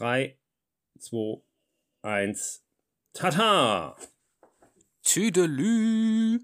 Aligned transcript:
3, 0.00 0.34
2, 0.98 1.42
1. 2.00 2.62
Tata! 3.12 3.96
Tüdelü! 5.02 6.40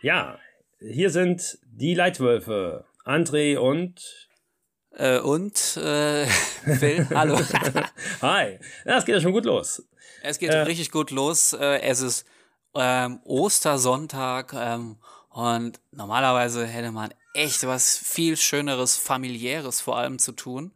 Ja, 0.00 0.38
hier 0.78 1.10
sind 1.10 1.58
die 1.64 1.94
Leitwölfe. 1.94 2.84
André 3.04 3.58
und. 3.58 4.28
Äh, 4.92 5.18
und 5.18 5.76
äh, 5.78 6.26
Phil, 6.78 7.08
hallo. 7.10 7.36
Hi. 8.22 8.60
Ja, 8.84 8.98
es 8.98 9.04
geht 9.04 9.16
ja 9.16 9.20
schon 9.20 9.32
gut 9.32 9.44
los. 9.44 9.82
Es 10.22 10.38
geht 10.38 10.50
äh, 10.50 10.58
richtig 10.58 10.92
gut 10.92 11.10
los. 11.10 11.52
Äh, 11.52 11.80
es 11.80 12.00
ist 12.00 12.26
ähm, 12.76 13.18
Ostersonntag 13.24 14.52
ähm, 14.52 14.98
und 15.30 15.80
normalerweise 15.90 16.64
hätte 16.64 16.92
man 16.92 17.12
echt 17.34 17.66
was 17.66 17.98
viel 17.98 18.36
Schöneres, 18.36 18.96
familiäres 18.96 19.80
vor 19.80 19.98
allem 19.98 20.20
zu 20.20 20.30
tun. 20.30 20.72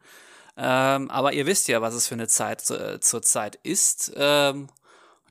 Ähm, 0.62 1.10
aber 1.10 1.32
ihr 1.32 1.46
wisst 1.46 1.68
ja, 1.68 1.80
was 1.80 1.94
es 1.94 2.06
für 2.06 2.14
eine 2.14 2.28
Zeit 2.28 2.68
äh, 2.70 3.00
zur 3.00 3.22
Zeit 3.22 3.58
ist. 3.62 4.12
Ähm, 4.14 4.68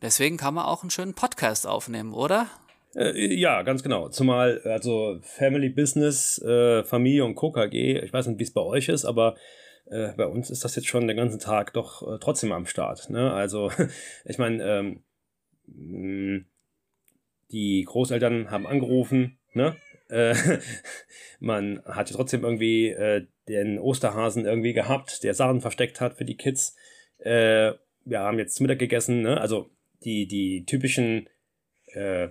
deswegen 0.02 0.38
kann 0.38 0.56
man 0.56 0.66
auch 0.66 0.82
einen 0.82 0.90
schönen 0.90 1.14
Podcast 1.14 1.68
aufnehmen, 1.68 2.14
oder? 2.14 2.48
Äh, 2.96 3.36
ja, 3.36 3.62
ganz 3.62 3.84
genau. 3.84 4.10
Zumal, 4.10 4.60
also 4.64 5.20
Family 5.22 5.70
Business, 5.70 6.42
äh, 6.42 6.84
Familie 6.84 7.26
und 7.26 7.36
KKG, 7.36 8.00
ich 8.00 8.12
weiß 8.12 8.26
nicht, 8.26 8.40
wie 8.40 8.44
es 8.44 8.54
bei 8.54 8.62
euch 8.62 8.90
ist, 8.90 9.06
aber 9.06 9.36
äh, 9.86 10.14
bei 10.14 10.26
uns 10.26 10.50
ist 10.50 10.64
das 10.64 10.76
jetzt 10.76 10.88
schon 10.88 11.08
den 11.08 11.18
ganzen 11.18 11.40
Tag 11.40 11.74
doch 11.74 12.02
äh, 12.02 12.18
trotzdem 12.20 12.52
am 12.52 12.66
Start. 12.66 13.12
Ne? 13.12 13.32
Also, 13.32 13.72
ich 14.26 14.40
meine, 14.40 14.64
ähm, 14.64 16.46
die 17.52 17.84
Großeltern 17.84 18.50
haben 18.50 18.66
angerufen, 18.66 19.38
ne? 19.54 19.76
Äh, 20.10 20.36
man 21.40 21.82
hatte 21.86 22.14
trotzdem 22.14 22.44
irgendwie 22.44 22.90
äh, 22.90 23.26
den 23.48 23.80
Osterhasen 23.80 24.46
irgendwie 24.46 24.74
gehabt, 24.74 25.24
der 25.24 25.34
Sachen 25.34 25.62
versteckt 25.62 26.02
hat 26.02 26.16
für 26.16 26.26
die 26.26 26.38
Kids. 26.38 26.76
Äh, 27.20 27.74
wir 28.06 28.20
haben 28.20 28.40
jetzt 28.40 28.60
Mittag 28.60 28.80
gegessen, 28.80 29.22
ne? 29.22 29.40
Also 29.40 29.70
die, 30.04 30.28
die 30.28 30.66
typischen 30.66 31.30
äh, 31.94 32.30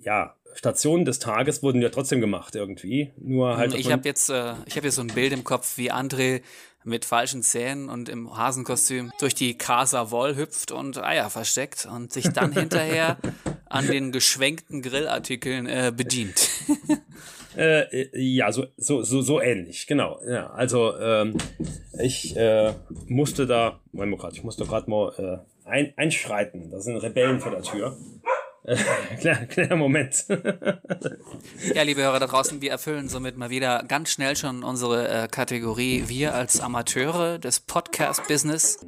ja, 0.00 0.36
Stationen 0.54 1.04
des 1.04 1.18
Tages 1.18 1.62
wurden 1.62 1.82
ja 1.82 1.88
trotzdem 1.88 2.20
gemacht 2.20 2.54
irgendwie. 2.54 3.10
Nur 3.16 3.56
halt. 3.56 3.74
Ich 3.74 3.90
habe 3.92 4.06
jetzt, 4.06 4.28
äh, 4.30 4.54
ich 4.66 4.76
habe 4.76 4.86
jetzt 4.86 4.96
so 4.96 5.02
ein 5.02 5.08
Bild 5.08 5.32
im 5.32 5.44
Kopf, 5.44 5.76
wie 5.78 5.92
André 5.92 6.42
mit 6.84 7.04
falschen 7.04 7.42
Zähnen 7.42 7.88
und 7.88 8.08
im 8.08 8.36
Hasenkostüm 8.36 9.12
durch 9.20 9.34
die 9.34 9.56
Casa 9.56 10.10
Woll 10.10 10.36
hüpft 10.36 10.72
und 10.72 10.98
Eier 10.98 11.30
versteckt 11.30 11.86
und 11.90 12.12
sich 12.12 12.28
dann 12.30 12.52
hinterher 12.58 13.18
an 13.68 13.86
den 13.86 14.12
geschwenkten 14.12 14.82
Grillartikeln 14.82 15.66
äh, 15.66 15.92
bedient. 15.94 16.48
Äh, 17.54 18.08
ja, 18.18 18.50
so, 18.50 18.64
so, 18.78 19.02
so, 19.02 19.20
so 19.20 19.38
ähnlich, 19.38 19.86
genau. 19.86 20.18
Ja, 20.26 20.50
also 20.52 20.96
ähm, 20.98 21.36
ich 22.00 22.34
äh, 22.34 22.72
musste 23.08 23.46
da, 23.46 23.78
Moment 23.92 24.22
mal 24.22 24.32
ich 24.32 24.42
musste 24.42 24.64
gerade 24.64 24.88
mal 24.88 25.12
äh, 25.18 25.68
ein, 25.68 25.92
einschreiten. 25.96 26.70
Da 26.70 26.80
sind 26.80 26.96
Rebellen 26.96 27.40
vor 27.40 27.52
der 27.52 27.62
Tür. 27.62 27.96
kleiner, 29.20 29.46
kleiner 29.46 29.76
Moment. 29.76 30.24
ja, 31.74 31.82
liebe 31.82 32.02
Hörer 32.02 32.20
da 32.20 32.26
draußen, 32.26 32.60
wir 32.62 32.70
erfüllen 32.70 33.08
somit 33.08 33.36
mal 33.36 33.50
wieder 33.50 33.84
ganz 33.88 34.10
schnell 34.10 34.36
schon 34.36 34.62
unsere 34.62 35.08
äh, 35.08 35.28
Kategorie 35.28 36.04
Wir 36.06 36.34
als 36.34 36.60
Amateure 36.60 37.38
des 37.38 37.60
Podcast-Business. 37.60 38.86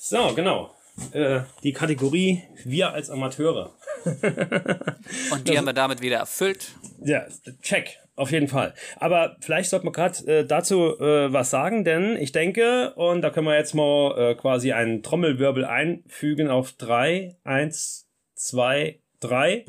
So, 0.00 0.34
genau. 0.34 0.74
Äh, 1.12 1.40
die 1.62 1.72
Kategorie 1.72 2.42
Wir 2.64 2.92
als 2.92 3.10
Amateure. 3.10 3.74
Und 4.04 5.46
die 5.46 5.52
das, 5.52 5.56
haben 5.56 5.66
wir 5.66 5.72
damit 5.72 6.00
wieder 6.00 6.18
erfüllt. 6.18 6.72
Ja, 7.00 7.26
check. 7.62 7.98
Auf 8.14 8.30
jeden 8.30 8.48
Fall. 8.48 8.74
Aber 8.96 9.36
vielleicht 9.40 9.70
sollte 9.70 9.86
man 9.86 9.94
gerade 9.94 10.26
äh, 10.26 10.44
dazu 10.44 10.98
äh, 11.00 11.32
was 11.32 11.48
sagen, 11.48 11.82
denn 11.82 12.16
ich 12.18 12.32
denke, 12.32 12.92
und 12.94 13.22
da 13.22 13.30
können 13.30 13.46
wir 13.46 13.56
jetzt 13.56 13.74
mal 13.74 14.14
äh, 14.18 14.34
quasi 14.34 14.72
einen 14.72 15.02
Trommelwirbel 15.02 15.64
einfügen 15.64 16.50
auf 16.50 16.72
drei, 16.72 17.36
eins, 17.42 18.11
zwei, 18.42 18.98
drei. 19.20 19.64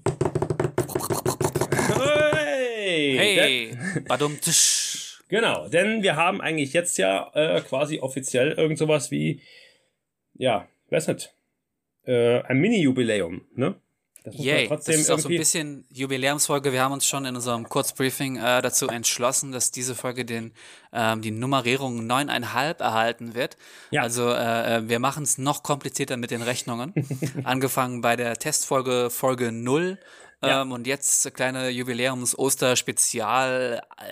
Hey! 1.95 3.17
Hey! 3.17 3.77
Badum 4.07 4.39
Genau, 5.29 5.67
denn 5.67 6.01
wir 6.01 6.15
haben 6.15 6.41
eigentlich 6.41 6.73
jetzt 6.73 6.97
ja 6.97 7.31
äh, 7.35 7.61
quasi 7.61 7.99
offiziell 7.99 8.53
irgend 8.53 8.79
sowas 8.79 9.11
wie, 9.11 9.41
ja, 10.33 10.67
weiß 10.89 11.07
nicht, 11.09 11.35
äh, 12.05 12.41
ein 12.41 12.57
Mini-Jubiläum, 12.57 13.45
ne? 13.55 13.75
Das, 14.23 14.35
Yay, 14.37 14.69
das 14.69 14.87
ist 14.87 15.11
auch 15.11 15.19
so 15.19 15.27
ein 15.27 15.37
bisschen 15.37 15.85
Jubiläumsfolge. 15.91 16.71
Wir 16.71 16.81
haben 16.81 16.93
uns 16.93 17.05
schon 17.05 17.25
in 17.25 17.35
unserem 17.35 17.67
Kurzbriefing 17.67 18.37
äh, 18.37 18.61
dazu 18.61 18.87
entschlossen, 18.87 19.51
dass 19.51 19.71
diese 19.71 19.95
Folge 19.95 20.23
den, 20.23 20.53
ähm, 20.93 21.21
die 21.21 21.31
Nummerierung 21.31 22.07
neuneinhalb 22.07 22.79
erhalten 22.79 23.35
wird. 23.35 23.57
Ja. 23.91 24.01
Also 24.01 24.29
äh, 24.29 24.77
äh 24.77 24.87
wir 24.87 24.99
machen 24.99 25.23
es 25.23 25.37
noch 25.37 25.61
komplizierter 25.61 26.15
mit 26.15 26.31
den 26.31 26.41
Rechnungen. 26.41 26.93
Angefangen 27.43 27.99
bei 27.99 28.15
der 28.15 28.37
Testfolge 28.37 29.09
Folge 29.09 29.51
null 29.51 29.97
ja. 30.43 30.61
Ähm, 30.61 30.71
und 30.71 30.85
jetzt 30.87 31.33
kleine 31.33 31.69
Jubiläums-Oster-Spezial 31.69 33.81
äh, 33.97 34.03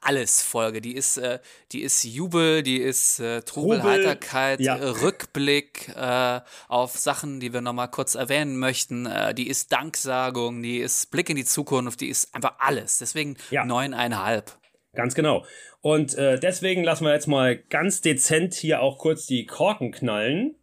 alles 0.00 0.40
Folge. 0.42 0.80
Die 0.80 0.94
ist, 0.94 1.18
äh, 1.18 1.40
die 1.72 1.82
ist 1.82 2.04
Jubel, 2.04 2.62
die 2.62 2.78
ist 2.78 3.18
äh, 3.20 3.42
Trubel, 3.42 3.80
Trubel 3.80 3.92
Heiterkeit, 3.92 4.60
ja. 4.60 4.76
Rückblick 4.76 5.90
äh, 5.96 6.40
auf 6.68 6.96
Sachen, 6.96 7.40
die 7.40 7.52
wir 7.52 7.60
nochmal 7.60 7.90
kurz 7.90 8.14
erwähnen 8.14 8.56
möchten. 8.58 9.06
Äh, 9.06 9.34
die 9.34 9.48
ist 9.48 9.72
Danksagung, 9.72 10.62
die 10.62 10.78
ist 10.78 11.10
Blick 11.10 11.28
in 11.30 11.36
die 11.36 11.44
Zukunft, 11.44 12.00
die 12.00 12.08
ist 12.08 12.34
einfach 12.34 12.54
alles. 12.58 12.98
Deswegen 12.98 13.36
ja. 13.50 13.64
neuneinhalb. 13.64 14.56
Ganz 14.94 15.14
genau. 15.14 15.44
Und 15.80 16.14
äh, 16.14 16.38
deswegen 16.38 16.84
lassen 16.84 17.04
wir 17.04 17.12
jetzt 17.12 17.26
mal 17.26 17.56
ganz 17.56 18.02
dezent 18.02 18.54
hier 18.54 18.82
auch 18.82 18.98
kurz 18.98 19.26
die 19.26 19.46
Korken 19.46 19.90
knallen. 19.90 20.54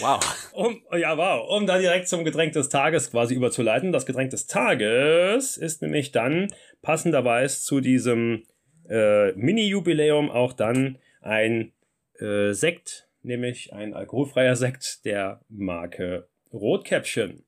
Wow. 0.00 0.20
Um, 0.52 0.82
ja, 0.96 1.16
wow. 1.16 1.48
Um 1.48 1.66
da 1.66 1.78
direkt 1.78 2.08
zum 2.08 2.24
Getränk 2.24 2.52
des 2.52 2.68
Tages 2.68 3.10
quasi 3.10 3.34
überzuleiten. 3.34 3.92
Das 3.92 4.06
Getränk 4.06 4.30
des 4.30 4.46
Tages 4.46 5.56
ist 5.56 5.82
nämlich 5.82 6.12
dann 6.12 6.48
passenderweise 6.82 7.60
zu 7.62 7.80
diesem 7.80 8.44
äh, 8.88 9.32
Mini-Jubiläum 9.32 10.30
auch 10.30 10.52
dann 10.52 10.98
ein 11.20 11.72
äh, 12.18 12.52
Sekt, 12.52 13.08
nämlich 13.22 13.72
ein 13.72 13.94
alkoholfreier 13.94 14.56
Sekt 14.56 15.04
der 15.04 15.40
Marke 15.48 16.28
Rotkäppchen. 16.52 17.44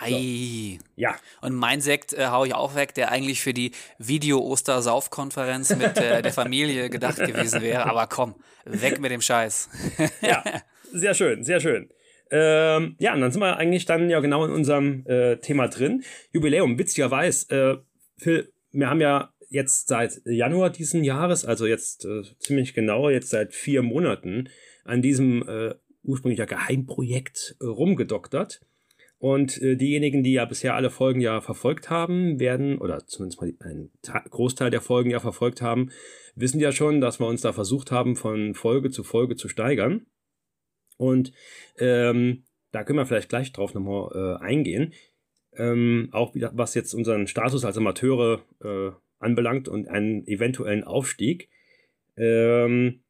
Ei. 0.00 0.78
So. 0.78 0.84
Ja. 0.96 1.16
Und 1.40 1.54
mein 1.54 1.80
Sekt 1.80 2.12
äh, 2.12 2.26
hau 2.26 2.44
ich 2.44 2.54
auch 2.54 2.74
weg, 2.74 2.94
der 2.94 3.10
eigentlich 3.10 3.40
für 3.40 3.54
die 3.54 3.72
Video-Oster-Sauf-Konferenz 3.98 5.76
mit 5.76 5.98
äh, 5.98 6.22
der 6.22 6.32
Familie 6.32 6.90
gedacht 6.90 7.18
gewesen 7.18 7.62
wäre. 7.62 7.86
Aber 7.86 8.06
komm, 8.06 8.34
weg 8.64 9.00
mit 9.00 9.10
dem 9.10 9.20
Scheiß. 9.20 9.68
ja, 10.22 10.42
sehr 10.92 11.14
schön, 11.14 11.44
sehr 11.44 11.60
schön. 11.60 11.90
Ähm, 12.30 12.96
ja, 12.98 13.14
und 13.14 13.20
dann 13.20 13.32
sind 13.32 13.40
wir 13.40 13.56
eigentlich 13.56 13.86
dann 13.86 14.08
ja 14.08 14.20
genau 14.20 14.44
in 14.44 14.52
unserem 14.52 15.04
äh, 15.06 15.36
Thema 15.38 15.68
drin. 15.68 16.04
Jubiläum, 16.32 16.78
witzigerweise, 16.78 17.50
äh, 17.54 18.22
Phil, 18.22 18.52
wir 18.72 18.88
haben 18.88 19.00
ja 19.00 19.32
jetzt 19.48 19.88
seit 19.88 20.22
Januar 20.24 20.70
diesen 20.70 21.02
Jahres, 21.02 21.44
also 21.44 21.66
jetzt 21.66 22.04
äh, 22.04 22.22
ziemlich 22.38 22.72
genau, 22.72 23.10
jetzt 23.10 23.30
seit 23.30 23.52
vier 23.52 23.82
Monaten, 23.82 24.48
an 24.84 25.02
diesem 25.02 25.46
äh, 25.48 25.74
ursprünglich 26.04 26.38
ja 26.38 26.44
Geheimprojekt 26.44 27.56
äh, 27.60 27.66
rumgedoktert. 27.66 28.60
Und 29.20 29.60
äh, 29.60 29.76
diejenigen, 29.76 30.22
die 30.22 30.32
ja 30.32 30.46
bisher 30.46 30.74
alle 30.74 30.88
Folgen 30.88 31.20
ja 31.20 31.42
verfolgt 31.42 31.90
haben, 31.90 32.40
werden, 32.40 32.78
oder 32.78 33.06
zumindest 33.06 33.42
mal 33.42 33.52
einen 33.60 33.90
Großteil 34.30 34.70
der 34.70 34.80
Folgen 34.80 35.10
ja 35.10 35.20
verfolgt 35.20 35.60
haben, 35.60 35.90
wissen 36.34 36.58
ja 36.58 36.72
schon, 36.72 37.02
dass 37.02 37.20
wir 37.20 37.26
uns 37.26 37.42
da 37.42 37.52
versucht 37.52 37.92
haben, 37.92 38.16
von 38.16 38.54
Folge 38.54 38.90
zu 38.90 39.04
Folge 39.04 39.36
zu 39.36 39.50
steigern. 39.50 40.06
Und 40.96 41.32
ähm, 41.78 42.44
da 42.72 42.82
können 42.82 42.98
wir 42.98 43.04
vielleicht 43.04 43.28
gleich 43.28 43.52
drauf 43.52 43.74
nochmal 43.74 44.10
äh, 44.14 44.42
eingehen. 44.42 44.94
Ähm, 45.54 46.08
auch 46.12 46.34
wieder, 46.34 46.52
was 46.54 46.74
jetzt 46.74 46.94
unseren 46.94 47.26
Status 47.26 47.66
als 47.66 47.76
Amateure 47.76 48.42
äh, 48.64 48.90
anbelangt 49.18 49.68
und 49.68 49.88
einen 49.88 50.26
eventuellen 50.26 50.82
Aufstieg. 50.82 51.50
Ähm, 52.16 53.02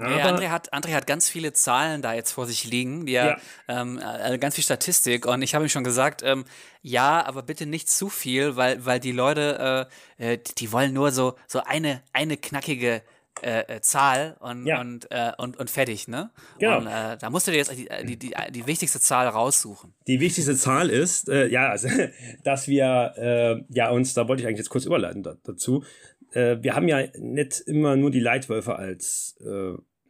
ja, 0.00 0.26
André 0.26 0.48
hat, 0.48 0.72
André 0.72 0.94
hat 0.94 1.06
ganz 1.06 1.28
viele 1.28 1.52
Zahlen 1.52 2.02
da 2.02 2.14
jetzt 2.14 2.32
vor 2.32 2.46
sich 2.46 2.64
liegen, 2.64 3.06
die 3.06 3.12
ja. 3.12 3.36
ähm, 3.68 4.00
äh, 4.00 4.38
ganz 4.38 4.54
viel 4.54 4.64
Statistik 4.64 5.26
und 5.26 5.42
ich 5.42 5.54
habe 5.54 5.64
ihm 5.64 5.68
schon 5.68 5.84
gesagt, 5.84 6.22
ähm, 6.22 6.44
ja, 6.82 7.24
aber 7.26 7.42
bitte 7.42 7.66
nicht 7.66 7.90
zu 7.90 8.08
viel, 8.08 8.56
weil, 8.56 8.84
weil 8.84 9.00
die 9.00 9.12
Leute, 9.12 9.88
äh, 10.18 10.32
äh 10.32 10.38
die 10.58 10.72
wollen 10.72 10.92
nur 10.92 11.12
so, 11.12 11.36
so 11.46 11.60
eine, 11.64 12.02
eine 12.12 12.36
knackige 12.36 13.02
äh, 13.42 13.76
äh, 13.76 13.80
Zahl 13.80 14.36
und, 14.40 14.66
ja. 14.66 14.80
und, 14.80 15.10
äh, 15.10 15.32
und, 15.38 15.58
und 15.58 15.70
fertig, 15.70 16.08
ne? 16.08 16.30
Genau. 16.58 16.78
Und 16.78 16.86
äh, 16.88 17.16
da 17.18 17.30
musst 17.30 17.46
du 17.46 17.52
dir 17.52 17.56
jetzt 17.56 17.72
die, 17.72 17.88
die, 18.04 18.18
die, 18.18 18.34
die 18.50 18.66
wichtigste 18.66 19.00
Zahl 19.00 19.28
raussuchen. 19.28 19.94
Die 20.06 20.20
wichtigste 20.20 20.56
Zahl 20.56 20.90
ist, 20.90 21.28
ja, 21.28 21.70
also, 21.70 21.88
dass 22.44 22.68
wir 22.68 23.64
ja 23.68 23.90
uns, 23.90 24.12
da 24.12 24.28
wollte 24.28 24.42
ich 24.42 24.46
eigentlich 24.46 24.58
jetzt 24.58 24.68
kurz 24.68 24.84
überleiten 24.84 25.22
da, 25.22 25.36
dazu, 25.42 25.84
wir 26.32 26.74
haben 26.74 26.86
ja 26.86 27.06
nicht 27.18 27.60
immer 27.60 27.96
nur 27.96 28.10
die 28.10 28.20
Leitwölfe 28.20 28.76
als 28.76 29.36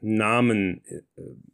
Namen 0.01 0.85
äh, 0.87 1.03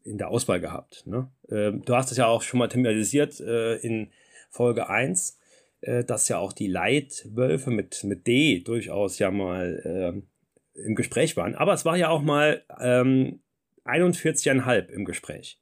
in 0.03 0.19
der 0.19 0.29
Auswahl 0.29 0.61
gehabt. 0.61 1.07
Ne? 1.07 1.31
Äh, 1.49 1.73
du 1.73 1.95
hast 1.95 2.11
es 2.11 2.17
ja 2.17 2.27
auch 2.27 2.43
schon 2.43 2.59
mal 2.59 2.69
thematisiert 2.69 3.41
äh, 3.41 3.77
in 3.77 4.11
Folge 4.51 4.89
1. 4.89 5.39
äh, 5.81 6.05
dass 6.05 6.29
ja 6.29 6.39
auch 6.39 6.53
die 6.53 6.69
Leitwölfe 6.69 7.71
mit, 7.71 8.05
mit 8.05 8.27
D 8.27 8.61
durchaus 8.61 9.19
ja 9.19 9.31
mal 9.31 10.23
äh, 10.75 10.81
im 10.81 10.95
Gespräch 10.95 11.37
waren. 11.37 11.55
Aber 11.55 11.73
es 11.73 11.85
war 11.85 11.97
ja 11.97 12.09
auch 12.09 12.23
mal 12.23 12.65
ähm, 12.79 13.41
41,5 13.85 14.89
im 14.89 15.05
Gespräch. 15.05 15.61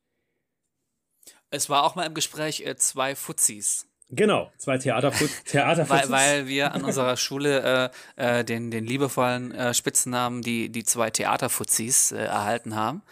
Es 1.50 1.70
war 1.70 1.84
auch 1.84 1.94
mal 1.94 2.06
im 2.06 2.14
Gespräch 2.14 2.64
zwei 2.78 3.14
Fuzis. 3.14 3.86
Genau, 4.16 4.50
zwei 4.58 4.78
Theater 4.78 5.12
Theater 5.44 5.88
weil, 5.88 6.10
weil 6.10 6.46
wir 6.46 6.72
an 6.72 6.84
unserer 6.84 7.16
Schule 7.16 7.90
äh, 8.16 8.38
äh, 8.38 8.44
den, 8.44 8.70
den 8.70 8.84
liebevollen 8.84 9.52
äh, 9.52 9.74
Spitzennamen 9.74 10.42
die, 10.42 10.70
die 10.70 10.84
zwei 10.84 11.10
Theaterfuzis 11.10 12.12
äh, 12.12 12.24
erhalten 12.24 12.76
haben. 12.76 13.02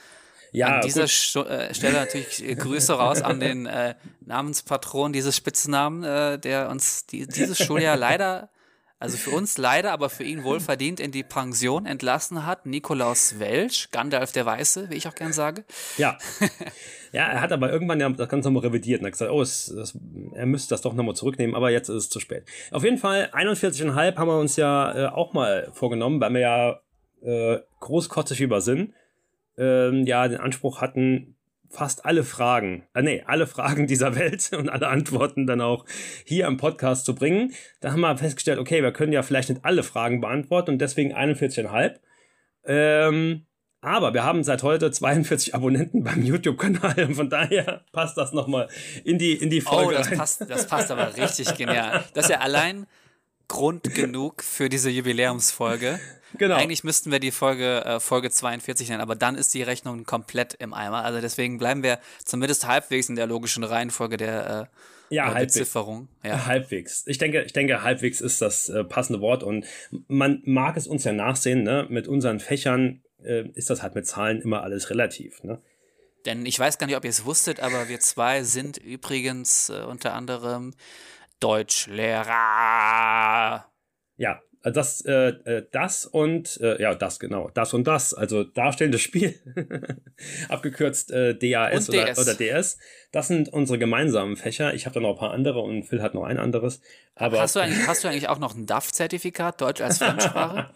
Ja, 0.53 0.67
an 0.67 0.81
dieser 0.83 1.05
äh, 1.05 1.75
Stelle 1.75 1.95
natürlich 1.95 2.47
äh, 2.47 2.55
Grüße 2.55 2.93
raus 2.93 3.23
an 3.23 3.41
den 3.41 3.69
Namenspatron 4.27 5.13
dieses 5.13 5.35
Spitznamen, 5.37 6.41
der 6.41 6.69
uns 6.69 7.07
die, 7.07 7.27
dieses 7.27 7.59
Schuljahr 7.59 7.97
leider, 7.99 8.51
also 9.03 9.17
für 9.19 9.31
uns 9.31 9.59
leider, 9.59 9.93
aber 9.93 10.09
für 10.09 10.25
ihn 10.25 10.45
wohlverdient 10.45 11.01
in 11.01 11.11
die 11.11 11.23
Pension 11.23 11.87
entlassen 11.87 12.47
hat. 12.47 12.67
Nikolaus 12.67 13.39
Welsch, 13.39 13.91
Gandalf 13.91 14.33
der 14.33 14.47
Weiße, 14.47 14.91
wie 14.91 14.95
ich 14.95 15.09
auch 15.09 15.15
gern 15.15 15.33
sage. 15.33 15.65
Ja. 15.99 16.19
Ja, 17.15 17.27
er 17.27 17.43
hat 17.43 17.53
aber 17.53 17.71
irgendwann 17.71 18.01
ja 18.01 18.09
das 18.09 18.27
Ganze 18.31 18.49
nochmal 18.49 18.71
revidiert 18.71 19.01
und 19.01 19.05
hat 19.05 19.13
gesagt, 19.13 19.31
oh, 19.31 19.43
es, 19.43 19.69
es, 19.69 19.99
er 20.33 20.47
müsste 20.47 20.71
das 20.71 20.81
doch 20.81 20.95
nochmal 20.95 21.15
zurücknehmen, 21.15 21.55
aber 21.55 21.71
jetzt 21.71 21.91
ist 21.91 22.05
es 22.05 22.09
zu 22.09 22.21
spät. 22.21 22.47
Auf 22.71 22.85
jeden 22.85 22.97
Fall, 22.97 23.29
41,5 23.35 24.17
haben 24.17 24.29
wir 24.29 24.39
uns 24.39 24.57
ja 24.57 24.97
äh, 24.97 25.07
auch 25.09 25.35
mal 25.35 25.69
vorgenommen, 25.75 26.23
weil 26.23 26.33
wir 26.33 26.41
ja 26.41 26.81
äh, 27.21 27.61
großkotzig 27.81 28.41
über 28.41 28.63
sind 28.63 28.95
ähm, 29.57 30.07
ja 30.07 30.29
den 30.29 30.41
Anspruch 30.41 30.81
hatten, 30.81 31.37
fast 31.73 32.05
alle 32.05 32.23
Fragen, 32.23 32.87
äh, 32.95 33.03
nee, 33.03 33.23
alle 33.27 33.47
Fragen 33.47 33.87
dieser 33.87 34.15
Welt 34.15 34.51
und 34.53 34.69
alle 34.69 34.89
Antworten 34.89 35.47
dann 35.47 35.61
auch 35.61 35.85
hier 36.25 36.47
im 36.47 36.57
Podcast 36.57 37.05
zu 37.05 37.15
bringen. 37.15 37.53
Da 37.81 37.93
haben 37.93 38.01
wir 38.01 38.17
festgestellt, 38.17 38.59
okay, 38.59 38.83
wir 38.83 38.93
können 38.93 39.13
ja 39.13 39.23
vielleicht 39.23 39.49
nicht 39.49 39.65
alle 39.65 39.83
Fragen 39.83 40.21
beantworten 40.21 40.73
und 40.73 40.79
deswegen 40.79 41.15
41,5. 41.15 41.97
Ähm, 42.65 43.47
aber 43.81 44.15
wir 44.15 44.23
haben 44.23 44.45
seit 44.45 44.63
heute 44.63 44.93
42 44.93 45.55
Abonnenten 45.55 46.05
beim 46.05 46.23
YouTube-Kanal 46.23 47.07
und 47.09 47.15
von 47.17 47.31
daher 47.31 47.85
passt 47.93 48.17
das 48.17 48.33
nochmal 48.33 48.69
in 49.05 49.19
die, 49.19 49.33
in 49.33 49.51
die 49.51 49.63
oh, 49.65 49.71
Folge. 49.71 49.95
Oh, 49.95 49.99
das 49.99 50.11
rein. 50.11 50.19
passt, 50.19 50.41
das 50.49 50.67
passt 50.67 50.91
aber 50.91 51.17
richtig 51.17 51.57
genial. 51.57 52.05
Das 52.15 52.27
ist 52.27 52.31
ja 52.31 52.41
allein 52.41 52.87
Grund 53.49 53.95
genug 53.95 54.43
für 54.43 54.69
diese 54.69 54.89
Jubiläumsfolge. 54.89 55.99
Genau. 56.39 56.57
Eigentlich 56.57 56.85
müssten 56.85 57.11
wir 57.11 57.21
die 57.21 57.31
Folge 57.31 57.85
äh, 57.85 58.01
Folge 58.01 58.31
42 58.31 58.89
nennen, 58.89 59.01
aber 59.01 59.15
dann 59.15 59.35
ist 59.35 59.55
die 59.55 59.63
Rechnung 59.63 60.05
komplett 60.05 60.55
im 60.55 60.75
Eimer. 60.75 61.05
Also 61.05 61.21
deswegen 61.21 61.59
bleiben 61.59 61.83
wir 61.83 61.99
zumindest 62.25 62.67
halbwegs 62.67 63.09
in 63.09 63.17
der 63.17 63.27
logischen 63.27 63.65
Reihenfolge 63.65 64.17
der 64.17 64.71
äh, 65.11 65.15
ja, 65.15 65.37
äh, 65.37 65.45
Bezifferung. 65.45 66.09
Ja, 66.25 66.47
halbwegs. 66.47 67.05
Ich 67.07 67.19
denke, 67.19 67.43
ich 67.43 67.53
denke, 67.53 67.83
halbwegs 67.83 68.21
ist 68.21 68.41
das 68.41 68.69
äh, 68.69 68.85
passende 68.85 69.21
Wort 69.21 69.43
und 69.43 69.67
man 70.09 70.43
mag 70.45 70.77
es 70.77 70.87
uns 70.87 71.05
ja 71.05 71.13
nachsehen, 71.13 71.63
ne? 71.63 71.87
Mit 71.91 72.09
unseren 72.09 72.41
Fächern 72.41 73.03
äh, 73.23 73.49
ist 73.55 73.71
das 73.71 73.83
halt 73.83 73.95
mit 73.95 74.07
Zahlen 74.07 74.41
immer 74.41 74.63
alles 74.63 74.91
relativ, 74.91 75.43
ne? 75.43 75.61
Denn 76.25 76.47
ich 76.47 76.59
weiß 76.59 76.79
gar 76.79 76.87
nicht, 76.87 76.97
ob 76.97 77.05
ihr 77.05 77.11
es 77.11 77.25
wusstet, 77.25 77.61
aber 77.61 77.89
wir 77.89 78.01
zwei 78.01 78.45
sind 78.45 78.79
übrigens 78.79 79.69
äh, 79.69 79.83
unter 79.83 80.15
anderem 80.15 80.73
Deutschlehrer. 81.41 83.67
Ja, 84.17 84.43
das, 84.71 85.01
äh, 85.05 85.29
äh, 85.45 85.67
das 85.73 86.07
und, 86.07 86.61
äh, 86.61 86.81
ja, 86.81 86.95
das 86.95 87.19
genau, 87.19 87.51
das 87.53 87.75
und 87.75 87.85
das, 87.85 88.15
also 88.15 88.45
darstellendes 88.45 89.01
Spiel, 89.01 89.35
abgekürzt 90.49 91.11
äh, 91.11 91.35
DAS 91.35 91.89
oder 91.89 92.05
DS. 92.05 92.19
oder 92.19 92.35
DS, 92.35 92.79
das 93.11 93.29
sind 93.29 93.49
unsere 93.49 93.79
gemeinsamen 93.79 94.37
Fächer. 94.37 94.73
Ich 94.75 94.87
habe 94.87 94.95
da 94.95 95.01
noch 95.01 95.11
ein 95.11 95.19
paar 95.19 95.33
andere 95.33 95.61
und 95.61 95.83
Phil 95.83 96.01
hat 96.01 96.15
noch 96.15 96.23
ein 96.23 96.39
anderes. 96.39 96.81
Aber 97.17 97.41
hast, 97.41 97.57
du 97.57 97.61
eigentlich, 97.63 97.87
hast 97.87 98.05
du 98.05 98.09
eigentlich 98.09 98.29
auch 98.29 98.39
noch 98.39 98.55
ein 98.55 98.67
DAF-Zertifikat, 98.67 99.61
Deutsch 99.61 99.81
als 99.81 99.99
Fremdsprache? 99.99 100.69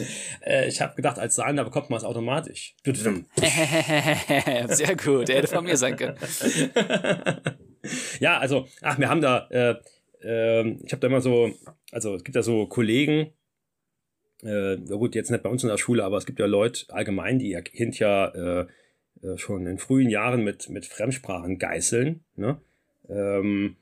äh, 0.46 0.68
ich 0.68 0.80
habe 0.80 0.94
gedacht, 0.94 1.18
als 1.18 1.34
Zahlen, 1.34 1.56
da 1.56 1.64
bekommt 1.64 1.90
man 1.90 1.98
es 1.98 2.04
automatisch. 2.04 2.76
Sehr 4.68 4.96
gut, 4.96 5.28
er 5.28 5.38
hätte 5.38 5.48
von 5.48 5.64
mir 5.64 5.76
sein 5.76 5.96
können. 5.96 6.16
ja, 8.20 8.38
also, 8.38 8.68
ach, 8.82 8.98
wir 8.98 9.08
haben 9.08 9.20
da, 9.20 9.48
äh, 9.50 9.74
äh, 10.22 10.68
ich 10.84 10.92
habe 10.92 11.00
da 11.00 11.06
immer 11.06 11.20
so 11.20 11.52
also 11.92 12.14
es 12.16 12.24
gibt 12.24 12.34
ja 12.34 12.42
so 12.42 12.66
Kollegen, 12.66 13.32
äh, 14.42 14.76
gut, 14.78 15.14
jetzt 15.14 15.30
nicht 15.30 15.42
bei 15.42 15.50
uns 15.50 15.62
in 15.62 15.68
der 15.68 15.76
Schule, 15.76 16.02
aber 16.02 16.16
es 16.16 16.26
gibt 16.26 16.40
ja 16.40 16.46
Leute 16.46 16.86
allgemein, 16.88 17.38
die 17.38 17.50
ihr 17.50 17.62
Kind 17.62 17.98
ja 17.98 18.28
äh, 18.28 18.66
äh, 19.22 19.36
schon 19.36 19.66
in 19.66 19.78
frühen 19.78 20.08
Jahren 20.08 20.42
mit, 20.42 20.68
mit 20.70 20.86
Fremdsprachen 20.86 21.58
geißeln. 21.58 22.24
Ne? 22.34 22.60
Ähm, 23.08 23.76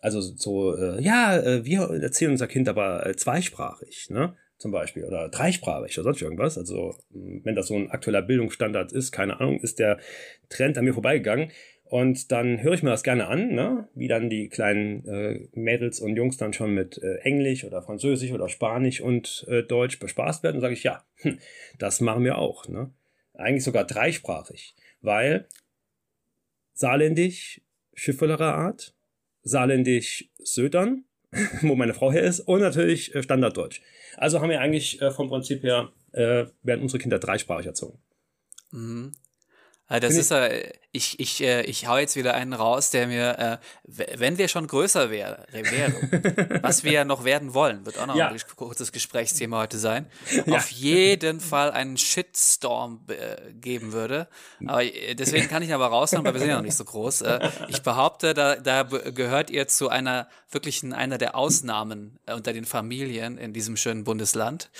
also 0.00 0.20
so, 0.20 0.76
äh, 0.76 1.02
ja, 1.02 1.36
äh, 1.36 1.64
wir 1.64 1.90
erzählen 2.00 2.30
unser 2.30 2.46
Kind 2.46 2.68
aber 2.68 3.04
äh, 3.04 3.16
zweisprachig, 3.16 4.08
ne? 4.10 4.34
Zum 4.56 4.72
Beispiel, 4.72 5.04
oder 5.04 5.28
dreisprachig 5.28 5.96
oder 5.98 6.06
sonst 6.06 6.22
irgendwas. 6.22 6.58
Also, 6.58 6.96
wenn 7.10 7.54
das 7.54 7.68
so 7.68 7.76
ein 7.76 7.92
aktueller 7.92 8.22
Bildungsstandard 8.22 8.90
ist, 8.90 9.12
keine 9.12 9.38
Ahnung, 9.38 9.60
ist 9.60 9.78
der 9.78 9.98
Trend 10.48 10.76
an 10.76 10.84
mir 10.84 10.94
vorbeigegangen. 10.94 11.52
Und 11.90 12.32
dann 12.32 12.62
höre 12.62 12.74
ich 12.74 12.82
mir 12.82 12.90
das 12.90 13.02
gerne 13.02 13.28
an, 13.28 13.54
ne? 13.54 13.88
wie 13.94 14.08
dann 14.08 14.28
die 14.28 14.50
kleinen 14.50 15.06
äh, 15.08 15.48
Mädels 15.52 16.00
und 16.00 16.16
Jungs 16.16 16.36
dann 16.36 16.52
schon 16.52 16.74
mit 16.74 16.98
äh, 17.02 17.16
Englisch 17.20 17.64
oder 17.64 17.80
Französisch 17.80 18.30
oder 18.32 18.50
Spanisch 18.50 19.00
und 19.00 19.46
äh, 19.48 19.62
Deutsch 19.62 19.98
bespaßt 19.98 20.42
werden. 20.42 20.56
Und 20.56 20.60
sage 20.60 20.74
ich, 20.74 20.82
ja, 20.82 21.02
hm, 21.16 21.38
das 21.78 22.02
machen 22.02 22.24
wir 22.24 22.36
auch. 22.36 22.68
Ne? 22.68 22.90
Eigentlich 23.32 23.64
sogar 23.64 23.84
dreisprachig, 23.84 24.74
weil 25.00 25.48
Saarländisch 26.74 27.62
Schifferer 27.94 28.40
Art, 28.40 28.94
Saarländisch 29.42 30.30
Södern, 30.38 31.04
wo 31.62 31.74
meine 31.74 31.94
Frau 31.94 32.12
her 32.12 32.22
ist, 32.22 32.40
und 32.40 32.60
natürlich 32.60 33.14
äh, 33.14 33.22
Standarddeutsch. 33.22 33.80
Also 34.18 34.42
haben 34.42 34.50
wir 34.50 34.60
eigentlich 34.60 35.00
äh, 35.00 35.10
vom 35.10 35.28
Prinzip 35.28 35.62
her, 35.62 35.90
äh, 36.12 36.44
werden 36.62 36.82
unsere 36.82 36.98
Kinder 36.98 37.18
dreisprachig 37.18 37.66
erzogen. 37.66 37.98
Mhm. 38.72 39.12
Ah, 39.88 40.00
das 40.00 40.16
ist 40.16 40.30
äh, 40.32 40.70
ich, 40.90 41.20
ich, 41.20 41.42
äh, 41.42 41.62
ich 41.62 41.86
hau 41.86 41.98
jetzt 41.98 42.16
wieder 42.16 42.34
einen 42.34 42.54
raus, 42.54 42.90
der 42.90 43.06
mir, 43.06 43.38
äh, 43.38 43.58
wenn 44.16 44.38
wir 44.38 44.48
schon 44.48 44.66
größer 44.66 45.10
wär, 45.10 45.44
wären, 45.52 46.60
was 46.62 46.82
wir 46.82 46.92
ja 46.92 47.04
noch 47.04 47.24
werden 47.24 47.52
wollen, 47.52 47.84
wird 47.84 47.98
auch 47.98 48.06
noch 48.06 48.16
ja. 48.16 48.28
ein 48.28 48.40
kurzes 48.56 48.90
Gesprächsthema 48.90 49.58
heute 49.58 49.78
sein, 49.78 50.06
ja. 50.46 50.56
auf 50.56 50.70
jeden 50.70 51.40
Fall 51.40 51.72
einen 51.72 51.98
Shitstorm 51.98 53.04
äh, 53.08 53.52
geben 53.52 53.92
würde. 53.92 54.28
Aber 54.66 54.82
äh, 54.82 55.14
deswegen 55.14 55.48
kann 55.48 55.62
ich 55.62 55.74
aber 55.74 55.88
raushauen, 55.88 56.24
weil 56.24 56.32
wir 56.32 56.40
sind 56.40 56.48
ja 56.48 56.56
noch 56.56 56.62
nicht 56.62 56.76
so 56.76 56.84
groß. 56.84 57.20
Äh, 57.20 57.50
ich 57.68 57.82
behaupte, 57.82 58.32
da, 58.32 58.56
da 58.56 58.84
gehört 58.84 59.50
ihr 59.50 59.68
zu 59.68 59.90
einer 59.90 60.28
wirklichen, 60.50 60.94
einer 60.94 61.18
der 61.18 61.34
Ausnahmen 61.34 62.18
äh, 62.24 62.32
unter 62.32 62.54
den 62.54 62.64
Familien 62.64 63.36
in 63.36 63.52
diesem 63.52 63.76
schönen 63.76 64.04
Bundesland, 64.04 64.70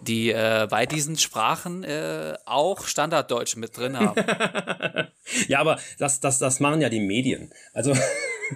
die 0.00 0.30
äh, 0.30 0.66
bei 0.70 0.86
diesen 0.86 1.18
Sprachen 1.18 1.84
äh, 1.84 2.38
auch 2.46 2.86
Standarddeutsch 2.86 3.56
mit 3.56 3.76
drin 3.76 3.98
haben. 3.98 4.24
ja, 5.48 5.60
aber 5.60 5.78
das, 5.98 6.20
das, 6.20 6.38
das 6.38 6.60
machen 6.60 6.80
ja 6.80 6.88
die 6.88 7.00
Medien. 7.00 7.52
Also, 7.72 7.94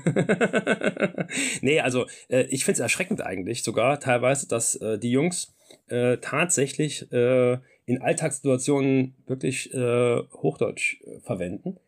nee, 1.61 1.81
also 1.81 2.07
äh, 2.28 2.43
ich 2.50 2.64
finde 2.64 2.75
es 2.75 2.81
erschreckend 2.81 3.23
eigentlich 3.23 3.62
sogar 3.62 4.00
teilweise, 4.00 4.49
dass 4.49 4.76
äh, 4.76 4.99
die 4.99 5.11
Jungs 5.11 5.55
äh, 5.88 6.19
tatsächlich 6.19 7.11
äh, 7.12 7.59
in 7.87 8.00
Alltagssituationen 8.00 9.14
wirklich 9.26 9.73
äh, 9.73 10.23
Hochdeutsch 10.33 11.00
äh, 11.02 11.21
verwenden, 11.21 11.78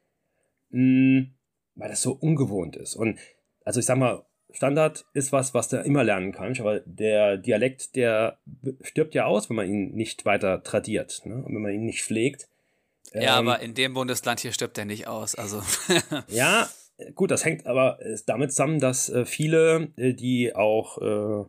mh, 0.70 1.20
mm, 1.20 1.34
weil 1.74 1.88
das 1.88 2.02
so 2.02 2.12
ungewohnt 2.12 2.76
ist. 2.76 2.96
Und 2.96 3.18
also 3.64 3.80
ich 3.80 3.86
sag 3.86 3.98
mal, 3.98 4.24
Standard 4.50 5.04
ist 5.12 5.32
was, 5.32 5.52
was 5.52 5.68
du 5.68 5.76
immer 5.76 6.04
lernen 6.04 6.32
kannst, 6.32 6.60
aber 6.60 6.80
der 6.80 7.36
Dialekt, 7.36 7.96
der 7.96 8.38
stirbt 8.80 9.14
ja 9.14 9.26
aus, 9.26 9.50
wenn 9.50 9.56
man 9.56 9.68
ihn 9.68 9.92
nicht 9.92 10.24
weiter 10.24 10.62
tradiert, 10.62 11.20
ne? 11.24 11.34
und 11.34 11.54
wenn 11.54 11.62
man 11.62 11.74
ihn 11.74 11.84
nicht 11.84 12.02
pflegt. 12.02 12.47
Ja, 13.14 13.38
ähm, 13.38 13.48
aber 13.48 13.60
in 13.60 13.74
dem 13.74 13.94
Bundesland 13.94 14.40
hier 14.40 14.52
stirbt 14.52 14.78
er 14.78 14.84
nicht 14.84 15.06
aus. 15.06 15.34
Also. 15.34 15.62
ja, 16.28 16.68
gut, 17.14 17.30
das 17.30 17.44
hängt 17.44 17.66
aber 17.66 17.98
damit 18.26 18.52
zusammen, 18.52 18.80
dass 18.80 19.08
äh, 19.08 19.24
viele, 19.24 19.88
äh, 19.96 20.14
die 20.14 20.54
auch 20.54 20.98
äh, 20.98 21.48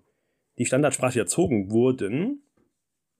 die 0.58 0.66
Standardsprache 0.66 1.20
erzogen 1.20 1.72
wurden, 1.72 2.44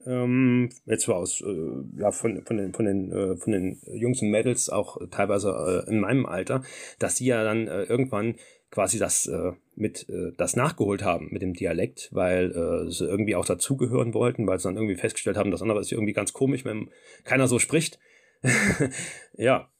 ähm, 0.06 0.70
jetzt 0.86 1.08
war 1.08 1.16
aus, 1.16 1.42
äh, 1.42 2.00
ja, 2.00 2.10
von, 2.10 2.42
von 2.44 2.56
den, 2.56 2.72
von 2.72 2.86
den, 2.86 3.12
äh, 3.12 3.36
von 3.36 3.52
den 3.52 3.80
Jungs 3.92 4.22
und 4.22 4.30
Mädels 4.30 4.70
auch 4.70 4.96
teilweise 5.10 5.84
äh, 5.86 5.90
in 5.90 6.00
meinem 6.00 6.26
Alter, 6.26 6.62
dass 6.98 7.16
sie 7.16 7.26
ja 7.26 7.44
dann 7.44 7.68
äh, 7.68 7.82
irgendwann 7.82 8.36
quasi 8.70 8.98
das 8.98 9.26
äh, 9.26 9.52
mit 9.74 10.08
äh, 10.08 10.32
das 10.36 10.56
nachgeholt 10.56 11.02
haben 11.02 11.28
mit 11.30 11.42
dem 11.42 11.54
Dialekt, 11.54 12.08
weil 12.12 12.50
äh, 12.52 12.90
sie 12.90 13.04
irgendwie 13.04 13.34
auch 13.34 13.44
dazugehören 13.44 14.14
wollten, 14.14 14.46
weil 14.46 14.58
sie 14.58 14.68
dann 14.68 14.76
irgendwie 14.76 14.96
festgestellt 14.96 15.36
haben, 15.36 15.50
das 15.50 15.62
andere 15.62 15.80
ist 15.80 15.92
irgendwie 15.92 16.12
ganz 16.12 16.32
komisch, 16.32 16.64
wenn 16.64 16.90
keiner 17.24 17.48
so 17.48 17.58
spricht. 17.58 17.98
ja. 19.34 19.70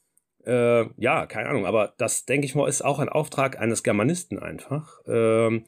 Äh, 0.44 0.86
ja, 0.96 1.26
keine 1.26 1.50
Ahnung, 1.50 1.66
aber 1.66 1.94
das, 1.98 2.24
denke 2.24 2.46
ich 2.46 2.54
mal, 2.54 2.68
ist 2.68 2.82
auch 2.82 2.98
ein 2.98 3.10
Auftrag 3.10 3.60
eines 3.60 3.82
Germanisten 3.82 4.38
einfach, 4.38 5.02
ähm, 5.06 5.66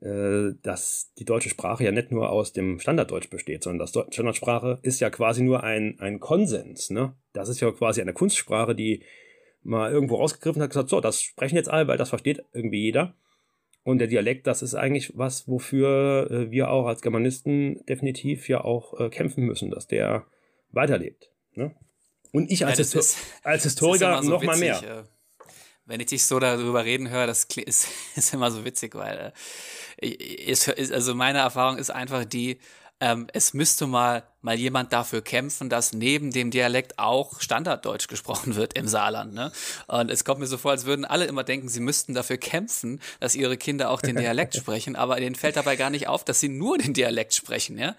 äh, 0.00 0.54
dass 0.62 1.12
die 1.18 1.26
deutsche 1.26 1.50
Sprache 1.50 1.84
ja 1.84 1.92
nicht 1.92 2.10
nur 2.10 2.30
aus 2.30 2.54
dem 2.54 2.80
Standarddeutsch 2.80 3.28
besteht, 3.28 3.62
sondern 3.62 3.86
das 3.86 3.90
Standardsprache 4.14 4.78
ist 4.82 5.00
ja 5.00 5.10
quasi 5.10 5.42
nur 5.42 5.62
ein, 5.62 6.00
ein 6.00 6.20
Konsens. 6.20 6.88
Ne? 6.88 7.14
Das 7.34 7.50
ist 7.50 7.60
ja 7.60 7.70
quasi 7.72 8.00
eine 8.00 8.14
Kunstsprache, 8.14 8.74
die 8.74 9.02
mal 9.62 9.90
irgendwo 9.90 10.16
rausgegriffen 10.16 10.62
hat, 10.62 10.70
gesagt, 10.70 10.88
so, 10.88 11.00
das 11.00 11.20
sprechen 11.20 11.56
jetzt 11.56 11.70
alle, 11.70 11.88
weil 11.88 11.98
das 11.98 12.10
versteht 12.10 12.44
irgendwie 12.52 12.82
jeder. 12.82 13.14
Und 13.82 13.98
der 13.98 14.08
Dialekt, 14.08 14.46
das 14.46 14.62
ist 14.62 14.74
eigentlich 14.74 15.12
was, 15.14 15.46
wofür 15.46 16.30
äh, 16.30 16.50
wir 16.50 16.70
auch 16.70 16.86
als 16.86 17.02
Germanisten 17.02 17.84
definitiv 17.86 18.48
ja 18.48 18.64
auch 18.64 18.98
äh, 18.98 19.10
kämpfen 19.10 19.44
müssen, 19.44 19.70
dass 19.70 19.86
der 19.86 20.24
weiterlebt. 20.70 21.30
Ne? 21.54 21.74
Und 22.34 22.50
ich 22.50 22.66
als, 22.66 22.78
ja, 22.78 22.82
Histo 22.82 22.98
ist, 22.98 23.16
als 23.44 23.62
Historiker 23.62 24.20
so 24.20 24.28
noch 24.28 24.42
witzig, 24.42 24.46
mal 24.48 24.58
mehr. 24.58 24.82
Äh, 24.82 25.04
wenn 25.86 26.00
ich 26.00 26.06
dich 26.06 26.26
so 26.26 26.40
darüber 26.40 26.84
reden 26.84 27.08
höre, 27.08 27.28
das 27.28 27.44
ist, 27.56 27.86
ist 28.16 28.34
immer 28.34 28.50
so 28.50 28.64
witzig, 28.64 28.96
weil 28.96 29.32
äh, 29.98 30.08
ist, 30.08 30.68
also 30.68 31.14
meine 31.14 31.38
Erfahrung 31.38 31.78
ist 31.78 31.90
einfach 31.90 32.24
die, 32.24 32.58
ähm, 33.04 33.26
es 33.34 33.52
müsste 33.52 33.86
mal, 33.86 34.22
mal 34.40 34.58
jemand 34.58 34.94
dafür 34.94 35.20
kämpfen, 35.20 35.68
dass 35.68 35.92
neben 35.92 36.30
dem 36.30 36.50
Dialekt 36.50 36.98
auch 36.98 37.38
Standarddeutsch 37.38 38.08
gesprochen 38.08 38.56
wird 38.56 38.78
im 38.78 38.88
Saarland. 38.88 39.34
Ne? 39.34 39.52
Und 39.88 40.10
es 40.10 40.24
kommt 40.24 40.40
mir 40.40 40.46
so 40.46 40.56
vor, 40.56 40.70
als 40.70 40.86
würden 40.86 41.04
alle 41.04 41.26
immer 41.26 41.44
denken, 41.44 41.68
sie 41.68 41.80
müssten 41.80 42.14
dafür 42.14 42.38
kämpfen, 42.38 43.02
dass 43.20 43.34
ihre 43.34 43.58
Kinder 43.58 43.90
auch 43.90 44.00
den 44.00 44.16
Dialekt 44.16 44.54
sprechen, 44.56 44.96
aber 44.96 45.16
denen 45.16 45.34
fällt 45.34 45.56
dabei 45.56 45.76
gar 45.76 45.90
nicht 45.90 46.08
auf, 46.08 46.24
dass 46.24 46.40
sie 46.40 46.48
nur 46.48 46.78
den 46.78 46.94
Dialekt 46.94 47.34
sprechen. 47.34 47.76
Ja? 47.76 47.94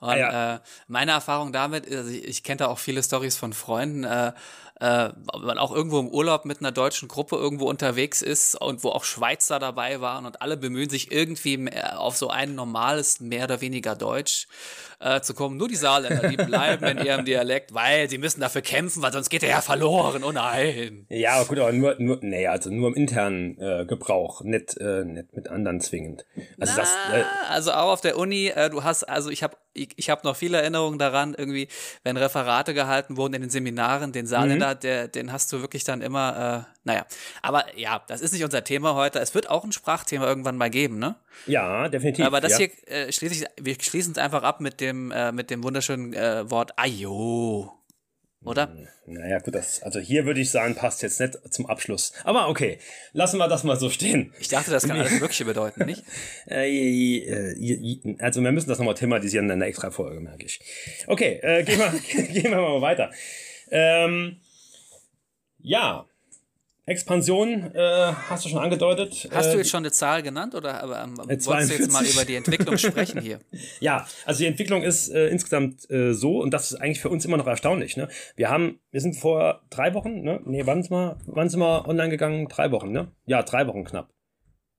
Und 0.00 0.08
ah, 0.08 0.16
ja. 0.16 0.54
Äh, 0.54 0.60
meine 0.88 1.12
Erfahrung 1.12 1.52
damit, 1.52 1.92
also 1.92 2.10
ich, 2.10 2.24
ich 2.24 2.42
kenne 2.42 2.56
da 2.56 2.68
auch 2.68 2.78
viele 2.78 3.02
Stories 3.02 3.36
von 3.36 3.52
Freunden, 3.52 4.04
äh, 4.04 4.32
äh, 4.80 5.08
man 5.40 5.58
auch 5.58 5.74
irgendwo 5.74 5.98
im 5.98 6.08
Urlaub 6.08 6.44
mit 6.44 6.60
einer 6.60 6.72
deutschen 6.72 7.08
Gruppe 7.08 7.36
irgendwo 7.36 7.68
unterwegs 7.68 8.20
ist 8.20 8.60
und 8.60 8.84
wo 8.84 8.90
auch 8.90 9.04
Schweizer 9.04 9.58
dabei 9.58 10.00
waren 10.00 10.26
und 10.26 10.42
alle 10.42 10.56
bemühen 10.56 10.90
sich 10.90 11.10
irgendwie 11.12 11.70
auf 11.96 12.16
so 12.16 12.28
ein 12.28 12.54
normales, 12.54 13.20
mehr 13.20 13.44
oder 13.44 13.60
weniger 13.60 13.96
Deutsch 13.96 14.48
äh, 15.00 15.20
zu 15.20 15.34
kommen. 15.34 15.56
Nur 15.56 15.68
die 15.68 15.76
Saarländer, 15.76 16.28
die 16.28 16.36
bleiben 16.36 16.84
in 16.84 17.04
ihrem 17.04 17.24
Dialekt, 17.26 17.74
weil 17.74 18.08
sie 18.08 18.18
müssen 18.18 18.40
dafür 18.40 18.62
kämpfen, 18.62 19.02
weil 19.02 19.12
sonst 19.12 19.28
geht 19.28 19.42
er 19.42 19.50
ja 19.50 19.60
verloren. 19.60 20.24
Oh 20.24 20.32
nein. 20.32 21.06
Ja, 21.08 21.42
gut, 21.44 21.58
aber 21.58 21.72
nur, 21.72 21.96
nur 21.98 22.18
nee, 22.22 22.46
also 22.46 22.70
nur 22.70 22.88
im 22.88 22.94
internen 22.94 23.58
äh, 23.60 23.84
Gebrauch, 23.86 24.42
nicht, 24.42 24.76
äh, 24.78 25.04
nicht 25.04 25.34
mit 25.34 25.48
anderen 25.48 25.80
zwingend. 25.80 26.24
Also, 26.60 26.74
Na, 26.76 26.82
das, 26.82 26.90
äh, 27.12 27.24
also 27.48 27.72
auch 27.72 27.92
auf 27.92 28.00
der 28.00 28.18
Uni, 28.18 28.48
äh, 28.48 28.70
du 28.70 28.84
hast, 28.84 29.04
also 29.04 29.30
ich 29.30 29.42
habe 29.42 29.56
ich, 29.76 29.90
ich 29.96 30.10
habe 30.10 30.22
noch 30.24 30.36
viele 30.36 30.58
Erinnerungen 30.58 30.98
daran, 30.98 31.34
irgendwie, 31.36 31.68
wenn 32.02 32.16
Referate 32.16 32.74
gehalten 32.74 33.16
wurden 33.16 33.34
in 33.34 33.42
den 33.42 33.50
Seminaren, 33.50 34.12
den 34.12 34.26
Saarländer, 34.26 34.74
mhm. 34.74 34.80
der, 34.80 35.08
den 35.08 35.32
hast 35.32 35.52
du 35.52 35.60
wirklich 35.60 35.84
dann 35.84 36.00
immer, 36.00 36.66
äh, 36.66 36.72
naja. 36.84 37.06
Aber 37.42 37.64
ja, 37.76 38.02
das 38.08 38.20
ist 38.20 38.32
nicht 38.32 38.44
unser 38.44 38.64
Thema 38.64 38.94
heute. 38.94 39.18
Es 39.18 39.34
wird 39.34 39.50
auch 39.50 39.64
ein 39.64 39.72
Sprachthema 39.72 40.26
irgendwann 40.26 40.56
mal 40.56 40.70
geben, 40.70 40.98
ne? 40.98 41.16
Ja, 41.46 41.88
definitiv. 41.88 42.24
Aber 42.24 42.40
das 42.40 42.52
ja. 42.52 42.58
hier 42.58 42.70
äh, 42.88 43.12
schließe 43.12 43.34
ich, 43.34 43.64
wir 43.64 43.76
schließen 43.80 44.12
es 44.12 44.18
einfach 44.18 44.42
ab 44.42 44.60
mit 44.60 44.80
dem, 44.80 44.85
äh, 44.90 45.32
mit 45.32 45.50
dem 45.50 45.62
wunderschönen 45.62 46.12
äh, 46.14 46.50
Wort 46.50 46.78
Ayo 46.78 47.76
oder? 48.46 48.68
Hm, 48.68 48.86
naja, 49.06 49.40
gut, 49.40 49.54
das, 49.54 49.82
also 49.82 49.98
hier 49.98 50.24
würde 50.24 50.40
ich 50.40 50.50
sagen, 50.50 50.74
passt 50.74 51.02
jetzt 51.02 51.20
nicht 51.20 51.36
zum 51.52 51.66
Abschluss. 51.66 52.12
Aber 52.24 52.48
okay, 52.48 52.78
lassen 53.12 53.38
wir 53.38 53.48
das 53.48 53.64
mal 53.64 53.76
so 53.76 53.90
stehen. 53.90 54.32
Ich 54.38 54.48
dachte, 54.48 54.70
das 54.70 54.86
kann 54.86 54.96
alles 55.00 55.20
Mögliche 55.20 55.44
bedeuten, 55.44 55.84
nicht? 55.84 56.02
Äh, 56.48 58.16
also 58.20 58.42
wir 58.42 58.52
müssen 58.52 58.68
das 58.68 58.78
nochmal 58.78 58.94
thematisieren 58.94 59.46
in 59.46 59.52
einer 59.52 59.66
extra 59.66 59.90
Folge, 59.90 60.20
merke 60.20 60.46
ich. 60.46 60.60
Okay, 61.06 61.40
äh, 61.42 61.64
gehen, 61.64 61.78
wir, 61.78 62.24
gehen 62.32 62.50
wir 62.52 62.60
mal 62.60 62.80
weiter. 62.80 63.10
Ähm, 63.70 64.40
ja, 65.58 66.06
Expansion 66.88 67.74
äh, 67.74 68.12
hast 68.28 68.44
du 68.44 68.48
schon 68.48 68.60
angedeutet. 68.60 69.28
Hast 69.32 69.50
du 69.50 69.56
äh, 69.56 69.58
jetzt 69.58 69.70
schon 69.70 69.78
eine 69.78 69.90
Zahl 69.90 70.22
genannt 70.22 70.54
oder 70.54 70.80
aber, 70.82 71.02
ähm, 71.02 71.14
äh, 71.14 71.44
wolltest 71.44 71.70
du 71.70 71.82
jetzt 71.82 71.92
mal 71.92 72.06
über 72.06 72.24
die 72.24 72.34
Entwicklung 72.36 72.78
sprechen 72.78 73.20
hier? 73.20 73.40
ja, 73.80 74.06
also 74.24 74.38
die 74.38 74.46
Entwicklung 74.46 74.84
ist 74.84 75.08
äh, 75.08 75.26
insgesamt 75.26 75.90
äh, 75.90 76.14
so 76.14 76.40
und 76.40 76.54
das 76.54 76.70
ist 76.70 76.80
eigentlich 76.80 77.00
für 77.00 77.08
uns 77.08 77.24
immer 77.24 77.38
noch 77.38 77.46
erstaunlich. 77.48 77.96
Ne? 77.96 78.08
Wir 78.36 78.50
haben, 78.50 78.78
wir 78.92 79.00
sind 79.00 79.16
vor 79.16 79.62
drei 79.68 79.94
Wochen, 79.94 80.22
ne? 80.22 80.40
Nee, 80.44 80.64
wann 80.64 80.84
sind 80.84 80.92
wir, 80.92 81.18
wann 81.26 81.48
sind 81.48 81.58
wir 81.58 81.88
online 81.88 82.10
gegangen? 82.10 82.46
Drei 82.46 82.70
Wochen, 82.70 82.92
ne? 82.92 83.10
Ja, 83.24 83.42
drei 83.42 83.66
Wochen 83.66 83.82
knapp. 83.82 84.14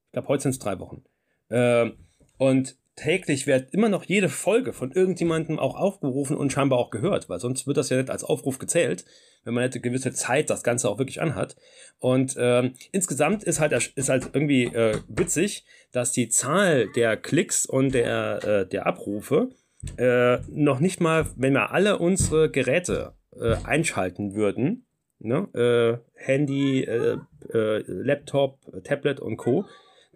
Ich 0.08 0.14
glaube, 0.14 0.30
heute 0.30 0.44
sind 0.44 0.52
es 0.52 0.60
drei 0.60 0.80
Wochen. 0.80 1.04
Äh, 1.50 1.92
und 2.38 2.78
täglich 2.96 3.48
wird 3.48 3.74
immer 3.74 3.90
noch 3.90 4.06
jede 4.06 4.30
Folge 4.30 4.72
von 4.72 4.92
irgendjemandem 4.94 5.60
auch 5.60 5.76
aufgerufen 5.76 6.38
und 6.38 6.54
scheinbar 6.54 6.80
auch 6.80 6.90
gehört, 6.90 7.28
weil 7.28 7.40
sonst 7.40 7.68
wird 7.68 7.78
das 7.78 7.90
ja 7.90 7.98
nicht 7.98 8.10
als 8.10 8.24
Aufruf 8.24 8.60
gezählt, 8.60 9.04
wenn 9.48 9.54
man 9.54 9.64
eine 9.64 9.82
gewisse 9.82 10.12
Zeit 10.12 10.50
das 10.50 10.62
Ganze 10.62 10.90
auch 10.90 11.00
wirklich 11.00 11.22
anhat. 11.22 11.56
Und 12.00 12.36
ähm, 12.38 12.74
insgesamt 12.92 13.44
ist 13.44 13.60
halt, 13.60 13.74
ist 13.96 14.10
halt 14.10 14.30
irgendwie 14.34 14.66
äh, 14.66 15.00
witzig, 15.08 15.66
dass 15.92 16.12
die 16.12 16.30
Zahl 16.30 16.90
der 16.96 17.18
Klicks 17.18 17.66
und 17.66 17.94
der, 17.94 18.44
äh, 18.44 18.68
der 18.68 18.86
Abrufe 18.86 19.50
äh, 19.98 20.38
noch 20.50 20.80
nicht 20.80 21.00
mal, 21.00 21.26
wenn 21.38 21.54
wir 21.54 21.72
alle 21.72 21.98
unsere 21.98 22.52
Geräte 22.52 23.14
äh, 23.40 23.56
einschalten 23.64 24.36
würden, 24.36 24.86
ne, 25.20 25.48
äh, 25.54 25.98
Handy, 26.14 26.84
äh, 26.84 27.18
Laptop, 27.54 28.60
Tablet 28.84 29.20
und 29.20 29.38
Co., 29.38 29.66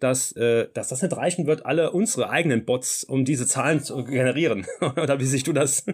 dass, 0.02 0.32
äh, 0.34 0.68
dass 0.74 0.90
das 0.90 1.02
nicht 1.02 1.16
reichen 1.16 1.48
wird, 1.48 1.66
alle 1.66 1.92
unsere 1.92 2.30
eigenen 2.30 2.66
Bots, 2.66 3.04
um 3.04 3.24
diese 3.24 3.48
Zahlen 3.48 3.82
zu 3.82 4.04
generieren. 4.04 4.66
Oder 4.82 5.20
wie 5.20 5.26
siehst 5.26 5.48
du 5.48 5.54
das? 5.54 5.86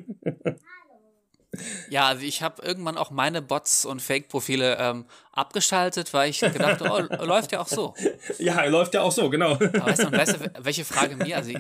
Ja, 1.89 2.07
also 2.07 2.23
ich 2.23 2.41
habe 2.41 2.61
irgendwann 2.61 2.97
auch 2.97 3.11
meine 3.11 3.41
Bots 3.41 3.85
und 3.85 4.01
Fake-Profile 4.01 4.77
ähm, 4.79 5.05
abgeschaltet, 5.31 6.13
weil 6.13 6.29
ich 6.29 6.39
gedacht 6.39 6.81
oh, 6.81 6.99
läuft 7.23 7.51
ja 7.51 7.59
auch 7.59 7.67
so. 7.67 7.93
Ja, 8.39 8.63
läuft 8.65 8.93
ja 8.93 9.01
auch 9.01 9.11
so, 9.11 9.29
genau. 9.29 9.53
Aber 9.53 9.85
weißt 9.87 10.03
du, 10.03 10.11
weißt 10.11 10.33
du 10.35 10.51
welche 10.59 10.85
Frage 10.85 11.15
mir, 11.15 11.37
also 11.37 11.51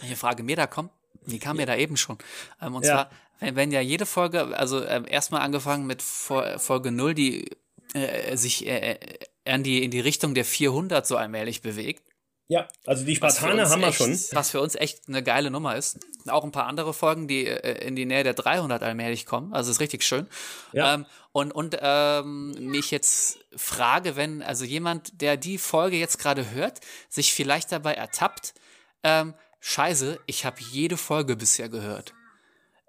welche 0.00 0.16
Frage 0.16 0.42
mir 0.42 0.56
da 0.56 0.66
kommt? 0.66 0.90
Die 1.26 1.38
kam 1.38 1.56
mir 1.56 1.66
da 1.66 1.76
eben 1.76 1.96
schon. 1.96 2.18
Ähm, 2.62 2.74
und 2.74 2.84
ja. 2.84 2.92
zwar, 2.92 3.10
wenn, 3.40 3.56
wenn 3.56 3.72
ja 3.72 3.80
jede 3.80 4.06
Folge, 4.06 4.56
also 4.56 4.84
ähm, 4.84 5.04
erstmal 5.08 5.42
angefangen 5.42 5.86
mit 5.86 6.02
Folge 6.02 6.92
0, 6.92 7.14
die 7.14 7.50
äh, 7.94 8.36
sich 8.36 8.66
äh, 8.66 8.92
äh 8.92 8.98
in 9.46 9.62
die, 9.62 9.84
in 9.84 9.92
die 9.92 10.00
Richtung 10.00 10.34
der 10.34 10.44
400 10.44 11.06
so 11.06 11.16
allmählich 11.16 11.62
bewegt. 11.62 12.02
Ja, 12.48 12.68
also 12.86 13.04
die 13.04 13.16
Spartaner 13.16 13.68
haben 13.68 13.80
wir 13.80 13.88
echt, 13.88 13.98
schon. 13.98 14.12
Was 14.32 14.50
für 14.50 14.60
uns 14.60 14.76
echt 14.76 15.08
eine 15.08 15.22
geile 15.22 15.50
Nummer 15.50 15.74
ist. 15.74 15.98
Auch 16.28 16.44
ein 16.44 16.52
paar 16.52 16.66
andere 16.66 16.94
Folgen, 16.94 17.26
die 17.26 17.46
äh, 17.46 17.84
in 17.84 17.96
die 17.96 18.06
Nähe 18.06 18.22
der 18.22 18.34
300 18.34 18.82
allmählich 18.84 19.26
kommen. 19.26 19.52
Also 19.52 19.72
ist 19.72 19.80
richtig 19.80 20.04
schön. 20.04 20.28
Ja. 20.72 20.94
Ähm, 20.94 21.06
und 21.32 21.52
und 21.52 21.76
ähm, 21.80 22.52
mich 22.70 22.92
jetzt 22.92 23.40
frage, 23.56 24.14
wenn 24.14 24.42
also 24.42 24.64
jemand, 24.64 25.20
der 25.20 25.36
die 25.36 25.58
Folge 25.58 25.96
jetzt 25.96 26.18
gerade 26.18 26.50
hört, 26.52 26.80
sich 27.08 27.34
vielleicht 27.34 27.72
dabei 27.72 27.94
ertappt, 27.94 28.54
ähm, 29.02 29.34
scheiße, 29.58 30.20
ich 30.26 30.44
habe 30.44 30.58
jede 30.70 30.96
Folge 30.96 31.34
bisher 31.34 31.68
gehört. 31.68 32.14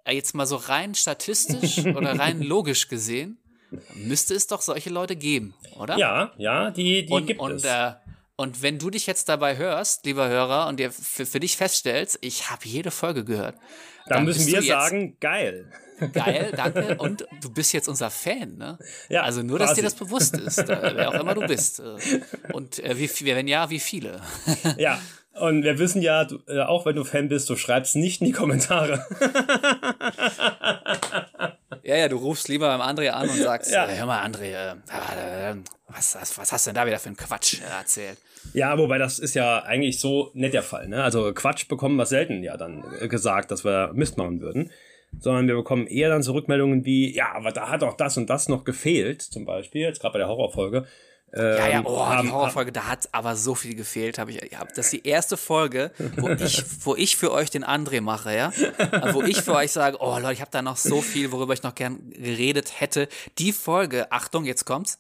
Äh, 0.03 0.13
jetzt 0.13 0.35
mal 0.35 0.45
so 0.45 0.57
rein 0.57 0.93
statistisch 0.93 1.79
oder 1.95 2.19
rein 2.19 2.43
logisch 2.43 2.89
gesehen, 2.89 3.39
müsste 3.95 4.35
es 4.35 4.45
doch 4.45 4.61
solche 4.61 4.91
Leute 4.91 5.15
geben, 5.15 5.55
oder? 5.75 5.97
Ja, 5.97 6.31
ja, 6.37 6.69
die, 6.69 7.07
die 7.07 7.11
und, 7.11 7.25
gibt 7.25 7.41
und, 7.41 7.53
es. 7.53 7.63
Äh, 7.63 7.93
und 8.37 8.61
wenn 8.61 8.77
du 8.77 8.89
dich 8.89 9.07
jetzt 9.07 9.29
dabei 9.29 9.57
hörst, 9.57 10.05
lieber 10.05 10.29
Hörer, 10.29 10.67
und 10.67 10.79
dir 10.79 10.91
für, 10.91 11.25
für 11.25 11.39
dich 11.39 11.57
feststellst, 11.57 12.19
ich 12.21 12.49
habe 12.49 12.61
jede 12.65 12.91
Folge 12.91 13.25
gehört. 13.25 13.55
Dann, 14.05 14.17
dann 14.17 14.25
müssen 14.25 14.45
wir 14.47 14.61
sagen, 14.61 15.17
geil. 15.19 15.71
Geil, 16.13 16.53
danke. 16.55 16.97
Und 16.97 17.27
du 17.41 17.49
bist 17.51 17.73
jetzt 17.73 17.87
unser 17.87 18.11
Fan, 18.11 18.57
ne? 18.57 18.77
Ja, 19.09 19.23
also 19.23 19.41
nur, 19.41 19.57
dass 19.57 19.69
quasi. 19.69 19.81
dir 19.81 19.85
das 19.85 19.95
bewusst 19.95 20.37
ist, 20.37 20.59
äh, 20.59 20.91
wer 20.95 21.09
auch 21.09 21.19
immer 21.19 21.33
du 21.33 21.47
bist. 21.47 21.79
Äh, 21.79 22.21
und 22.53 22.79
äh, 22.79 22.97
wie, 22.99 23.09
wenn 23.25 23.47
ja, 23.47 23.69
wie 23.69 23.79
viele? 23.79 24.21
Ja, 24.77 24.99
und 25.33 25.63
wir 25.63 25.79
wissen 25.79 26.01
ja, 26.01 26.25
du, 26.25 26.39
auch 26.67 26.85
wenn 26.85 26.95
du 26.95 27.03
Fan 27.03 27.29
bist, 27.29 27.49
du 27.49 27.55
schreibst 27.55 27.95
nicht 27.95 28.21
in 28.21 28.27
die 28.27 28.33
Kommentare. 28.33 29.05
Ja, 31.87 31.95
ja, 31.95 32.09
du 32.09 32.17
rufst 32.17 32.49
lieber 32.49 32.67
beim 32.67 32.81
André 32.81 33.11
an 33.11 33.29
und 33.29 33.37
sagst, 33.37 33.71
ja. 33.73 33.87
hör 33.87 34.05
mal, 34.05 34.21
André, 34.21 34.51
äh, 34.51 35.55
was, 35.87 36.17
was, 36.19 36.37
was, 36.37 36.51
hast 36.51 36.67
du 36.67 36.71
denn 36.71 36.75
da 36.75 36.85
wieder 36.85 36.99
für 36.99 37.07
einen 37.07 37.15
Quatsch 37.15 37.61
erzählt? 37.61 38.17
Ja, 38.53 38.77
wobei 38.77 38.97
das 38.97 39.19
ist 39.19 39.35
ja 39.35 39.63
eigentlich 39.63 40.01
so 40.01 40.29
nicht 40.33 40.53
der 40.53 40.63
Fall. 40.63 40.89
Ne? 40.89 41.01
Also 41.01 41.33
Quatsch 41.33 41.69
bekommen 41.69 41.95
wir 41.95 42.05
selten 42.05 42.43
ja 42.43 42.57
dann 42.57 42.83
gesagt, 43.07 43.51
dass 43.51 43.63
wir 43.63 43.91
Mist 43.93 44.17
machen 44.17 44.41
würden. 44.41 44.69
Sondern 45.17 45.47
wir 45.47 45.55
bekommen 45.55 45.87
eher 45.87 46.09
dann 46.09 46.21
so 46.21 46.33
Rückmeldungen 46.33 46.83
wie, 46.83 47.15
ja, 47.15 47.31
aber 47.33 47.53
da 47.53 47.69
hat 47.69 47.81
auch 47.81 47.95
das 47.95 48.17
und 48.17 48.29
das 48.29 48.49
noch 48.49 48.65
gefehlt, 48.65 49.21
zum 49.21 49.45
Beispiel, 49.45 49.81
jetzt 49.81 50.01
gerade 50.01 50.11
bei 50.11 50.19
der 50.19 50.27
Horrorfolge. 50.27 50.85
Ähm, 51.33 51.57
ja, 51.57 51.67
ja, 51.67 51.81
oh, 51.83 52.05
haben, 52.05 52.27
die 52.27 52.33
Horrorfolge, 52.33 52.71
da 52.71 52.87
hat 52.87 53.09
aber 53.11 53.35
so 53.35 53.53
viel 53.53 53.75
gefehlt, 53.75 54.17
habe 54.17 54.31
ich. 54.31 54.51
Ja, 54.51 54.63
das 54.75 54.85
ist 54.85 54.93
die 54.93 55.07
erste 55.07 55.35
Folge, 55.35 55.91
wo 56.15 56.29
ich, 56.39 56.63
wo 56.85 56.95
ich 56.95 57.17
für 57.17 57.31
euch 57.31 57.49
den 57.49 57.65
André 57.65 57.99
mache, 58.01 58.35
ja. 58.35 58.53
Also, 58.91 59.15
wo 59.15 59.23
ich 59.23 59.41
für 59.41 59.55
euch 59.55 59.71
sage, 59.71 59.97
oh 59.99 60.17
Leute, 60.19 60.33
ich 60.33 60.41
habe 60.41 60.51
da 60.51 60.61
noch 60.61 60.77
so 60.77 61.01
viel, 61.01 61.31
worüber 61.31 61.53
ich 61.53 61.63
noch 61.63 61.75
gern 61.75 62.11
geredet 62.11 62.79
hätte. 62.79 63.09
Die 63.39 63.51
Folge, 63.51 64.11
Achtung, 64.11 64.45
jetzt 64.45 64.65
kommt's, 64.65 64.99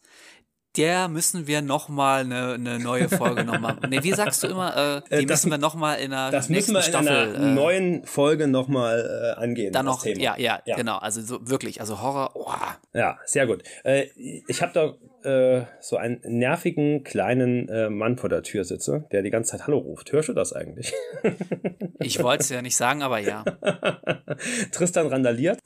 der 0.77 1.07
müssen 1.07 1.47
wir 1.47 1.61
noch 1.61 1.89
mal 1.89 2.21
eine, 2.21 2.53
eine 2.53 2.79
neue 2.79 3.09
Folge 3.09 3.43
noch 3.43 3.59
mal. 3.59 3.77
Nee, 3.89 4.03
wie 4.03 4.13
sagst 4.13 4.43
du 4.43 4.47
immer? 4.47 4.75
Äh, 4.77 5.01
die 5.09 5.23
äh, 5.23 5.25
das, 5.25 5.43
müssen 5.43 5.51
wir 5.51 5.57
noch 5.57 5.75
mal 5.75 5.95
in 5.95 6.13
einer 6.13 6.31
das 6.31 6.49
müssen 6.49 6.73
wir 6.73 6.79
in 6.79 6.85
Staffel, 6.85 7.07
einer 7.07 7.35
äh, 7.35 7.53
neuen 7.53 8.05
Folge 8.05 8.47
noch 8.47 8.67
mal 8.67 9.35
äh, 9.37 9.41
angehen. 9.41 9.73
Dann 9.73 9.85
noch. 9.85 10.05
Ja, 10.05 10.37
ja, 10.37 10.59
ja, 10.65 10.75
genau. 10.75 10.97
Also 10.97 11.21
so 11.21 11.49
wirklich, 11.49 11.81
also 11.81 12.01
Horror. 12.01 12.31
Oh. 12.35 12.51
Ja, 12.93 13.17
sehr 13.25 13.47
gut. 13.47 13.63
Äh, 13.83 14.07
ich 14.15 14.61
habe 14.61 14.73
da 14.73 14.93
äh, 15.23 15.65
so 15.81 15.97
einen 15.97 16.19
nervigen 16.23 17.03
kleinen 17.03 17.69
äh, 17.69 17.89
Mann 17.89 18.17
vor 18.17 18.29
der 18.29 18.43
Tür 18.43 18.63
sitze, 18.63 19.05
der 19.11 19.21
die 19.21 19.29
ganze 19.29 19.51
Zeit 19.51 19.67
Hallo 19.67 19.77
ruft. 19.77 20.11
Hörst 20.11 20.29
du 20.29 20.33
das 20.33 20.53
eigentlich? 20.53 20.93
ich 21.99 22.21
wollte 22.21 22.43
es 22.43 22.49
ja 22.49 22.61
nicht 22.61 22.75
sagen, 22.75 23.01
aber 23.01 23.19
ja. 23.19 23.43
Tristan 24.71 25.07
randaliert. 25.07 25.59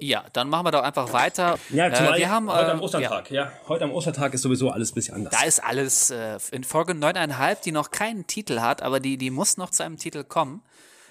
Ja, 0.00 0.24
dann 0.32 0.48
machen 0.48 0.66
wir 0.66 0.72
doch 0.72 0.82
einfach 0.82 1.12
weiter. 1.12 1.58
Ja, 1.70 1.86
äh, 1.86 2.18
wir 2.18 2.30
haben 2.30 2.50
heute 2.52 2.72
am 2.72 2.82
Ostertag. 2.82 3.30
Ja. 3.30 3.44
ja. 3.44 3.52
heute 3.68 3.84
am 3.84 3.92
Ostertag 3.92 4.34
ist 4.34 4.42
sowieso 4.42 4.70
alles 4.70 4.92
ein 4.92 4.94
bisschen 4.94 5.14
anders. 5.14 5.34
Da 5.38 5.46
ist 5.46 5.64
alles 5.64 6.10
äh, 6.10 6.38
in 6.52 6.64
Folge 6.64 6.92
9,5, 6.92 7.62
die 7.62 7.72
noch 7.72 7.90
keinen 7.90 8.26
Titel 8.26 8.60
hat, 8.60 8.82
aber 8.82 9.00
die, 9.00 9.16
die 9.16 9.30
muss 9.30 9.56
noch 9.56 9.70
zu 9.70 9.84
einem 9.84 9.96
Titel 9.96 10.24
kommen. 10.24 10.62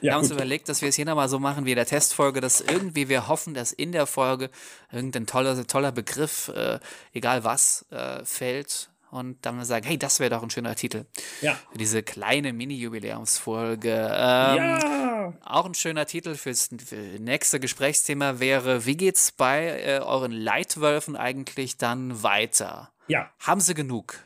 Wir 0.06 0.14
haben 0.14 0.22
uns 0.22 0.32
überlegt, 0.32 0.70
dass 0.70 0.82
wir 0.82 0.90
es 0.90 0.96
hier 0.96 1.06
nochmal 1.06 1.30
so 1.30 1.40
machen 1.40 1.66
wie 1.66 1.72
in 1.72 1.76
der 1.76 1.86
Testfolge, 1.86 2.42
dass 2.42 2.62
irgendwie 2.62 3.10
wir 3.10 3.28
hoffen, 3.28 3.54
dass 3.54 3.72
in 3.72 3.92
der 3.92 4.06
Folge 4.06 4.50
irgendein 4.92 5.26
toller, 5.26 5.66
toller 5.68 5.92
Begriff, 5.92 6.50
äh, 6.50 6.80
egal 7.14 7.44
was, 7.44 7.86
äh, 7.92 8.24
fällt. 8.24 8.90
Und 9.12 9.46
dann 9.46 9.64
sagen, 9.64 9.86
hey, 9.86 9.98
das 9.98 10.20
wäre 10.20 10.30
doch 10.30 10.44
ein 10.44 10.50
schöner 10.50 10.76
Titel. 10.76 11.06
Ja. 11.42 11.58
Für 11.72 11.78
diese 11.78 12.04
kleine 12.04 12.52
Mini-Jubiläumsfolge. 12.52 13.90
Ähm, 13.90 14.58
ja. 14.58 15.34
Auch 15.46 15.66
ein 15.66 15.74
schöner 15.74 16.06
Titel 16.06 16.36
fürs 16.36 16.70
für 16.86 16.96
nächste 16.96 17.62
Gesprächsthema 17.62 18.40
wäre, 18.40 18.86
wie 18.86 18.98
geht's 18.98 19.32
bei 19.32 19.68
äh, 19.68 20.00
euren 20.00 20.34
Leitwölfen 20.34 21.16
eigentlich 21.16 21.78
dann 21.78 22.24
weiter? 22.24 22.92
Ja. 23.08 23.30
Haben 23.40 23.62
sie 23.62 23.74
genug? 23.74 24.25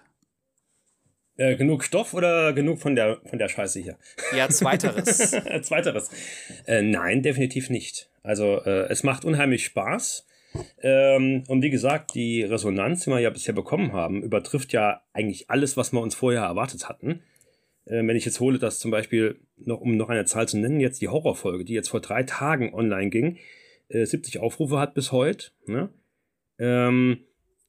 Äh, 1.40 1.56
genug 1.56 1.86
Stoff 1.86 2.14
oder 2.14 2.52
genug 2.52 2.80
von 2.80 2.96
der, 2.96 3.22
von 3.24 3.40
der 3.40 3.48
Scheiße 3.48 3.80
hier? 3.80 3.98
Ja, 4.36 4.50
zweiteres. 4.50 5.32
zweiteres. 5.62 6.10
Äh, 6.68 6.82
nein, 6.82 7.24
definitiv 7.24 7.70
nicht. 7.70 8.10
Also 8.24 8.62
äh, 8.66 8.90
es 8.90 9.04
macht 9.04 9.24
unheimlich 9.24 9.64
Spaß. 9.64 10.28
Ähm, 10.82 11.46
und 11.48 11.62
wie 11.62 11.70
gesagt, 11.70 12.14
die 12.14 12.44
Resonanz, 12.44 13.06
die 13.06 13.12
wir 13.12 13.20
ja 13.20 13.30
bisher 13.30 13.54
bekommen 13.54 13.94
haben, 13.94 14.22
übertrifft 14.22 14.74
ja 14.74 15.02
eigentlich 15.14 15.50
alles, 15.50 15.78
was 15.78 15.94
wir 15.94 16.02
uns 16.02 16.14
vorher 16.14 16.42
erwartet 16.42 16.90
hatten. 16.90 17.22
Äh, 17.86 18.06
wenn 18.06 18.18
ich 18.18 18.26
jetzt 18.26 18.42
hole, 18.42 18.60
dass 18.60 18.80
zum 18.80 18.92
Beispiel, 18.92 19.40
noch, 19.56 19.80
um 19.80 19.96
noch 19.96 20.10
eine 20.10 20.26
Zahl 20.26 20.50
zu 20.50 20.58
nennen, 20.58 20.82
jetzt 20.82 21.00
die 21.00 21.08
Horrorfolge, 21.08 21.64
die 21.64 21.74
jetzt 21.74 21.90
vor 21.90 22.02
drei 22.02 22.24
Tagen 22.24 22.74
online 22.74 23.12
ging, 23.12 23.38
70 23.88 24.36
äh, 24.36 24.40
Aufrufe 24.40 24.78
hat 24.78 24.94
bis 24.94 25.14
heute, 25.14 25.52
ne? 25.68 25.88
ähm, 26.60 27.20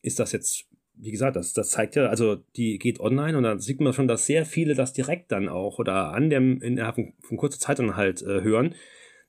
ist 0.02 0.18
das 0.18 0.32
jetzt 0.32 0.69
wie 1.02 1.10
gesagt, 1.10 1.36
das, 1.36 1.52
das 1.52 1.70
zeigt 1.70 1.96
ja, 1.96 2.06
also 2.06 2.36
die 2.56 2.78
geht 2.78 3.00
online 3.00 3.36
und 3.36 3.44
da 3.44 3.58
sieht 3.58 3.80
man 3.80 3.92
schon, 3.92 4.08
dass 4.08 4.26
sehr 4.26 4.44
viele 4.44 4.74
das 4.74 4.92
direkt 4.92 5.32
dann 5.32 5.48
auch 5.48 5.78
oder 5.78 6.12
an 6.12 6.30
dem, 6.30 6.60
innerhalb 6.60 6.96
von, 6.96 7.12
von 7.20 7.36
kurzer 7.36 7.58
Zeit 7.58 7.78
dann 7.78 7.96
halt 7.96 8.22
äh, 8.22 8.42
hören. 8.42 8.74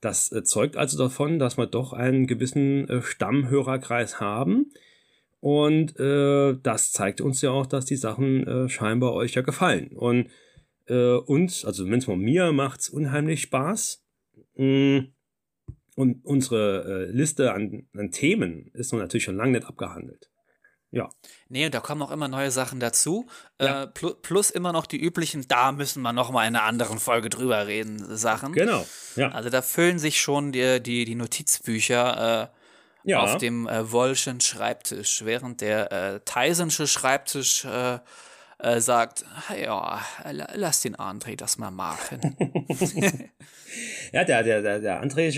Das 0.02 0.32
äh, 0.32 0.44
zeugt 0.44 0.78
also 0.78 0.98
davon, 0.98 1.40
dass 1.40 1.58
wir 1.58 1.68
doch 1.68 1.94
einen 1.94 2.28
gewissen 2.28 2.90
äh, 2.90 3.02
Stammhörerkreis 3.02 4.20
haben. 4.20 4.72
Und 5.40 6.00
äh, 6.00 6.58
das 6.62 6.92
zeigt 6.92 7.22
uns 7.22 7.42
ja 7.42 7.52
auch, 7.52 7.66
dass 7.66 7.86
die 7.86 7.96
Sachen 7.96 8.46
äh, 8.46 8.70
scheinbar 8.70 9.14
euch 9.14 9.34
ja 9.34 9.42
gefallen. 9.42 9.90
Und 9.96 10.30
äh, 10.88 11.16
uns, 11.16 11.66
also 11.66 11.86
wenn 11.86 12.00
es 12.00 12.08
mal 12.08 12.18
mir 12.18 12.52
macht 12.52 12.82
es 12.82 12.90
unheimlich 12.90 13.42
Spaß. 13.42 14.04
Mm. 14.56 15.00
Und 15.98 16.24
unsere 16.24 17.08
Liste 17.12 17.52
an, 17.52 17.86
an 17.94 18.12
Themen 18.12 18.72
ist 18.74 18.94
noch 18.94 19.00
natürlich 19.00 19.26
schon 19.26 19.36
lange 19.36 19.52
nicht 19.52 19.68
abgehandelt. 19.68 20.32
Ja. 20.92 21.10
Nee, 21.48 21.66
und 21.66 21.74
da 21.74 21.80
kommen 21.80 22.02
auch 22.02 22.12
immer 22.12 22.28
neue 22.28 22.52
Sachen 22.52 22.82
dazu. 22.82 23.28
Ja. 23.60 23.84
Äh, 23.84 23.88
plus, 23.88 24.16
plus, 24.22 24.52
immer 24.52 24.74
noch 24.74 24.86
die 24.86 25.02
üblichen, 25.02 25.48
da 25.48 25.72
müssen 25.72 26.02
wir 26.02 26.12
noch 26.12 26.32
mal 26.32 26.46
in 26.46 26.56
einer 26.56 26.66
anderen 26.66 27.00
Folge 27.00 27.30
drüber 27.30 27.66
reden, 27.66 28.18
Sachen. 28.18 28.52
Genau. 28.52 28.86
Ja. 29.16 29.30
Also 29.30 29.50
da 29.50 29.62
füllen 29.62 30.00
sich 30.00 30.20
schon 30.20 30.52
die, 30.52 30.84
die, 30.84 31.06
die 31.06 31.16
Notizbücher 31.16 32.52
äh, 32.52 33.10
ja. 33.10 33.22
auf 33.22 33.38
dem 33.38 33.68
äh, 33.68 33.90
Wollschen 33.92 34.42
Schreibtisch, 34.42 35.24
während 35.24 35.62
der 35.62 35.92
äh, 35.92 36.20
Tysonsche 36.26 36.88
Schreibtisch 36.88 37.64
äh, 37.64 38.00
äh, 38.60 38.80
sagt, 38.80 39.26
ja, 39.60 40.02
lass 40.54 40.82
den 40.82 40.96
André 40.96 41.36
das 41.36 41.58
mal 41.58 41.72
machen. 41.72 42.36
ja, 44.12 44.24
der, 44.24 44.44
der, 44.44 44.62
der, 44.62 44.80
der 44.80 45.04
André 45.04 45.32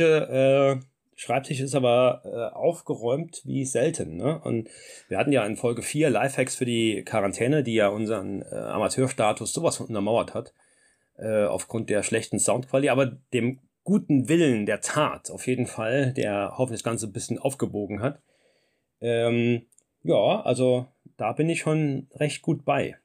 Schreibtisch 1.15 1.59
ist 1.59 1.75
aber 1.75 2.21
äh, 2.25 2.55
aufgeräumt 2.55 3.41
wie 3.45 3.65
selten. 3.65 4.17
Ne? 4.17 4.39
Und 4.43 4.69
wir 5.07 5.17
hatten 5.17 5.31
ja 5.31 5.45
in 5.45 5.55
Folge 5.55 5.81
4 5.81 6.09
Lifehacks 6.09 6.55
für 6.55 6.65
die 6.65 7.03
Quarantäne, 7.03 7.63
die 7.63 7.75
ja 7.75 7.89
unseren 7.89 8.41
äh, 8.41 8.55
Amateurstatus 8.55 9.53
sowas 9.53 9.79
untermauert 9.79 10.33
hat, 10.33 10.53
äh, 11.17 11.45
aufgrund 11.45 11.89
der 11.89 12.03
schlechten 12.03 12.39
Soundqualität, 12.39 12.91
aber 12.91 13.17
dem 13.33 13.59
guten 13.83 14.29
Willen 14.29 14.65
der 14.65 14.81
Tat 14.81 15.29
auf 15.29 15.45
jeden 15.47 15.67
Fall, 15.67 16.13
der 16.13 16.53
hoffentlich 16.57 16.81
das 16.81 16.89
Ganze 16.89 17.07
ein 17.07 17.13
bisschen 17.13 17.37
aufgebogen 17.37 18.01
hat. 18.01 18.21
Ähm, 19.01 19.67
ja, 20.03 20.41
also 20.41 20.87
da 21.17 21.33
bin 21.33 21.49
ich 21.49 21.59
schon 21.59 22.07
recht 22.15 22.41
gut 22.41 22.65
bei 22.65 22.97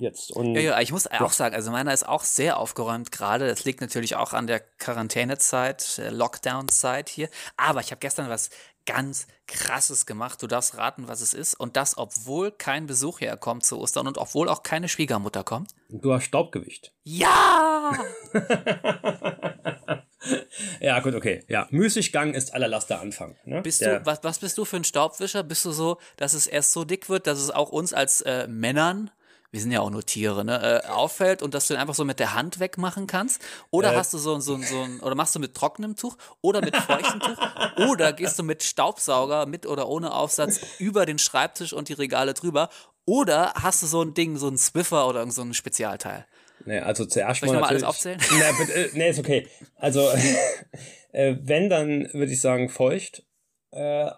jetzt. 0.00 0.32
Und, 0.32 0.54
ja, 0.54 0.60
ja, 0.60 0.80
ich 0.80 0.92
muss 0.92 1.04
ja. 1.04 1.20
auch 1.20 1.32
sagen, 1.32 1.54
also 1.54 1.70
meiner 1.70 1.92
ist 1.92 2.06
auch 2.06 2.24
sehr 2.24 2.58
aufgeräumt 2.58 3.12
gerade. 3.12 3.46
Das 3.46 3.64
liegt 3.64 3.80
natürlich 3.80 4.16
auch 4.16 4.32
an 4.32 4.46
der 4.46 4.60
Quarantänezeit, 4.60 5.98
der 5.98 6.12
Lockdown-Zeit 6.12 7.08
hier. 7.08 7.28
Aber 7.56 7.80
ich 7.80 7.90
habe 7.90 8.00
gestern 8.00 8.28
was 8.28 8.50
ganz 8.88 9.26
krasses 9.46 10.06
gemacht. 10.06 10.42
Du 10.42 10.46
darfst 10.46 10.78
raten, 10.78 11.08
was 11.08 11.20
es 11.20 11.34
ist. 11.34 11.54
Und 11.54 11.76
das, 11.76 11.98
obwohl 11.98 12.50
kein 12.50 12.86
Besuch 12.86 13.20
herkommt 13.20 13.64
zu 13.64 13.78
Ostern 13.78 14.06
und 14.06 14.16
obwohl 14.16 14.48
auch 14.48 14.62
keine 14.62 14.88
Schwiegermutter 14.88 15.44
kommt. 15.44 15.72
Du 15.90 16.12
hast 16.12 16.24
Staubgewicht. 16.24 16.92
Ja! 17.04 17.92
ja, 20.80 21.00
gut, 21.00 21.14
okay. 21.14 21.44
Ja, 21.48 21.66
Müßiggang 21.70 22.32
ist 22.32 22.54
aller 22.54 22.68
Laster 22.68 23.00
Anfang. 23.00 23.36
Ne? 23.44 23.60
Bist 23.60 23.82
du, 23.82 24.00
was, 24.06 24.24
was 24.24 24.38
bist 24.38 24.56
du 24.56 24.64
für 24.64 24.76
ein 24.76 24.84
Staubwischer? 24.84 25.42
Bist 25.42 25.66
du 25.66 25.72
so, 25.72 25.98
dass 26.16 26.32
es 26.32 26.46
erst 26.46 26.72
so 26.72 26.84
dick 26.84 27.10
wird, 27.10 27.26
dass 27.26 27.38
es 27.38 27.50
auch 27.50 27.70
uns 27.70 27.92
als 27.92 28.22
äh, 28.22 28.48
Männern 28.48 29.10
wir 29.50 29.60
sind 29.60 29.72
ja 29.72 29.80
auch 29.80 29.90
nur 29.90 30.04
Tiere, 30.04 30.44
ne, 30.44 30.82
äh, 30.84 30.88
auffällt 30.88 31.42
und 31.42 31.54
dass 31.54 31.66
du 31.66 31.74
den 31.74 31.80
einfach 31.80 31.94
so 31.94 32.04
mit 32.04 32.18
der 32.18 32.34
Hand 32.34 32.60
wegmachen 32.60 33.06
kannst? 33.06 33.40
Oder 33.70 33.94
äh. 33.94 33.96
hast 33.96 34.12
du 34.12 34.18
so, 34.18 34.38
so, 34.40 34.58
so 34.58 34.82
ein, 34.82 35.00
oder 35.00 35.14
machst 35.14 35.34
du 35.34 35.38
mit 35.40 35.54
trockenem 35.54 35.96
Tuch 35.96 36.16
oder 36.40 36.60
mit 36.60 36.76
feuchtem 36.76 37.20
Tuch? 37.20 37.38
Oder 37.88 38.12
gehst 38.12 38.38
du 38.38 38.42
mit 38.42 38.62
Staubsauger 38.62 39.46
mit 39.46 39.64
oder 39.66 39.88
ohne 39.88 40.12
Aufsatz 40.12 40.60
über 40.78 41.06
den 41.06 41.18
Schreibtisch 41.18 41.72
und 41.72 41.88
die 41.88 41.92
Regale 41.92 42.34
drüber? 42.34 42.70
Oder 43.04 43.52
hast 43.54 43.82
du 43.82 43.86
so 43.86 44.02
ein 44.02 44.14
Ding, 44.14 44.36
so 44.36 44.48
ein 44.48 44.58
Swiffer 44.58 45.06
oder 45.06 45.30
so 45.30 45.42
ein 45.42 45.54
Spezialteil? 45.54 46.26
Nee, 46.64 46.80
also 46.80 47.06
zuerst 47.06 47.40
Soll 47.40 47.48
ich 47.48 47.54
mal. 47.54 47.60
mal 47.60 47.68
alles 47.68 47.84
aufzählen? 47.84 48.18
Nee, 48.30 48.52
bitte, 48.58 48.72
äh, 48.72 48.90
nee, 48.92 49.10
ist 49.10 49.18
okay. 49.18 49.46
Also, 49.76 50.10
äh, 51.12 51.36
wenn, 51.40 51.70
dann 51.70 52.12
würde 52.12 52.32
ich 52.32 52.40
sagen 52.40 52.68
feucht. 52.68 53.24
Äh, 53.70 54.10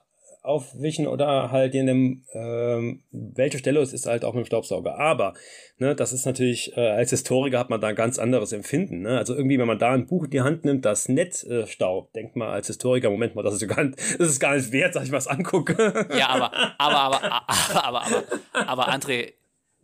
aufwischen 0.42 1.06
oder 1.06 1.50
halt 1.50 1.74
in 1.74 1.86
dem, 1.86 2.24
ähm, 2.32 3.02
welche 3.10 3.58
Stelle 3.58 3.80
es 3.80 3.92
ist, 3.92 4.06
halt 4.06 4.24
auch 4.24 4.32
mit 4.32 4.44
dem 4.44 4.46
Staubsauger. 4.46 4.98
Aber, 4.98 5.34
ne, 5.78 5.94
das 5.94 6.12
ist 6.12 6.24
natürlich, 6.24 6.76
äh, 6.76 6.88
als 6.88 7.10
Historiker 7.10 7.58
hat 7.58 7.68
man 7.70 7.80
da 7.80 7.88
ein 7.88 7.94
ganz 7.94 8.18
anderes 8.18 8.52
Empfinden. 8.52 9.02
Ne? 9.02 9.18
Also 9.18 9.34
irgendwie, 9.34 9.58
wenn 9.58 9.66
man 9.66 9.78
da 9.78 9.92
ein 9.92 10.06
Buch 10.06 10.24
in 10.24 10.30
die 10.30 10.40
Hand 10.40 10.64
nimmt, 10.64 10.84
das 10.84 11.08
nett 11.08 11.44
äh, 11.44 11.66
staubt, 11.66 12.16
denkt 12.16 12.36
man 12.36 12.48
als 12.48 12.68
Historiker, 12.68 13.10
Moment 13.10 13.34
mal, 13.34 13.42
das 13.42 13.54
ist, 13.54 13.68
gar 13.68 13.84
nicht, 13.84 13.98
das 14.18 14.28
ist 14.28 14.40
gar 14.40 14.56
nicht 14.56 14.72
wert, 14.72 14.96
dass 14.96 15.04
ich 15.04 15.12
was 15.12 15.26
angucke. 15.26 16.08
Ja, 16.16 16.28
aber, 16.28 16.52
aber, 16.78 16.98
aber, 16.98 17.24
aber, 17.24 17.84
aber, 17.84 18.02
aber, 18.02 18.24
aber 18.66 18.88
André, 18.88 19.32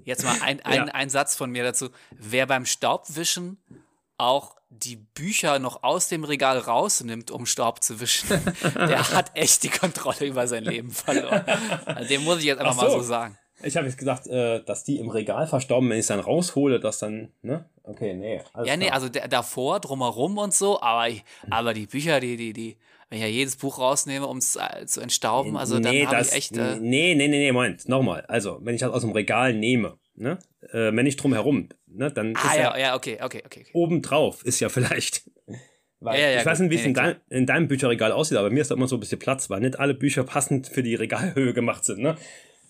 jetzt 0.04 0.24
mal 0.24 0.36
ein, 0.42 0.60
ein, 0.64 0.74
ja. 0.74 0.84
ein 0.86 1.08
Satz 1.08 1.36
von 1.36 1.50
mir 1.50 1.62
dazu. 1.62 1.88
Wer 2.18 2.46
beim 2.46 2.64
Staubwischen 2.64 3.58
auch 4.18 4.56
die 4.82 4.96
Bücher 4.96 5.58
noch 5.58 5.82
aus 5.82 6.08
dem 6.08 6.24
Regal 6.24 6.58
rausnimmt, 6.58 7.30
um 7.30 7.46
Staub 7.46 7.82
zu 7.82 8.00
wischen, 8.00 8.28
der 8.74 9.10
hat 9.12 9.32
echt 9.34 9.62
die 9.62 9.68
Kontrolle 9.68 10.26
über 10.26 10.46
sein 10.46 10.64
Leben 10.64 10.90
verloren. 10.90 11.44
Also, 11.84 12.08
dem 12.08 12.24
muss 12.24 12.38
ich 12.38 12.44
jetzt 12.44 12.60
einfach 12.60 12.74
so. 12.74 12.82
mal 12.82 12.90
so 12.90 13.02
sagen. 13.02 13.38
Ich 13.62 13.76
habe 13.76 13.86
jetzt 13.86 13.96
gesagt, 13.96 14.26
äh, 14.26 14.62
dass 14.64 14.84
die 14.84 14.98
im 14.98 15.08
Regal 15.08 15.46
verstauben, 15.46 15.88
wenn 15.88 15.96
ich 15.96 16.02
es 16.02 16.08
dann 16.08 16.20
raushole, 16.20 16.78
dass 16.78 16.98
dann, 16.98 17.32
ne? 17.42 17.64
Okay, 17.84 18.14
nee. 18.14 18.40
ja, 18.64 18.76
nee, 18.76 18.90
also 18.90 19.08
davor, 19.08 19.80
drumherum 19.80 20.36
und 20.38 20.52
so, 20.52 20.80
aber, 20.80 21.12
aber 21.50 21.72
die 21.72 21.86
Bücher, 21.86 22.20
die, 22.20 22.36
die, 22.36 22.52
die, 22.52 22.76
wenn 23.08 23.18
ich 23.18 23.24
ja 23.24 23.30
jedes 23.30 23.56
Buch 23.56 23.78
rausnehme, 23.78 24.26
um 24.26 24.38
es 24.38 24.56
äh, 24.56 24.84
zu 24.86 25.00
entstauben, 25.00 25.56
also 25.56 25.78
nee, 25.78 26.02
dann 26.02 26.12
habe 26.12 26.22
ich 26.22 26.32
echt. 26.32 26.56
Äh, 26.56 26.76
nee, 26.80 27.14
nee, 27.14 27.28
nee, 27.28 27.38
nee, 27.38 27.52
Moment, 27.52 27.88
nochmal. 27.88 28.24
Also, 28.26 28.58
wenn 28.62 28.74
ich 28.74 28.80
das 28.80 28.92
aus 28.92 29.02
dem 29.02 29.12
Regal 29.12 29.54
nehme, 29.54 29.96
ne? 30.16 30.38
Äh, 30.72 30.92
wenn 30.92 31.06
ich 31.06 31.16
drumherum, 31.16 31.68
ne? 31.96 32.10
Dann 32.10 32.34
ah, 32.36 32.48
ist 32.48 32.56
ja, 32.56 32.62
ja, 32.62 32.78
ja, 32.78 32.96
okay, 32.96 33.18
okay, 33.22 33.42
okay. 33.44 33.60
okay. 33.62 33.70
Obendrauf 33.72 34.44
ist 34.44 34.60
ja 34.60 34.68
vielleicht. 34.68 35.30
Weil 36.00 36.20
ja, 36.20 36.30
ja, 36.30 36.40
ich 36.40 36.46
weiß 36.46 36.60
nicht, 36.60 36.70
wie 36.70 36.76
es 36.76 36.84
in, 36.84 36.92
dein, 36.92 37.16
in, 37.30 37.46
deinem 37.46 37.68
Bücherregal 37.68 38.12
aussieht, 38.12 38.36
aber 38.36 38.50
mir 38.50 38.60
ist 38.60 38.70
da 38.70 38.74
immer 38.74 38.86
so 38.86 38.96
ein 38.96 39.00
bisschen 39.00 39.18
Platz, 39.18 39.48
weil 39.48 39.60
nicht 39.60 39.80
alle 39.80 39.94
Bücher 39.94 40.24
passend 40.24 40.66
für 40.66 40.82
die 40.82 40.94
Regalhöhe 40.94 41.54
gemacht 41.54 41.86
sind, 41.86 42.00
ne? 42.00 42.16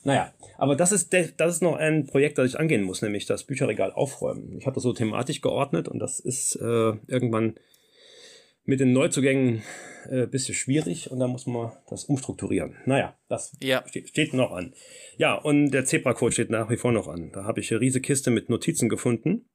Naja, 0.05 0.33
aber 0.59 0.77
das 0.77 0.93
ist, 0.93 1.13
das 1.13 1.57
ist 1.57 1.63
noch 1.63 1.75
ein 1.75 2.07
Projekt, 2.07 2.39
das 2.39 2.51
ich 2.51 2.61
angehen 2.61 2.85
muss, 2.85 3.03
nämlich 3.03 3.27
das 3.27 3.43
Bücherregal 3.43 3.91
aufräumen. 3.91 4.57
Ich 4.57 4.65
habe 4.65 4.75
das 4.75 4.85
so 4.85 4.93
thematisch 4.93 5.41
geordnet 5.41 5.89
und 5.89 5.99
das 5.99 6.21
ist 6.21 6.55
äh, 6.55 6.93
irgendwann 7.09 7.57
mit 8.67 8.81
den 8.81 8.93
Neuzugängen 8.93 9.63
ein 10.11 10.25
äh, 10.25 10.27
bisschen 10.27 10.55
schwierig 10.55 11.11
und 11.11 11.21
da 11.21 11.27
muss 11.27 11.47
man 11.47 11.73
das 11.89 12.05
umstrukturieren. 12.05 12.77
Naja, 12.85 13.17
das 13.29 13.57
ja. 13.63 13.83
steht, 13.87 14.09
steht 14.09 14.35
noch 14.35 14.53
an. 14.53 14.75
Ja, 15.17 15.35
und 15.35 15.71
der 15.71 15.85
Zebra-Code 15.85 16.33
steht 16.33 16.51
nach 16.51 16.71
wie 16.71 16.77
vor 16.77 16.93
noch 16.93 17.09
an. 17.09 17.33
Da 17.33 17.45
habe 17.45 17.61
ich 17.61 17.71
eine 17.73 17.81
riesige 17.81 18.07
Kiste 18.07 18.31
mit 18.31 18.49
Notizen 18.49 18.89
gefunden. 18.89 19.49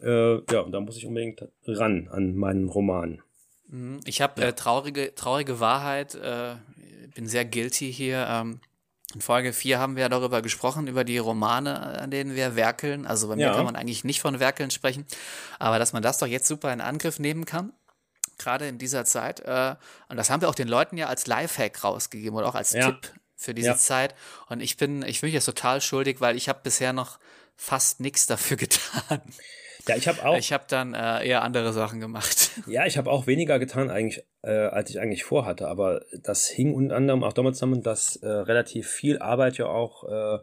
Äh, 0.00 0.34
ja, 0.52 0.60
und 0.60 0.72
da 0.72 0.80
muss 0.80 0.96
ich 0.96 1.06
unbedingt 1.06 1.42
ran 1.66 2.08
an 2.10 2.34
meinen 2.34 2.68
Roman. 2.68 3.22
Mhm. 3.68 4.00
Ich 4.04 4.20
habe 4.20 4.40
ja. 4.40 4.48
äh, 4.48 4.52
traurige, 4.52 5.14
traurige 5.14 5.60
Wahrheit, 5.60 6.14
äh, 6.14 6.56
bin 7.14 7.26
sehr 7.26 7.44
guilty 7.44 7.92
hier. 7.92 8.26
Ähm, 8.28 8.60
in 9.14 9.22
Folge 9.22 9.54
4 9.54 9.78
haben 9.78 9.96
wir 9.96 10.02
ja 10.02 10.08
darüber 10.10 10.42
gesprochen, 10.42 10.86
über 10.86 11.02
die 11.02 11.16
Romane, 11.16 11.98
an 11.98 12.10
denen 12.10 12.34
wir 12.36 12.56
werkeln. 12.56 13.06
Also 13.06 13.28
bei 13.28 13.36
mir 13.36 13.46
ja. 13.46 13.54
kann 13.54 13.64
man 13.64 13.74
eigentlich 13.74 14.04
nicht 14.04 14.20
von 14.20 14.38
werkeln 14.38 14.70
sprechen. 14.70 15.06
Aber 15.58 15.78
dass 15.78 15.94
man 15.94 16.02
das 16.02 16.18
doch 16.18 16.26
jetzt 16.26 16.46
super 16.46 16.72
in 16.72 16.82
Angriff 16.82 17.18
nehmen 17.18 17.46
kann, 17.46 17.72
gerade 18.38 18.68
in 18.68 18.78
dieser 18.78 19.04
Zeit. 19.04 19.40
Äh, 19.40 19.74
und 20.08 20.16
das 20.16 20.30
haben 20.30 20.40
wir 20.40 20.48
auch 20.48 20.54
den 20.54 20.68
Leuten 20.68 20.96
ja 20.96 21.06
als 21.06 21.26
Lifehack 21.26 21.84
rausgegeben 21.84 22.36
oder 22.36 22.48
auch 22.48 22.54
als 22.54 22.72
ja. 22.72 22.86
Tipp 22.86 23.12
für 23.36 23.54
diese 23.54 23.68
ja. 23.68 23.76
Zeit. 23.76 24.14
Und 24.48 24.60
ich 24.60 24.76
bin, 24.76 25.02
ich 25.02 25.20
bin 25.20 25.30
jetzt 25.30 25.46
total 25.46 25.80
schuldig, 25.80 26.20
weil 26.20 26.36
ich 26.36 26.48
habe 26.48 26.60
bisher 26.62 26.92
noch 26.92 27.18
fast 27.56 28.00
nichts 28.00 28.26
dafür 28.26 28.56
getan. 28.58 29.22
Ja, 29.86 29.96
ich 29.96 30.06
habe 30.06 30.24
auch. 30.24 30.36
Ich 30.36 30.52
habe 30.52 30.64
dann 30.68 30.92
äh, 30.92 31.26
eher 31.26 31.42
andere 31.42 31.72
Sachen 31.72 32.00
gemacht. 32.00 32.50
Ja, 32.66 32.86
ich 32.86 32.98
habe 32.98 33.10
auch 33.10 33.26
weniger 33.26 33.58
getan 33.58 33.88
eigentlich, 33.88 34.24
äh, 34.42 34.50
als 34.50 34.90
ich 34.90 35.00
eigentlich 35.00 35.24
vorhatte. 35.24 35.68
Aber 35.68 36.04
das 36.12 36.46
hing 36.46 36.74
unter 36.74 36.96
anderem 36.96 37.24
auch 37.24 37.32
damit 37.32 37.54
zusammen, 37.54 37.82
dass 37.82 38.16
äh, 38.16 38.28
relativ 38.28 38.88
viel 38.88 39.18
Arbeit 39.18 39.56
ja 39.56 39.66
auch 39.66 40.04
äh, 40.04 40.38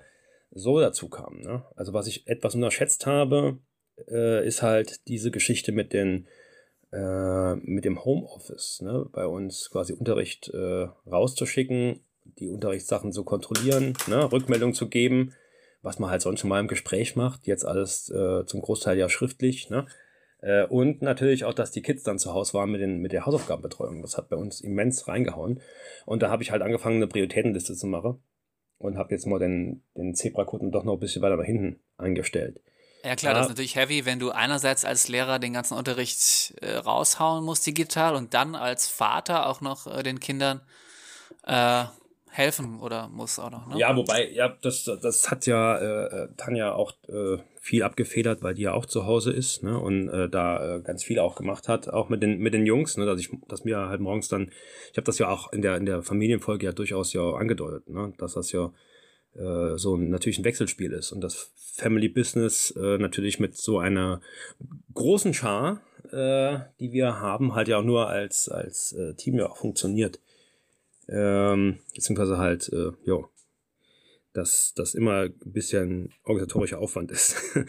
so 0.49 0.79
dazu 0.79 1.10
kam. 1.10 1.41
Ne? 1.41 1.63
Also 1.75 1.93
was 1.93 2.08
ich 2.08 2.27
etwas 2.27 2.55
unterschätzt 2.55 3.05
habe, 3.05 3.60
äh, 4.10 4.45
ist 4.47 4.63
halt 4.63 5.08
diese 5.08 5.29
Geschichte 5.29 5.71
mit 5.71 5.93
den 5.93 6.27
äh, 6.95 7.55
mit 7.55 7.86
dem 7.86 8.03
Homeoffice. 8.03 8.81
Ne? 8.81 9.05
Bei 9.12 9.25
uns 9.25 9.69
quasi 9.69 9.93
Unterricht 9.93 10.51
rauszuschicken, 10.53 11.99
die 12.39 12.49
Unterrichtssachen 12.49 13.12
zu 13.12 13.23
kontrollieren, 13.23 13.93
ne? 14.08 14.31
Rückmeldung 14.31 14.73
zu 14.73 14.89
geben 14.89 15.34
was 15.86 15.99
man 15.99 16.10
halt 16.10 16.23
sonst 16.23 16.39
schon 16.39 16.49
mal 16.49 16.60
im 16.60 16.67
Gespräch 16.67 17.15
macht, 17.15 17.45
jetzt 17.45 17.63
alles 17.63 18.10
äh, 18.10 18.43
zum 18.45 18.62
Großteil 18.62 18.97
ja 18.97 19.08
schriftlich, 19.08 19.69
ne? 19.69 19.86
Äh, 20.41 20.65
und 20.65 21.01
natürlich 21.01 21.45
auch, 21.45 21.53
dass 21.53 21.71
die 21.71 21.84
Kids 21.84 22.03
dann 22.03 22.19
zu 22.19 22.34
Hause 22.34 22.55
waren 22.55 22.71
mit, 22.71 22.81
den, 22.81 23.01
mit 23.01 23.13
der 23.13 23.25
Hausaufgabenbetreuung. 23.25 24.01
Das 24.01 24.17
hat 24.17 24.29
bei 24.29 24.36
uns 24.36 24.62
immens 24.62 25.08
reingehauen. 25.08 25.62
Und 26.05 26.23
da 26.23 26.29
habe 26.29 26.43
ich 26.43 26.51
halt 26.51 26.63
angefangen, 26.63 26.97
eine 26.97 27.08
Prioritätenliste 27.08 27.75
zu 27.75 27.88
machen 27.88 28.19
und 28.79 28.97
habe 28.97 29.13
jetzt 29.13 29.27
mal 29.27 29.39
den, 29.39 29.84
den 29.95 30.15
Zebra-Code 30.15 30.71
doch 30.71 30.84
noch 30.84 30.93
ein 30.93 30.99
bisschen 30.99 31.21
weiter 31.21 31.38
nach 31.38 31.45
hinten 31.45 31.79
eingestellt. 31.97 32.60
Ja 33.05 33.15
klar, 33.15 33.33
ja. 33.33 33.37
das 33.37 33.47
ist 33.47 33.51
natürlich 33.51 33.75
heavy, 33.75 34.05
wenn 34.05 34.17
du 34.17 34.31
einerseits 34.31 34.83
als 34.83 35.07
Lehrer 35.07 35.37
den 35.37 35.53
ganzen 35.53 35.77
Unterricht 35.77 36.55
äh, 36.61 36.75
raushauen 36.77 37.45
musst 37.45 37.67
digital 37.67 38.15
und 38.15 38.33
dann 38.33 38.55
als 38.55 38.87
Vater 38.87 39.47
auch 39.47 39.61
noch 39.61 39.85
äh, 39.85 40.01
den 40.01 40.19
Kindern 40.19 40.61
äh, 41.45 41.83
helfen 42.31 42.79
oder 42.79 43.07
muss 43.09 43.37
auch 43.37 43.51
noch. 43.51 43.67
Ne? 43.67 43.77
Ja, 43.77 43.95
wobei, 43.95 44.31
ja, 44.31 44.57
das, 44.61 44.85
das 44.85 45.29
hat 45.29 45.45
ja 45.45 45.77
äh, 45.77 46.23
äh, 46.23 46.27
Tanja 46.35 46.73
auch 46.73 46.93
äh, 47.07 47.37
viel 47.61 47.83
abgefedert, 47.83 48.41
weil 48.41 48.55
die 48.55 48.63
ja 48.63 48.73
auch 48.73 48.87
zu 48.87 49.05
Hause 49.05 49.31
ist 49.31 49.61
ne? 49.61 49.79
und 49.79 50.07
da 50.31 50.79
ganz 50.83 51.03
viel 51.03 51.19
auch 51.19 51.35
gemacht 51.35 51.67
hat, 51.67 51.89
auch 51.89 52.09
mit 52.09 52.21
den 52.21 52.37
mit 52.37 52.53
den 52.53 52.65
Jungs, 52.65 52.97
ne? 52.97 53.07
dass 53.07 53.19
ich, 53.19 53.29
dass 53.47 53.65
mir 53.65 53.87
halt 53.87 54.01
morgens 54.01 54.27
dann, 54.27 54.51
ich 54.91 54.97
habe 54.97 55.05
das 55.05 55.17
ja 55.17 55.29
auch 55.29 55.51
in 55.51 55.63
der 55.63 55.77
in 55.77 55.85
der 55.85 56.03
Familienfolge 56.03 56.65
ja 56.65 56.73
durchaus 56.73 57.13
ja 57.13 57.33
angedeutet, 57.33 57.89
ne? 57.89 58.13
dass 58.17 58.33
das 58.33 58.51
ja 58.51 58.71
äh, 59.36 59.78
so 59.78 59.95
ein, 59.95 60.10
natürlich 60.10 60.39
ein 60.39 60.45
Wechselspiel 60.45 60.91
ist 60.91 61.12
und 61.12 61.21
das 61.21 61.52
Family 61.56 62.08
Business 62.10 62.71
äh, 62.71 62.98
natürlich 62.98 63.39
mit 63.39 63.56
so 63.58 63.80
einer 63.80 64.21
großen 64.93 65.34
Schar, 65.34 65.82
äh, 66.12 66.60
die 66.80 66.91
wir 66.91 67.19
haben, 67.19 67.54
halt 67.54 67.67
ja 67.67 67.78
auch 67.78 67.84
nur 67.84 68.10
als 68.10 68.50
als 68.50 68.93
äh, 68.93 69.13
Team 69.15 69.36
ja 69.36 69.50
auch 69.50 69.58
funktioniert. 69.58 70.19
Ähm, 71.08 71.80
beziehungsweise 71.93 72.38
halt, 72.38 72.69
äh, 72.69 72.91
ja, 73.04 73.17
dass 74.34 74.74
das 74.76 74.95
immer 74.95 75.21
ein 75.24 75.34
bisschen 75.45 76.13
organisatorischer 76.24 76.80
Aufwand 76.80 77.12
ist. 77.12 77.36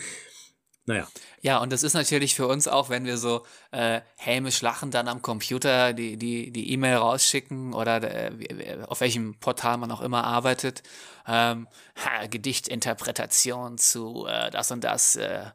naja. 0.87 1.09
Ja, 1.41 1.59
und 1.59 1.73
das 1.73 1.83
ist 1.83 1.95
natürlich 1.95 2.35
für 2.35 2.47
uns 2.47 2.69
auch, 2.69 2.89
wenn 2.89 3.05
wir 3.05 3.19
so 3.19 3.45
äh, 3.73 4.01
hämisch 4.17 4.63
lachen, 4.63 4.91
dann 4.91 5.09
am 5.09 5.21
Computer 5.21 5.93
die 5.93 6.17
die 6.17 6.53
die 6.53 6.73
E-Mail 6.73 6.97
rausschicken 6.97 7.75
oder 7.75 8.03
äh, 8.03 8.79
auf 8.87 9.01
welchem 9.01 9.35
Portal 9.39 9.79
man 9.79 9.91
auch 9.91 10.01
immer 10.01 10.25
arbeitet, 10.25 10.83
ähm, 11.27 11.67
ha, 11.97 12.27
Gedichtinterpretation 12.27 13.79
zu 13.79 14.27
äh, 14.27 14.51
das 14.51 14.71
und 14.71 14.85
das, 14.85 15.17
äh, 15.17 15.47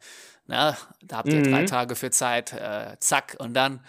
na, 0.48 0.78
da 1.02 1.18
habt 1.18 1.30
ihr 1.30 1.40
mhm. 1.40 1.52
drei 1.52 1.66
Tage 1.66 1.96
für 1.96 2.12
Zeit, 2.12 2.52
äh, 2.54 2.98
zack, 3.00 3.38
und 3.40 3.54
dann 3.54 3.80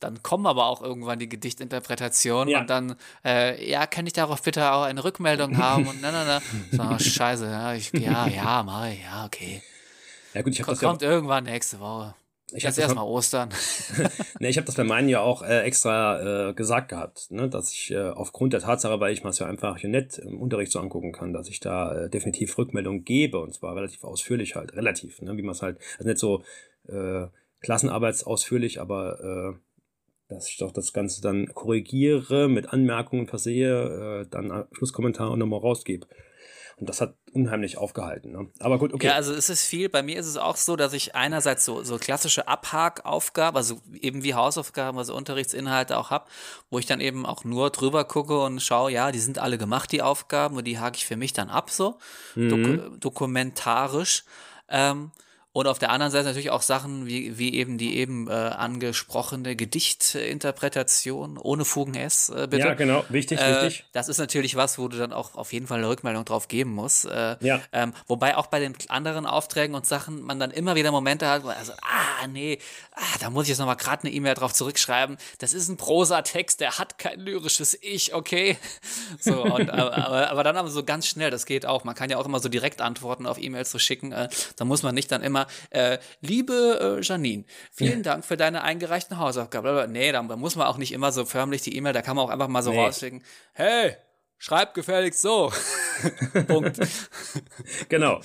dann 0.00 0.22
kommen 0.22 0.46
aber 0.46 0.66
auch 0.66 0.80
irgendwann 0.80 1.18
die 1.18 1.28
Gedichtinterpretationen 1.28 2.48
ja. 2.48 2.60
und 2.60 2.70
dann, 2.70 2.94
äh, 3.24 3.68
ja, 3.68 3.86
kann 3.86 4.06
ich 4.06 4.12
darauf 4.12 4.42
bitte 4.42 4.70
auch 4.70 4.84
eine 4.84 5.02
Rückmeldung 5.02 5.58
haben 5.58 5.88
und 5.88 6.00
na, 6.00 6.12
na, 6.12 6.24
na. 6.24 6.40
So, 6.70 6.82
oh, 6.82 6.98
scheiße, 6.98 7.46
ja, 7.46 7.74
ich, 7.74 7.92
ja, 7.92 8.28
ja, 8.28 8.62
mach 8.62 8.86
ich, 8.86 9.02
ja, 9.02 9.24
okay. 9.24 9.60
Ja, 10.38 10.42
gut, 10.42 10.52
ich 10.52 10.62
Kommt, 10.62 10.78
kommt 10.78 11.02
ja 11.02 11.10
irgendwann 11.10 11.42
nächste 11.42 11.80
Woche. 11.80 12.14
Ich 12.52 12.62
Jetzt 12.62 12.78
erstmal 12.78 13.04
Ostern. 13.04 13.48
ne, 14.38 14.48
ich 14.48 14.56
habe 14.56 14.66
das 14.66 14.76
bei 14.76 14.84
meinen 14.84 15.08
ja 15.08 15.20
auch 15.20 15.42
äh, 15.42 15.62
extra 15.62 16.50
äh, 16.50 16.54
gesagt 16.54 16.90
gehabt, 16.90 17.32
ne, 17.32 17.48
dass 17.48 17.72
ich 17.72 17.90
äh, 17.90 18.10
aufgrund 18.10 18.52
der 18.52 18.60
Tatsache, 18.60 19.00
weil 19.00 19.12
ich 19.12 19.24
mir 19.24 19.30
es 19.30 19.40
ja 19.40 19.48
einfach 19.48 19.78
hier 19.78 19.90
nett 19.90 20.16
im 20.18 20.40
Unterricht 20.40 20.70
so 20.70 20.78
angucken 20.78 21.10
kann, 21.10 21.32
dass 21.32 21.48
ich 21.48 21.58
da 21.58 22.04
äh, 22.04 22.08
definitiv 22.08 22.56
Rückmeldung 22.56 23.02
gebe 23.02 23.40
und 23.40 23.52
zwar 23.52 23.74
relativ 23.74 24.04
ausführlich 24.04 24.54
halt, 24.54 24.76
relativ, 24.76 25.20
ne, 25.22 25.36
wie 25.36 25.42
man 25.42 25.56
es 25.56 25.62
halt, 25.62 25.80
also 25.98 26.08
nicht 26.08 26.18
so 26.18 26.44
äh, 26.86 27.26
klassenarbeitsausführlich, 27.60 28.80
aber 28.80 29.58
äh, 29.58 29.58
dass 30.28 30.48
ich 30.48 30.58
doch 30.58 30.70
das 30.70 30.92
Ganze 30.92 31.20
dann 31.20 31.52
korrigiere, 31.52 32.48
mit 32.48 32.72
Anmerkungen 32.72 33.26
versehe, 33.26 34.20
äh, 34.22 34.28
dann 34.30 34.66
Schlusskommentar 34.70 35.32
und 35.32 35.40
nochmal 35.40 35.58
rausgebe. 35.58 36.06
Und 36.80 36.88
das 36.88 37.00
hat 37.00 37.16
unheimlich 37.32 37.76
aufgehalten. 37.76 38.30
Ne? 38.32 38.48
Aber 38.60 38.78
gut, 38.78 38.92
okay. 38.92 39.08
Ja, 39.08 39.14
also 39.14 39.34
es 39.34 39.50
ist 39.50 39.64
viel. 39.64 39.88
Bei 39.88 40.02
mir 40.02 40.18
ist 40.18 40.26
es 40.26 40.36
auch 40.36 40.56
so, 40.56 40.76
dass 40.76 40.92
ich 40.92 41.16
einerseits 41.16 41.64
so, 41.64 41.82
so 41.82 41.98
klassische 41.98 42.46
Abhakaufgaben, 42.46 43.56
also 43.56 43.80
eben 44.00 44.22
wie 44.22 44.34
Hausaufgaben, 44.34 44.96
also 44.96 45.16
Unterrichtsinhalte 45.16 45.98
auch 45.98 46.10
habe, 46.10 46.26
wo 46.70 46.78
ich 46.78 46.86
dann 46.86 47.00
eben 47.00 47.26
auch 47.26 47.42
nur 47.44 47.70
drüber 47.70 48.04
gucke 48.04 48.40
und 48.40 48.62
schaue, 48.62 48.92
ja, 48.92 49.10
die 49.10 49.18
sind 49.18 49.40
alle 49.40 49.58
gemacht, 49.58 49.90
die 49.90 50.02
Aufgaben, 50.02 50.56
und 50.56 50.64
die 50.64 50.78
hake 50.78 50.96
ich 50.96 51.06
für 51.06 51.16
mich 51.16 51.32
dann 51.32 51.50
ab, 51.50 51.70
so 51.70 51.98
mhm. 52.36 52.48
dok 52.48 53.00
dokumentarisch. 53.00 54.24
Ähm, 54.68 55.10
und 55.52 55.66
auf 55.66 55.78
der 55.78 55.90
anderen 55.90 56.12
Seite 56.12 56.26
natürlich 56.26 56.50
auch 56.50 56.62
Sachen 56.62 57.06
wie, 57.06 57.38
wie 57.38 57.54
eben 57.54 57.78
die 57.78 57.96
eben 57.96 58.28
äh, 58.28 58.32
angesprochene 58.32 59.56
Gedichtinterpretation 59.56 61.38
ohne 61.38 61.64
Fugen 61.64 61.94
S, 61.94 62.28
äh, 62.28 62.46
bitte. 62.48 62.68
Ja, 62.68 62.74
genau, 62.74 63.04
wichtig, 63.08 63.40
äh, 63.40 63.64
wichtig. 63.64 63.86
Das 63.92 64.08
ist 64.08 64.18
natürlich 64.18 64.56
was, 64.56 64.78
wo 64.78 64.88
du 64.88 64.98
dann 64.98 65.12
auch 65.12 65.34
auf 65.36 65.52
jeden 65.54 65.66
Fall 65.66 65.78
eine 65.78 65.88
Rückmeldung 65.88 66.26
drauf 66.26 66.48
geben 66.48 66.74
musst. 66.74 67.06
Äh, 67.06 67.36
ja. 67.40 67.60
Ähm, 67.72 67.94
wobei 68.06 68.36
auch 68.36 68.46
bei 68.46 68.60
den 68.60 68.74
anderen 68.88 69.24
Aufträgen 69.24 69.74
und 69.74 69.86
Sachen 69.86 70.20
man 70.22 70.38
dann 70.38 70.50
immer 70.50 70.74
wieder 70.74 70.92
Momente 70.92 71.26
hat, 71.28 71.44
wo 71.44 71.48
also, 71.48 71.72
ah, 71.82 72.26
nee, 72.28 72.58
ah, 72.92 73.18
da 73.20 73.30
muss 73.30 73.44
ich 73.44 73.48
jetzt 73.48 73.58
nochmal 73.58 73.76
gerade 73.76 74.04
eine 74.04 74.12
E-Mail 74.12 74.34
drauf 74.34 74.52
zurückschreiben. 74.52 75.16
Das 75.38 75.54
ist 75.54 75.68
ein 75.68 75.78
Prosatext, 75.78 76.60
der 76.60 76.78
hat 76.78 76.98
kein 76.98 77.18
lyrisches 77.20 77.76
Ich, 77.80 78.14
okay. 78.14 78.56
So, 79.20 79.42
und, 79.42 79.70
aber, 79.70 80.30
aber 80.30 80.44
dann 80.44 80.56
aber 80.56 80.68
so 80.68 80.84
ganz 80.84 81.06
schnell, 81.06 81.30
das 81.30 81.46
geht 81.46 81.66
auch. 81.66 81.84
Man 81.84 81.94
kann 81.94 82.10
ja 82.10 82.18
auch 82.18 82.26
immer 82.26 82.40
so 82.40 82.48
direkt 82.48 82.80
Antworten 82.80 83.26
auf 83.26 83.38
E-Mails 83.38 83.70
zu 83.70 83.78
schicken. 83.78 84.12
Äh, 84.12 84.28
da 84.56 84.64
muss 84.64 84.82
man 84.82 84.94
nicht 84.94 85.10
dann 85.10 85.22
immer 85.22 85.37
äh, 85.70 85.98
liebe 86.20 86.98
äh, 86.98 87.02
Janine, 87.02 87.44
vielen 87.72 88.02
Dank 88.02 88.24
für 88.24 88.36
deine 88.36 88.62
eingereichten 88.62 89.18
Hausaufgaben. 89.18 89.92
Nee, 89.92 90.12
da 90.12 90.22
muss 90.22 90.56
man 90.56 90.66
auch 90.66 90.78
nicht 90.78 90.92
immer 90.92 91.12
so 91.12 91.24
förmlich 91.24 91.62
die 91.62 91.76
E-Mail, 91.76 91.92
da 91.92 92.02
kann 92.02 92.16
man 92.16 92.26
auch 92.26 92.30
einfach 92.30 92.48
mal 92.48 92.62
so 92.62 92.70
nee. 92.70 92.78
rausschicken, 92.78 93.22
hey, 93.52 93.96
schreib 94.38 94.74
gefälligst 94.74 95.20
so. 95.20 95.52
Punkt. 96.46 96.80
genau. 97.88 98.20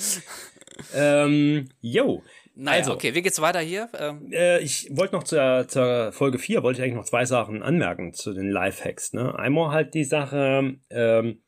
ähm, 0.94 1.70
yo. 1.82 2.24
Naja, 2.56 2.80
also, 2.80 2.94
okay, 2.94 3.16
wie 3.16 3.24
geht's 3.24 3.42
weiter 3.42 3.62
hier? 3.62 3.90
Ähm, 3.98 4.32
äh, 4.32 4.60
ich 4.60 4.88
wollte 4.92 5.16
noch 5.16 5.24
zur, 5.24 5.68
zur 5.68 6.12
Folge 6.12 6.38
4, 6.38 6.62
wollte 6.62 6.80
ich 6.80 6.84
eigentlich 6.84 6.98
noch 6.98 7.06
zwei 7.06 7.26
Sachen 7.26 7.64
anmerken 7.64 8.14
zu 8.14 8.32
den 8.32 8.50
Lifehacks. 8.50 9.14
Ne? 9.14 9.38
Einmal 9.38 9.72
halt 9.72 9.96
die 9.96 10.04
Sache, 10.04 10.76
ähm, 10.92 11.42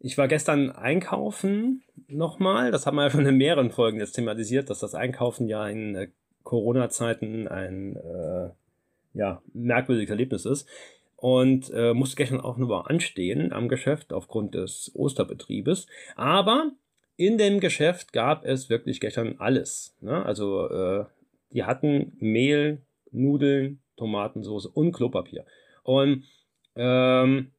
ich 0.00 0.18
war 0.18 0.26
gestern 0.26 0.70
einkaufen 0.70 1.84
nochmal. 2.08 2.70
Das 2.70 2.86
haben 2.86 2.96
wir 2.96 3.04
ja 3.04 3.10
schon 3.10 3.26
in 3.26 3.36
mehreren 3.36 3.70
Folgen 3.70 3.98
jetzt 3.98 4.12
thematisiert, 4.12 4.70
dass 4.70 4.80
das 4.80 4.94
Einkaufen 4.94 5.48
ja 5.48 5.68
in 5.68 5.94
äh, 5.94 6.08
Corona-Zeiten 6.42 7.48
ein 7.48 7.96
äh, 7.96 8.50
ja, 9.14 9.42
merkwürdiges 9.52 10.10
Erlebnis 10.10 10.44
ist. 10.44 10.68
Und 11.16 11.70
äh, 11.70 11.94
musste 11.94 12.16
gestern 12.16 12.40
auch 12.40 12.58
nur 12.58 12.90
anstehen 12.90 13.52
am 13.52 13.68
Geschäft 13.68 14.12
aufgrund 14.12 14.54
des 14.54 14.90
Osterbetriebes. 14.94 15.86
Aber 16.16 16.72
in 17.16 17.38
dem 17.38 17.60
Geschäft 17.60 18.12
gab 18.12 18.44
es 18.44 18.68
wirklich 18.68 19.00
gestern 19.00 19.36
alles. 19.38 19.96
Ne? 20.00 20.24
Also 20.24 20.68
äh, 20.68 21.04
die 21.52 21.64
hatten 21.64 22.12
Mehl, 22.18 22.82
Nudeln, 23.10 23.80
Tomatensauce 23.96 24.66
und 24.66 24.92
Klopapier. 24.92 25.46
Und 25.82 26.24
ähm, 26.74 27.52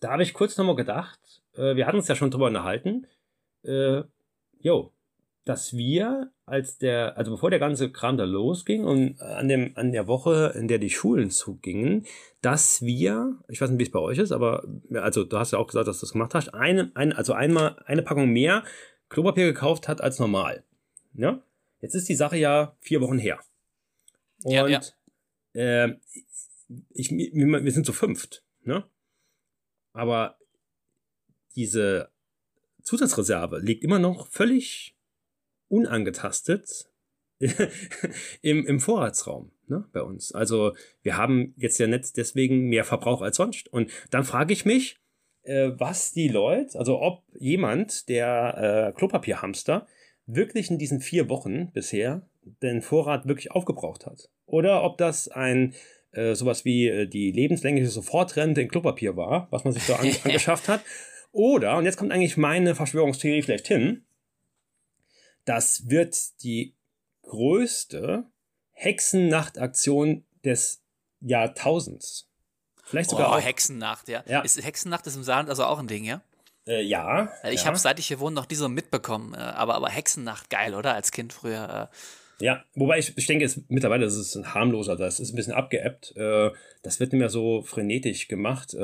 da 0.00 0.12
habe 0.12 0.22
ich 0.22 0.34
kurz 0.34 0.56
nochmal 0.58 0.76
gedacht, 0.76 1.18
äh, 1.56 1.76
wir 1.76 1.86
hatten 1.86 1.96
uns 1.96 2.08
ja 2.08 2.14
schon 2.14 2.30
drüber 2.30 2.46
unterhalten, 2.46 3.06
äh, 3.64 4.02
jo, 4.60 4.92
dass 5.44 5.74
wir, 5.74 6.30
als 6.46 6.78
der, 6.78 7.16
also 7.16 7.32
bevor 7.32 7.50
der 7.50 7.58
ganze 7.58 7.90
Kram 7.90 8.16
da 8.16 8.24
losging 8.24 8.84
und 8.84 9.20
an 9.20 9.48
dem, 9.48 9.72
an 9.76 9.92
der 9.92 10.06
Woche, 10.06 10.52
in 10.56 10.68
der 10.68 10.78
die 10.78 10.90
Schulen 10.90 11.30
zugingen, 11.30 12.06
dass 12.42 12.82
wir, 12.82 13.38
ich 13.48 13.60
weiß 13.60 13.70
nicht, 13.70 13.78
wie 13.78 13.84
es 13.84 13.90
bei 13.90 13.98
euch 13.98 14.18
ist, 14.18 14.32
aber, 14.32 14.64
also 14.94 15.24
du 15.24 15.38
hast 15.38 15.52
ja 15.52 15.58
auch 15.58 15.66
gesagt, 15.66 15.88
dass 15.88 15.98
du 15.98 16.06
das 16.06 16.12
gemacht 16.12 16.34
hast, 16.34 16.54
eine, 16.54 16.92
ein, 16.94 17.12
also 17.12 17.32
einmal 17.32 17.82
eine 17.86 18.02
Packung 18.02 18.30
mehr 18.30 18.64
Klopapier 19.08 19.46
gekauft 19.46 19.88
hat 19.88 20.00
als 20.00 20.18
normal. 20.18 20.62
Ja? 21.14 21.42
Jetzt 21.80 21.94
ist 21.94 22.08
die 22.08 22.14
Sache 22.14 22.36
ja 22.36 22.76
vier 22.80 23.00
Wochen 23.00 23.18
her. 23.18 23.40
Und 24.44 24.52
ja, 24.52 24.68
ja. 24.68 24.80
Äh, 25.54 25.96
ich, 26.90 27.10
wir 27.10 27.72
sind 27.72 27.86
zu 27.86 27.92
fünft, 27.92 28.44
ne? 28.62 28.84
Aber 29.92 30.38
diese 31.56 32.10
Zusatzreserve 32.82 33.58
liegt 33.58 33.84
immer 33.84 33.98
noch 33.98 34.26
völlig 34.28 34.96
unangetastet 35.68 36.90
im, 38.42 38.66
im 38.66 38.80
Vorratsraum. 38.80 39.52
ne, 39.66 39.84
bei 39.92 40.02
uns. 40.02 40.32
Also 40.32 40.74
wir 41.02 41.16
haben 41.16 41.54
jetzt 41.56 41.78
ja 41.78 41.86
nicht 41.86 42.16
deswegen 42.16 42.68
mehr 42.68 42.84
Verbrauch 42.84 43.22
als 43.22 43.36
sonst. 43.36 43.72
Und 43.72 43.90
dann 44.10 44.24
frage 44.24 44.52
ich 44.52 44.66
mich, 44.66 45.00
äh, 45.42 45.70
was 45.76 46.12
die 46.12 46.28
Leute, 46.28 46.78
also 46.78 47.00
ob 47.00 47.22
jemand, 47.38 48.08
der 48.08 48.92
äh, 48.92 48.98
Klopapierhamster, 48.98 49.86
wirklich 50.26 50.70
in 50.70 50.78
diesen 50.78 51.00
vier 51.00 51.28
Wochen 51.28 51.72
bisher 51.72 52.28
den 52.62 52.82
Vorrat 52.82 53.26
wirklich 53.26 53.50
aufgebraucht 53.50 54.06
hat. 54.06 54.28
Oder 54.46 54.82
ob 54.82 54.98
das 54.98 55.28
ein 55.28 55.74
äh, 56.12 56.34
sowas 56.34 56.64
wie 56.64 56.88
äh, 56.88 57.06
die 57.06 57.30
lebenslängliche 57.30 57.88
Sofortrente 57.88 58.60
in 58.60 58.68
Klopapier 58.68 59.16
war, 59.16 59.48
was 59.50 59.64
man 59.64 59.72
sich 59.72 59.84
so 59.84 59.94
an 59.94 60.10
angeschafft 60.24 60.68
hat. 60.68 60.82
Oder, 61.32 61.76
und 61.76 61.84
jetzt 61.84 61.96
kommt 61.96 62.12
eigentlich 62.12 62.36
meine 62.36 62.74
Verschwörungstheorie 62.74 63.42
vielleicht 63.42 63.68
hin, 63.68 64.04
das 65.44 65.88
wird 65.88 66.16
die 66.42 66.74
größte 67.22 68.24
Hexennachtaktion 68.72 70.24
des 70.44 70.82
Jahrtausends. 71.20 72.28
Vielleicht 72.84 73.10
sogar 73.10 73.30
oh, 73.30 73.34
auch. 73.34 73.44
Hexennacht, 73.44 74.08
ja. 74.08 74.24
ja. 74.26 74.40
Ist 74.40 74.62
Hexennacht 74.64 75.06
ist 75.06 75.16
im 75.16 75.22
Saarland 75.22 75.48
also 75.48 75.64
auch 75.64 75.78
ein 75.78 75.86
Ding, 75.86 76.04
ja? 76.04 76.22
Äh, 76.66 76.82
ja. 76.82 77.32
Ich 77.48 77.60
ja. 77.60 77.66
habe 77.66 77.78
seit 77.78 77.98
ich 77.98 78.08
hier 78.08 78.20
wohne 78.20 78.34
noch 78.34 78.48
nie 78.48 78.56
so 78.56 78.68
mitbekommen. 78.68 79.34
Äh, 79.34 79.38
aber, 79.38 79.74
aber 79.76 79.88
Hexennacht, 79.88 80.50
geil, 80.50 80.74
oder? 80.74 80.94
Als 80.94 81.12
Kind 81.12 81.32
früher. 81.32 81.90
Äh. 82.40 82.44
Ja, 82.44 82.64
wobei 82.74 82.98
ich, 82.98 83.16
ich 83.16 83.26
denke, 83.26 83.44
es, 83.44 83.60
mittlerweile 83.68 84.06
ist 84.06 84.16
es 84.16 84.34
ein 84.34 84.54
harmloser, 84.54 84.96
das 84.96 85.20
ist 85.20 85.32
ein 85.32 85.36
bisschen 85.36 85.52
abgeebbt. 85.52 86.16
Äh, 86.16 86.50
das 86.82 86.98
wird 86.98 87.12
nicht 87.12 87.20
mehr 87.20 87.28
so 87.28 87.62
frenetisch 87.62 88.28
gemacht. 88.28 88.74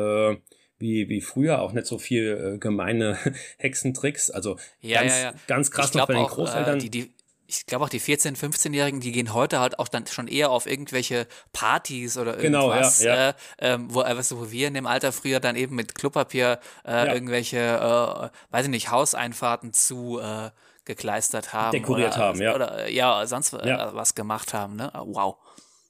Äh, 0.79 0.81
wie, 0.81 1.09
wie 1.09 1.21
früher 1.21 1.61
auch 1.61 1.73
nicht 1.73 1.87
so 1.87 1.99
viel 1.99 2.55
äh, 2.55 2.59
gemeine 2.59 3.19
Hexentricks. 3.59 4.31
Also 4.31 4.59
ja, 4.81 5.01
ganz, 5.01 5.12
ja, 5.12 5.23
ja. 5.23 5.35
ganz 5.47 5.71
krass 5.71 5.95
noch 5.95 6.07
bei 6.07 6.15
den 6.15 6.27
Großeltern. 6.27 6.79
Äh, 6.79 6.83
die, 6.83 6.91
die, 6.91 7.12
ich 7.49 7.67
glaube 7.67 7.85
auch 7.85 7.89
die 7.89 8.01
14-, 8.01 8.37
15-Jährigen, 8.37 9.01
die 9.01 9.12
gehen 9.12 9.33
heute 9.33 9.61
halt 9.61 9.79
auch 9.79 9.89
dann 9.89 10.07
schon 10.07 10.27
eher 10.29 10.51
auf 10.51 10.67
irgendwelche 10.67 11.27
Partys 11.53 12.19
oder 12.19 12.37
irgendwas, 12.39 12.99
genau, 12.99 13.15
ja, 13.15 13.17
ja. 13.17 13.29
Äh, 13.31 13.35
ähm, 13.75 13.95
wo, 13.95 14.03
äh, 14.03 14.15
du, 14.15 14.41
wo 14.41 14.51
wir 14.51 14.69
in 14.69 14.75
dem 14.75 14.87
Alter 14.87 15.12
früher 15.12 15.41
dann 15.41 15.57
eben 15.57 15.77
mit 15.77 15.95
Klopapier 15.95 16.59
äh, 16.85 16.91
ja. 16.91 17.15
irgendwelche, 17.15 17.59
äh, 17.59 18.55
weiß 18.55 18.65
ich 18.65 18.71
nicht, 18.71 18.91
Hauseinfahrten 18.91 19.73
zu 19.73 20.19
äh, 20.21 20.51
gekleistert 20.85 21.53
haben. 21.53 21.73
Dekoriert 21.73 22.15
oder, 22.15 22.25
haben, 22.25 22.41
ja. 22.41 22.55
Oder 22.55 22.89
ja, 22.89 23.27
sonst 23.27 23.53
was 23.53 24.15
gemacht 24.15 24.55
haben, 24.55 24.77
ne? 24.77 24.93
Wow. 24.95 25.37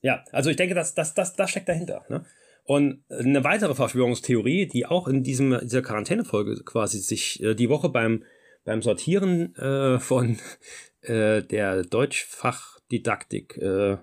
Ja, 0.02 0.24
also 0.32 0.50
ich 0.50 0.56
denke, 0.56 0.74
das, 0.74 0.94
das, 0.94 1.14
das, 1.14 1.34
das 1.34 1.50
steckt 1.50 1.68
dahinter. 1.68 2.04
Ne? 2.08 2.24
Und 2.66 3.04
eine 3.08 3.44
weitere 3.44 3.76
Verschwörungstheorie, 3.76 4.66
die 4.66 4.86
auch 4.86 5.06
in 5.06 5.22
diesem, 5.22 5.56
dieser 5.62 5.82
Quarantänefolge 5.82 6.62
quasi 6.64 6.98
sich 6.98 7.40
äh, 7.42 7.54
die 7.54 7.68
Woche 7.68 7.88
beim, 7.88 8.24
beim 8.64 8.82
Sortieren 8.82 9.54
äh, 9.54 10.00
von 10.00 10.38
äh, 11.02 11.42
der 11.42 11.84
Deutschfachdidaktik, 11.84 13.56
äh, 13.58 13.98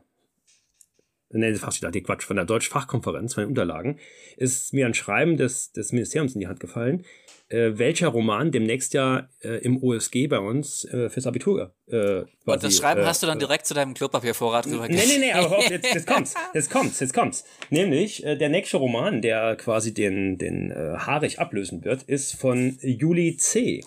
nee, 1.31 1.53
Fachdidaktik, 1.55 2.05
Quatsch, 2.05 2.23
von 2.23 2.37
der 2.37 2.45
Deutschfachkonferenz, 2.45 3.33
von 3.33 3.43
den 3.43 3.49
Unterlagen, 3.49 3.99
ist 4.37 4.73
mir 4.73 4.85
ein 4.85 4.93
Schreiben 4.93 5.35
des, 5.35 5.73
des 5.73 5.91
Ministeriums 5.91 6.33
in 6.35 6.39
die 6.39 6.47
Hand 6.47 6.61
gefallen, 6.61 7.03
äh, 7.49 7.77
welcher 7.77 8.07
Roman 8.07 8.51
demnächst 8.51 8.93
ja 8.93 9.27
äh, 9.41 9.59
im 9.63 9.81
OSG 9.81 10.27
bei 10.27 10.39
uns 10.39 10.85
äh, 10.85 11.09
fürs 11.09 11.27
Abitur 11.27 11.73
äh, 11.87 12.21
Und 12.45 12.63
das 12.63 12.77
Schreiben 12.77 13.01
äh, 13.01 13.05
hast 13.05 13.21
du 13.21 13.27
dann 13.27 13.39
direkt 13.39 13.65
zu 13.65 13.73
deinem 13.73 13.93
Klopapiervorrat 13.93 14.65
rüber 14.67 14.87
Nee, 14.87 15.03
nee, 15.07 15.17
nee, 15.19 15.31
aber 15.31 15.57
auf, 15.57 15.69
jetzt, 15.69 15.93
jetzt 15.93 16.07
kommt's, 16.13 16.33
jetzt 16.53 16.71
kommt's, 16.71 16.99
jetzt 16.99 17.13
kommt's. 17.13 17.43
Nämlich, 17.69 18.25
äh, 18.25 18.35
der 18.35 18.49
nächste 18.49 18.77
Roman, 18.77 19.21
der 19.21 19.55
quasi 19.55 19.93
den, 19.93 20.37
den 20.37 20.71
äh, 20.71 20.97
Haarig 20.97 21.39
ablösen 21.39 21.83
wird, 21.83 22.03
ist 22.03 22.33
von 22.33 22.77
Juli 22.81 23.37
C. 23.37 23.83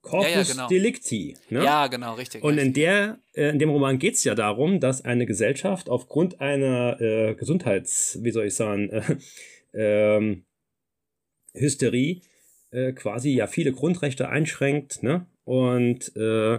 Corpus 0.00 0.30
ja, 0.30 0.38
ja, 0.38 0.42
genau. 0.44 0.68
Delicti. 0.68 1.36
Ne? 1.50 1.64
Ja, 1.64 1.86
genau, 1.88 2.14
richtig. 2.14 2.42
Und 2.42 2.58
in 2.58 2.72
der, 2.72 3.18
äh, 3.34 3.50
in 3.50 3.58
dem 3.58 3.70
Roman 3.70 3.98
geht 3.98 4.14
es 4.14 4.24
ja 4.24 4.34
darum, 4.34 4.80
dass 4.80 5.04
eine 5.04 5.26
Gesellschaft 5.26 5.88
aufgrund 5.88 6.40
einer 6.40 7.00
äh, 7.00 7.34
Gesundheits, 7.34 8.18
wie 8.22 8.30
soll 8.30 8.46
ich 8.46 8.54
sagen, 8.54 8.90
äh, 8.90 9.16
ähm, 9.74 10.44
Hysterie 11.54 12.22
äh, 12.70 12.92
quasi 12.92 13.30
ja 13.30 13.46
viele 13.46 13.72
Grundrechte 13.72 14.28
einschränkt, 14.28 15.02
ne? 15.02 15.26
Und 15.44 16.14
äh, 16.16 16.58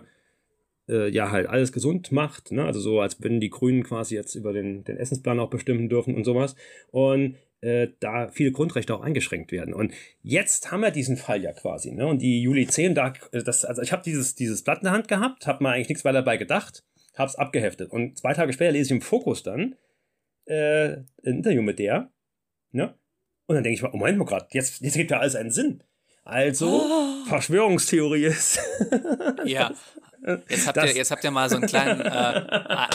äh, 0.89 1.10
ja 1.10 1.32
halt 1.32 1.48
alles 1.48 1.72
gesund 1.72 2.12
macht, 2.12 2.52
ne? 2.52 2.65
Also 2.65 2.80
so, 2.80 3.00
als 3.00 3.22
wenn 3.22 3.39
die 3.39 3.50
Grünen 3.50 3.84
quasi 3.84 4.15
jetzt 4.15 4.36
über 4.36 4.54
den, 4.54 4.84
den 4.84 4.98
Essensplan 4.98 5.39
auch 5.39 5.50
bestimmen 5.50 5.88
dürfen 5.89 6.15
und 6.15 6.24
sowas. 6.24 6.56
Und 6.91 7.38
äh, 7.62 7.89
da 8.00 8.30
viele 8.30 8.52
Grundrechte 8.52 8.95
auch 8.95 9.02
eingeschränkt 9.02 9.52
werden. 9.52 9.74
Und 9.74 9.93
jetzt 10.22 10.72
haben 10.72 10.82
wir 10.82 10.91
diesen 10.91 11.17
Fall 11.17 11.43
ja 11.43 11.54
quasi. 11.54 11.91
Ne? 11.91 12.08
Und 12.08 12.22
die 12.22 12.41
Juli 12.41 12.65
10, 12.65 12.95
da, 12.95 13.13
äh, 13.32 13.43
das, 13.43 13.65
also 13.65 13.82
ich 13.82 13.91
habe 13.91 14.04
dieses, 14.04 14.36
dieses 14.36 14.63
Blatt 14.63 14.80
in 14.80 14.86
der 14.86 14.93
Hand 14.93 15.08
gehabt, 15.08 15.45
habe 15.45 15.63
mir 15.63 15.72
eigentlich 15.72 15.89
nichts 15.89 16.06
weiter 16.06 16.19
dabei 16.19 16.38
gedacht, 16.38 16.84
habe 17.17 17.30
es 17.30 17.36
abgeheftet. 17.36 17.91
Und 17.91 18.17
zwei 18.17 18.34
Tage 18.34 18.54
später 18.54 18.72
lese 18.72 18.88
ich 18.88 18.91
im 18.91 19.02
Fokus 19.02 19.43
dann 19.43 19.76
ein 20.52 21.06
Interview 21.22 21.62
mit 21.62 21.78
der. 21.78 22.12
Ne? 22.72 22.95
Und 23.45 23.54
dann 23.54 23.63
denke 23.63 23.76
ich 23.76 23.84
mal, 23.84 23.91
oh 23.93 23.98
Moment 23.98 24.17
mal 24.17 24.26
gerade, 24.26 24.48
jetzt, 24.50 24.82
jetzt 24.82 24.95
gibt 24.95 25.12
ja 25.12 25.19
alles 25.19 25.36
einen 25.36 25.52
Sinn. 25.52 25.84
Also, 26.29 26.67
oh. 26.67 27.25
Verschwörungstheorie 27.27 28.25
ist. 28.25 28.59
ja. 29.45 29.71
Jetzt 30.49 30.67
habt, 30.67 30.77
ihr, 30.77 30.95
jetzt 30.95 31.11
habt 31.11 31.23
ihr 31.23 31.31
mal 31.31 31.49
so 31.49 31.55
einen 31.55 31.67
kleinen 31.67 32.01
äh, 32.01 32.09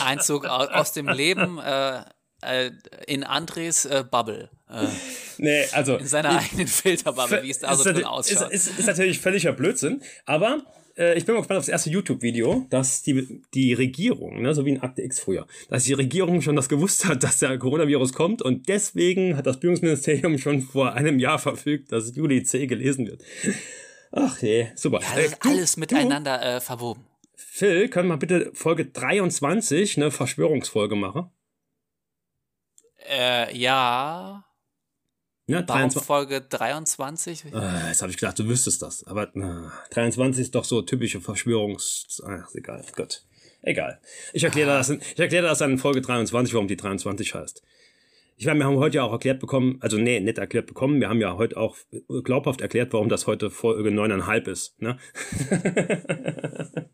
Einzug 0.05 0.45
aus 0.45 0.93
dem 0.93 1.07
Leben 1.07 1.57
äh, 1.57 2.01
äh, 2.41 2.71
in 3.07 3.23
Andres 3.23 3.85
äh, 3.85 4.03
Bubble. 4.09 4.49
Äh, 4.69 4.87
nee, 5.37 5.65
also. 5.71 5.97
In 5.97 6.07
seiner 6.07 6.37
eigenen 6.39 6.67
Filterbubble, 6.67 7.43
wie 7.43 7.49
es 7.49 7.59
da 7.59 7.75
so 7.75 7.83
drin 7.83 8.05
ausschaut. 8.05 8.51
Ist, 8.51 8.67
ist, 8.67 8.79
ist 8.79 8.85
natürlich 8.85 9.19
völliger 9.19 9.53
Blödsinn, 9.53 10.01
aber 10.25 10.61
äh, 10.97 11.17
ich 11.17 11.25
bin 11.25 11.35
mal 11.35 11.41
gespannt 11.41 11.59
auf 11.59 11.65
das 11.65 11.69
erste 11.69 11.89
YouTube-Video, 11.89 12.65
dass 12.69 13.01
die, 13.03 13.41
die 13.53 13.73
Regierung, 13.73 14.41
ne, 14.41 14.53
so 14.53 14.65
wie 14.65 14.71
in 14.71 14.81
Akte 14.81 15.01
X 15.01 15.19
früher, 15.19 15.45
dass 15.69 15.83
die 15.83 15.93
Regierung 15.93 16.41
schon 16.41 16.55
das 16.55 16.69
gewusst 16.69 17.05
hat, 17.05 17.23
dass 17.23 17.39
der 17.39 17.57
Coronavirus 17.57 18.13
kommt 18.13 18.41
und 18.41 18.67
deswegen 18.69 19.35
hat 19.37 19.45
das 19.45 19.59
Bildungsministerium 19.59 20.37
schon 20.39 20.61
vor 20.61 20.93
einem 20.93 21.19
Jahr 21.19 21.39
verfügt, 21.39 21.91
dass 21.91 22.15
Juli 22.15 22.43
C 22.43 22.67
gelesen 22.67 23.07
wird. 23.07 23.23
Ach 24.11 24.41
je, 24.41 24.67
super. 24.75 25.01
Ja, 25.01 25.19
äh, 25.19 25.29
du, 25.29 25.49
alles 25.49 25.77
miteinander 25.77 26.57
äh, 26.57 26.61
verwoben. 26.61 27.05
Phil, 27.35 27.89
können 27.89 28.07
wir 28.07 28.17
bitte 28.17 28.51
Folge 28.53 28.85
23 28.85 29.97
eine 29.97 30.11
Verschwörungsfolge 30.11 30.95
machen? 30.95 31.29
Äh, 33.09 33.55
ja. 33.57 34.44
Ja, 35.47 35.61
23. 35.61 36.01
Folge 36.01 36.41
23? 36.41 37.53
Ah, 37.53 37.87
jetzt 37.87 38.01
habe 38.01 38.11
ich 38.11 38.17
gedacht, 38.17 38.39
du 38.39 38.47
wüsstest 38.47 38.81
das. 38.81 39.05
Aber 39.05 39.29
na, 39.35 39.71
23 39.91 40.41
ist 40.41 40.55
doch 40.55 40.63
so 40.63 40.81
typische 40.81 41.21
Verschwörungs... 41.21 42.21
Ach, 42.25 42.47
ist 42.47 42.55
egal. 42.55 42.83
Gut. 42.95 43.23
Egal. 43.61 43.99
Ich 44.33 44.43
erkläre 44.43 44.71
ah. 44.71 44.77
das, 44.77 44.89
ich 44.89 45.19
erkläre 45.19 45.45
das 45.47 45.59
dann 45.59 45.71
in 45.71 45.77
Folge 45.77 46.01
23, 46.01 46.53
warum 46.53 46.67
die 46.67 46.77
23 46.77 47.35
heißt. 47.35 47.61
Ich 48.37 48.45
meine, 48.47 48.59
wir 48.59 48.65
haben 48.65 48.77
heute 48.77 48.97
ja 48.97 49.03
auch 49.03 49.11
erklärt 49.11 49.39
bekommen, 49.39 49.77
also 49.81 49.97
nee, 49.97 50.19
nicht 50.19 50.39
erklärt 50.39 50.65
bekommen, 50.65 50.99
wir 50.99 51.09
haben 51.09 51.21
ja 51.21 51.37
heute 51.37 51.57
auch 51.57 51.77
glaubhaft 52.23 52.61
erklärt, 52.61 52.91
warum 52.91 53.07
das 53.07 53.27
heute 53.27 53.49
Folge 53.49 53.89
9,5 53.91 54.47
ist. 54.49 54.81
Ne? 54.81 54.97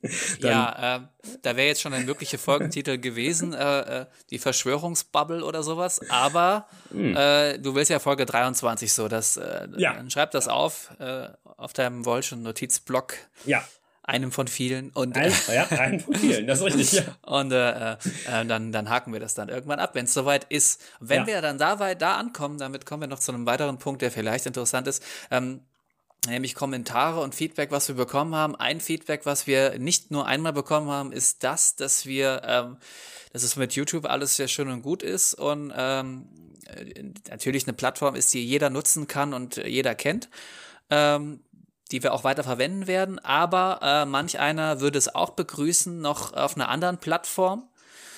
ja, 0.40 0.96
äh, 0.96 1.00
da 1.42 1.56
wäre 1.56 1.66
jetzt 1.66 1.80
schon 1.80 1.92
ein 1.92 2.06
möglicher 2.06 2.38
Folgentitel 2.38 2.98
gewesen, 2.98 3.52
äh, 3.52 4.02
äh, 4.02 4.06
die 4.30 4.38
Verschwörungsbubble 4.38 5.44
oder 5.44 5.62
sowas. 5.62 6.00
Aber 6.10 6.66
hm. 6.90 7.16
äh, 7.16 7.58
du 7.58 7.74
willst 7.74 7.90
ja 7.90 7.98
Folge 7.98 8.24
23 8.24 8.92
so, 8.92 9.08
dass, 9.08 9.36
äh, 9.36 9.68
ja. 9.76 9.94
dann 9.94 10.10
schreib 10.10 10.30
das 10.30 10.46
auf, 10.46 10.90
äh, 11.00 11.28
auf 11.56 11.72
deinem 11.72 12.04
Wolschen 12.04 12.42
Notizblock. 12.42 13.14
Ja. 13.44 13.64
Einem 14.04 14.32
von 14.32 14.48
vielen. 14.48 14.88
Und, 14.90 15.18
ein, 15.18 15.32
ja, 15.52 15.66
einen 15.66 16.00
von 16.00 16.14
vielen, 16.14 16.46
das 16.46 16.60
ist 16.60 16.64
richtig. 16.64 16.92
Ja. 16.92 17.16
Und 17.30 17.50
dann, 17.50 18.72
dann 18.72 18.88
haken 18.88 19.12
wir 19.12 19.20
das 19.20 19.34
dann 19.34 19.50
irgendwann 19.50 19.80
ab, 19.80 19.94
wenn 19.94 20.06
es 20.06 20.14
soweit 20.14 20.44
ist. 20.44 20.80
Wenn 20.98 21.20
ja. 21.22 21.26
wir 21.26 21.42
dann 21.42 21.58
da 21.58 21.78
weit 21.78 22.00
da 22.00 22.16
ankommen, 22.16 22.56
damit 22.56 22.86
kommen 22.86 23.02
wir 23.02 23.08
noch 23.08 23.18
zu 23.18 23.32
einem 23.32 23.44
weiteren 23.44 23.78
Punkt, 23.78 24.00
der 24.00 24.10
vielleicht 24.10 24.46
interessant 24.46 24.86
ist. 24.86 25.04
Ähm, 25.30 25.60
nämlich 26.26 26.54
Kommentare 26.54 27.20
und 27.20 27.34
Feedback, 27.34 27.70
was 27.70 27.88
wir 27.88 27.94
bekommen 27.94 28.34
haben. 28.34 28.56
Ein 28.56 28.80
Feedback, 28.80 29.24
was 29.24 29.46
wir 29.46 29.78
nicht 29.78 30.10
nur 30.10 30.26
einmal 30.26 30.52
bekommen 30.52 30.90
haben, 30.90 31.12
ist 31.12 31.44
das, 31.44 31.76
dass 31.76 32.06
wir, 32.06 32.42
ähm, 32.44 32.76
dass 33.32 33.42
es 33.42 33.56
mit 33.56 33.74
YouTube 33.74 34.06
alles 34.06 34.36
sehr 34.36 34.48
schön 34.48 34.68
und 34.68 34.82
gut 34.82 35.02
ist 35.02 35.34
und 35.34 35.72
ähm, 35.76 36.28
natürlich 37.28 37.66
eine 37.66 37.74
Plattform 37.74 38.14
ist, 38.14 38.34
die 38.34 38.44
jeder 38.44 38.70
nutzen 38.70 39.06
kann 39.06 39.32
und 39.32 39.56
jeder 39.56 39.94
kennt. 39.94 40.28
Ähm, 40.90 41.40
die 41.90 42.02
wir 42.02 42.12
auch 42.12 42.24
weiter 42.24 42.44
verwenden 42.44 42.86
werden, 42.86 43.18
aber 43.18 43.80
äh, 43.82 44.04
manch 44.04 44.38
einer 44.38 44.80
würde 44.80 44.98
es 44.98 45.14
auch 45.14 45.30
begrüßen, 45.30 46.00
noch 46.00 46.34
auf 46.34 46.54
einer 46.54 46.68
anderen 46.68 46.98
Plattform 46.98 47.67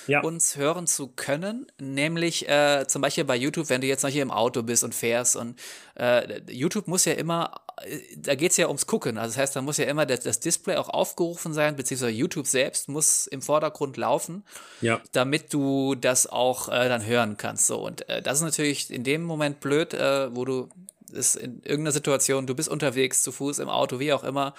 ja. 0.07 0.21
uns 0.21 0.57
hören 0.57 0.87
zu 0.87 1.07
können. 1.07 1.67
Nämlich 1.79 2.47
äh, 2.49 2.85
zum 2.87 3.01
Beispiel 3.01 3.23
bei 3.23 3.35
YouTube, 3.35 3.69
wenn 3.69 3.81
du 3.81 3.87
jetzt 3.87 4.03
noch 4.03 4.09
hier 4.09 4.21
im 4.21 4.31
Auto 4.31 4.63
bist 4.63 4.83
und 4.83 4.95
fährst. 4.95 5.35
Und 5.35 5.59
äh, 5.95 6.41
YouTube 6.51 6.87
muss 6.87 7.05
ja 7.05 7.13
immer, 7.13 7.61
äh, 7.83 7.99
da 8.15 8.35
geht 8.35 8.51
es 8.51 8.57
ja 8.57 8.67
ums 8.67 8.87
Gucken. 8.87 9.17
Also 9.17 9.33
das 9.33 9.37
heißt, 9.37 9.55
da 9.55 9.61
muss 9.61 9.77
ja 9.77 9.85
immer 9.85 10.05
das, 10.05 10.21
das, 10.21 10.39
Display 10.39 10.75
auch 10.75 10.89
aufgerufen 10.89 11.53
sein, 11.53 11.75
beziehungsweise 11.75 12.11
YouTube 12.11 12.47
selbst 12.47 12.89
muss 12.89 13.27
im 13.27 13.41
Vordergrund 13.41 13.97
laufen, 13.97 14.43
ja. 14.81 15.01
damit 15.11 15.53
du 15.53 15.95
das 15.95 16.27
auch 16.27 16.69
äh, 16.69 16.89
dann 16.89 17.05
hören 17.05 17.37
kannst. 17.37 17.67
So, 17.67 17.85
und 17.85 18.07
äh, 18.09 18.21
das 18.21 18.39
ist 18.39 18.43
natürlich 18.43 18.91
in 18.91 19.03
dem 19.03 19.23
Moment 19.23 19.59
blöd, 19.59 19.93
äh, 19.93 20.35
wo 20.35 20.45
du 20.45 20.69
ist 21.11 21.35
in 21.35 21.61
irgendeiner 21.63 21.91
Situation, 21.91 22.47
du 22.47 22.55
bist 22.55 22.69
unterwegs, 22.69 23.21
zu 23.21 23.31
Fuß, 23.31 23.59
im 23.59 23.69
Auto, 23.69 23.99
wie 23.99 24.13
auch 24.13 24.23
immer. 24.23 24.53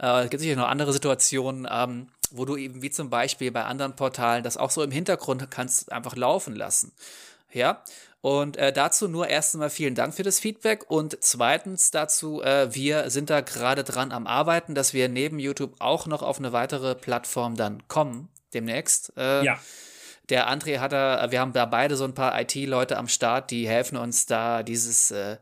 Äh, 0.00 0.24
es 0.24 0.30
gibt 0.30 0.40
sicher 0.40 0.56
noch 0.56 0.68
andere 0.68 0.92
Situationen, 0.92 1.68
ähm, 1.70 2.08
wo 2.30 2.44
du 2.44 2.56
eben 2.56 2.82
wie 2.82 2.90
zum 2.90 3.10
Beispiel 3.10 3.50
bei 3.50 3.64
anderen 3.64 3.96
Portalen 3.96 4.44
das 4.44 4.56
auch 4.56 4.70
so 4.70 4.82
im 4.82 4.90
Hintergrund 4.90 5.50
kannst 5.50 5.92
einfach 5.92 6.16
laufen 6.16 6.54
lassen. 6.54 6.92
Ja, 7.52 7.82
und 8.20 8.56
äh, 8.56 8.72
dazu 8.72 9.06
nur 9.06 9.28
erst 9.28 9.54
einmal 9.54 9.70
vielen 9.70 9.94
Dank 9.94 10.12
für 10.14 10.24
das 10.24 10.40
Feedback 10.40 10.90
und 10.90 11.16
zweitens 11.20 11.92
dazu, 11.92 12.42
äh, 12.42 12.74
wir 12.74 13.10
sind 13.10 13.30
da 13.30 13.40
gerade 13.42 13.84
dran 13.84 14.10
am 14.10 14.26
Arbeiten, 14.26 14.74
dass 14.74 14.92
wir 14.92 15.08
neben 15.08 15.38
YouTube 15.38 15.76
auch 15.78 16.06
noch 16.06 16.22
auf 16.22 16.38
eine 16.38 16.52
weitere 16.52 16.96
Plattform 16.96 17.56
dann 17.56 17.86
kommen, 17.86 18.28
demnächst. 18.54 19.12
Äh, 19.16 19.44
ja. 19.44 19.60
Der 20.30 20.50
André 20.50 20.78
hat 20.78 20.92
da, 20.92 21.30
wir 21.30 21.40
haben 21.40 21.52
da 21.52 21.64
beide 21.64 21.96
so 21.96 22.04
ein 22.04 22.14
paar 22.14 22.38
IT-Leute 22.40 22.96
am 22.98 23.08
Start, 23.08 23.50
die 23.50 23.68
helfen 23.68 23.96
uns 23.96 24.26
da 24.26 24.62
dieses, 24.62 25.10
äh, 25.12 25.38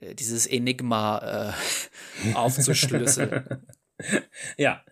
dieses 0.00 0.46
Enigma 0.46 1.52
äh, 1.52 2.32
aufzuschlüsseln. 2.34 3.66
ja, 4.56 4.82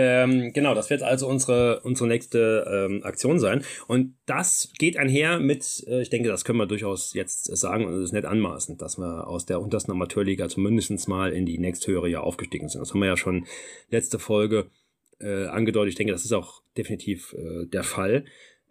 ähm, 0.00 0.52
genau, 0.52 0.76
das 0.76 0.90
wird 0.90 1.02
also 1.02 1.26
unsere, 1.26 1.80
unsere 1.80 2.06
nächste 2.06 2.88
ähm, 2.88 3.02
Aktion 3.02 3.40
sein. 3.40 3.64
Und 3.88 4.14
das 4.26 4.72
geht 4.78 4.96
einher 4.96 5.40
mit, 5.40 5.84
äh, 5.88 6.02
ich 6.02 6.08
denke, 6.08 6.28
das 6.28 6.44
können 6.44 6.60
wir 6.60 6.66
durchaus 6.66 7.14
jetzt 7.14 7.46
sagen, 7.56 7.84
und 7.84 7.94
es 7.94 8.04
ist 8.04 8.12
nicht 8.12 8.24
anmaßend, 8.24 8.80
dass 8.80 8.96
wir 8.96 9.26
aus 9.26 9.44
der 9.44 9.60
untersten 9.60 9.90
Amateurliga 9.90 10.48
zumindest 10.48 11.08
mal 11.08 11.32
in 11.32 11.46
die 11.46 11.58
nächsthöhere 11.58 12.08
ja 12.08 12.20
aufgestiegen 12.20 12.68
sind. 12.68 12.80
Das 12.80 12.94
haben 12.94 13.00
wir 13.00 13.08
ja 13.08 13.16
schon 13.16 13.46
letzte 13.90 14.20
Folge 14.20 14.70
äh, 15.18 15.46
angedeutet. 15.46 15.90
Ich 15.90 15.96
denke, 15.96 16.12
das 16.12 16.24
ist 16.24 16.32
auch 16.32 16.62
definitiv 16.76 17.34
äh, 17.36 17.66
der 17.66 17.82
Fall. 17.82 18.24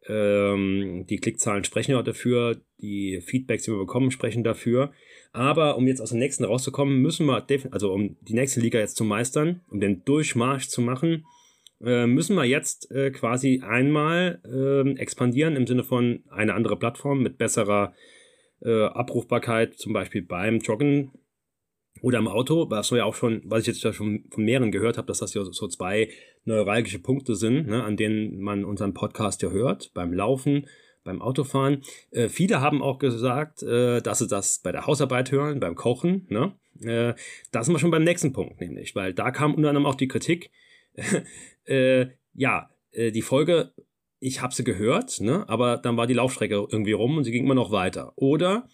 Ähm, 0.08 1.08
die 1.10 1.18
Klickzahlen 1.18 1.66
sprechen 1.66 1.92
ja 1.92 2.02
dafür, 2.04 2.62
die 2.80 3.20
Feedbacks, 3.20 3.64
die 3.64 3.72
wir 3.72 3.80
bekommen, 3.80 4.12
sprechen 4.12 4.46
dafür. 4.46 4.94
Aber 5.34 5.78
um 5.78 5.88
jetzt 5.88 6.02
aus 6.02 6.10
der 6.10 6.20
nächsten 6.20 6.44
rauszukommen, 6.44 7.02
müssen 7.02 7.26
wir, 7.26 7.46
also 7.72 7.94
um 7.94 8.18
die 8.22 8.34
nächste 8.34 8.60
Liga 8.60 8.80
jetzt 8.80 8.98
zu 8.98 9.04
meistern, 9.04 9.62
um 9.70 9.80
den 9.80 10.04
Durchmarsch 10.04 10.68
zu 10.68 10.82
machen, 10.82 11.26
äh, 11.84 12.08
müssen 12.08 12.36
wir 12.36 12.46
jetzt 12.46 12.92
äh, 12.92 13.12
quasi 13.12 13.62
einmal 13.64 14.42
äh, 14.46 14.90
expandieren 15.00 15.56
im 15.56 15.68
Sinne 15.68 15.84
von 15.84 16.24
eine 16.30 16.54
andere 16.54 16.78
Plattform 16.78 17.22
mit 17.22 17.38
besserer 17.38 17.94
äh, 18.62 18.86
Abrufbarkeit, 18.86 19.76
zum 19.76 19.94
Beispiel 19.94 20.24
beim 20.24 20.60
Joggen 20.60 21.12
oder 22.02 22.20
im 22.20 22.28
Auto, 22.28 22.70
was 22.70 22.92
wir 22.92 23.00
ja 23.00 23.06
auch 23.06 23.16
schon, 23.16 23.42
was 23.46 23.62
ich 23.62 23.68
jetzt 23.68 23.96
schon 23.96 24.26
von 24.30 24.44
mehreren 24.44 24.72
gehört 24.72 24.98
habe, 24.98 25.08
dass 25.08 25.20
das 25.20 25.34
ja 25.34 25.44
so 25.44 25.68
zwei 25.68 26.10
neuralgische 26.46 27.00
Punkte 27.00 27.36
sind, 27.36 27.68
ne, 27.68 27.84
an 27.84 27.98
denen 27.98 28.40
man 28.40 28.66
unseren 28.66 28.94
Podcast 28.94 29.42
ja 29.42 29.50
hört, 29.50 29.92
beim 29.94 30.14
Laufen, 30.14 30.68
beim 31.08 31.22
Autofahren. 31.22 31.82
Äh, 32.12 32.30
viele 32.30 32.62
haben 32.62 32.84
auch 32.84 33.00
gesagt, 33.00 33.64
äh, 33.64 34.02
dass 34.02 34.20
sie 34.20 34.28
das 34.28 34.60
bei 34.60 34.72
der 34.72 34.86
Hausarbeit 34.86 35.32
hören, 35.32 35.60
beim 35.60 35.76
Kochen. 35.76 36.28
Ne? 36.30 36.54
Äh, 36.82 37.16
da 37.52 37.64
sind 37.64 37.74
wir 37.74 37.80
schon 37.80 37.92
beim 37.92 38.04
nächsten 38.04 38.34
Punkt, 38.34 38.62
nämlich, 38.62 38.96
weil 38.96 39.14
da 39.14 39.32
kam 39.32 39.56
unter 39.56 39.70
anderem 39.70 39.88
auch 39.88 39.96
die 39.96 40.08
Kritik, 40.08 40.52
äh, 41.66 42.08
ja, 42.34 42.70
äh, 42.92 43.12
die 43.12 43.22
Folge, 43.22 43.74
ich 44.20 44.42
habe 44.42 44.54
sie 44.54 44.64
gehört, 44.64 45.20
ne? 45.22 45.48
aber 45.48 45.78
dann 45.78 45.98
war 45.98 46.08
die 46.08 46.14
Laufstrecke 46.14 46.56
irgendwie 46.56 46.92
rum 46.92 47.18
und 47.18 47.24
sie 47.24 47.32
ging 47.32 47.46
immer 47.46 47.56
noch 47.56 47.72
weiter. 47.72 48.14
Oder 48.16 48.68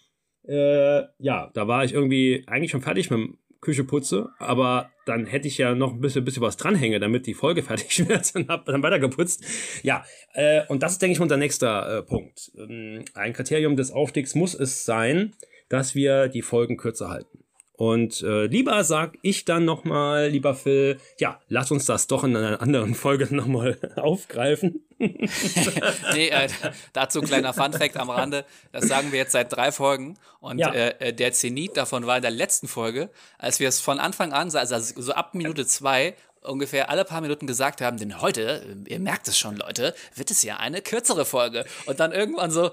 äh, 0.46 1.02
ja, 1.18 1.50
da 1.54 1.68
war 1.68 1.84
ich 1.84 1.94
irgendwie 1.94 2.44
eigentlich 2.46 2.70
schon 2.70 2.82
fertig 2.82 3.10
mit 3.10 3.18
dem 3.18 3.38
Küche 3.64 3.84
putze, 3.84 4.28
aber 4.38 4.90
dann 5.06 5.26
hätte 5.26 5.48
ich 5.48 5.58
ja 5.58 5.74
noch 5.74 5.92
ein 5.92 6.00
bisschen, 6.00 6.24
bisschen 6.24 6.42
was 6.42 6.56
dranhänge, 6.56 7.00
damit 7.00 7.26
die 7.26 7.34
Folge 7.34 7.62
fertig 7.64 8.08
wird 8.08 8.32
und 8.34 8.48
habe 8.48 8.70
dann 8.70 8.82
weiter 8.82 8.98
geputzt. 8.98 9.44
Ja, 9.82 10.04
äh, 10.34 10.62
und 10.68 10.82
das 10.82 10.92
ist, 10.92 11.02
denke 11.02 11.14
ich, 11.14 11.20
unser 11.20 11.36
nächster 11.36 11.98
äh, 11.98 12.02
Punkt. 12.02 12.52
Ähm, 12.56 13.04
ein 13.14 13.32
Kriterium 13.32 13.76
des 13.76 13.90
Aufstiegs 13.90 14.34
muss 14.34 14.54
es 14.54 14.84
sein, 14.84 15.34
dass 15.68 15.94
wir 15.94 16.28
die 16.28 16.42
Folgen 16.42 16.76
kürzer 16.76 17.08
halten. 17.08 17.43
Und 17.76 18.22
äh, 18.22 18.46
lieber 18.46 18.84
sag 18.84 19.18
ich 19.22 19.44
dann 19.44 19.64
nochmal, 19.64 20.28
lieber 20.28 20.54
Phil, 20.54 21.00
ja, 21.18 21.40
lass 21.48 21.72
uns 21.72 21.86
das 21.86 22.06
doch 22.06 22.22
in 22.22 22.36
einer 22.36 22.62
anderen 22.62 22.94
Folge 22.94 23.26
nochmal 23.34 23.78
aufgreifen. 23.96 24.84
nee, 24.98 26.28
äh, 26.28 26.48
dazu 26.92 27.20
kleiner 27.20 27.52
Funfact 27.52 27.96
am 27.96 28.10
Rande. 28.10 28.44
Das 28.70 28.86
sagen 28.86 29.10
wir 29.10 29.18
jetzt 29.18 29.32
seit 29.32 29.52
drei 29.52 29.72
Folgen. 29.72 30.16
Und 30.38 30.58
ja. 30.58 30.72
äh, 30.72 31.12
der 31.12 31.32
Zenit 31.32 31.76
davon 31.76 32.06
war 32.06 32.16
in 32.16 32.22
der 32.22 32.30
letzten 32.30 32.68
Folge, 32.68 33.10
als 33.38 33.58
wir 33.58 33.68
es 33.68 33.80
von 33.80 33.98
Anfang 33.98 34.32
an, 34.32 34.54
also 34.54 34.78
so 34.78 35.12
ab 35.12 35.34
Minute 35.34 35.66
zwei, 35.66 36.14
ungefähr 36.44 36.90
alle 36.90 37.04
paar 37.04 37.22
Minuten 37.22 37.46
gesagt 37.46 37.80
haben, 37.80 37.98
denn 37.98 38.20
heute, 38.20 38.76
ihr 38.86 39.00
merkt 39.00 39.26
es 39.26 39.38
schon, 39.38 39.56
Leute, 39.56 39.94
wird 40.14 40.30
es 40.30 40.42
ja 40.42 40.58
eine 40.58 40.80
kürzere 40.80 41.24
Folge. 41.24 41.64
Und 41.86 41.98
dann 42.00 42.12
irgendwann 42.12 42.50
so, 42.50 42.70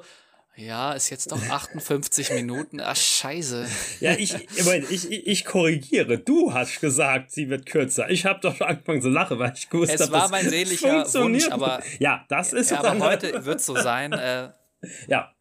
ja, 0.55 0.93
ist 0.93 1.09
jetzt 1.09 1.31
doch 1.31 1.41
58 1.41 2.29
Minuten. 2.33 2.81
Ach, 2.81 2.95
scheiße. 2.95 3.65
Ja, 3.99 4.11
ich, 4.13 4.35
ich, 4.35 5.09
ich, 5.09 5.27
ich 5.27 5.45
korrigiere. 5.45 6.17
Du 6.17 6.53
hast 6.53 6.81
gesagt, 6.81 7.31
sie 7.31 7.49
wird 7.49 7.65
kürzer. 7.65 8.09
Ich 8.09 8.25
habe 8.25 8.39
doch 8.41 8.55
schon 8.55 8.67
angefangen 8.67 9.01
zu 9.01 9.09
lachen, 9.09 9.39
weil 9.39 9.53
ich 9.55 9.69
gewusst 9.69 9.93
habe, 9.93 10.03
Es 10.03 10.11
war 10.11 10.29
mein 10.29 10.49
sehnlicher 10.49 11.05
Wunsch, 11.13 11.47
aber. 11.49 11.81
Ja, 11.99 12.25
das 12.29 12.53
ist 12.53 12.71
ja, 12.71 12.83
Aber 12.83 12.99
heute 12.99 13.45
wird 13.45 13.59
es 13.59 13.65
so 13.65 13.75
sein. 13.75 14.11
Äh, 14.11 14.49
ja. 15.07 15.33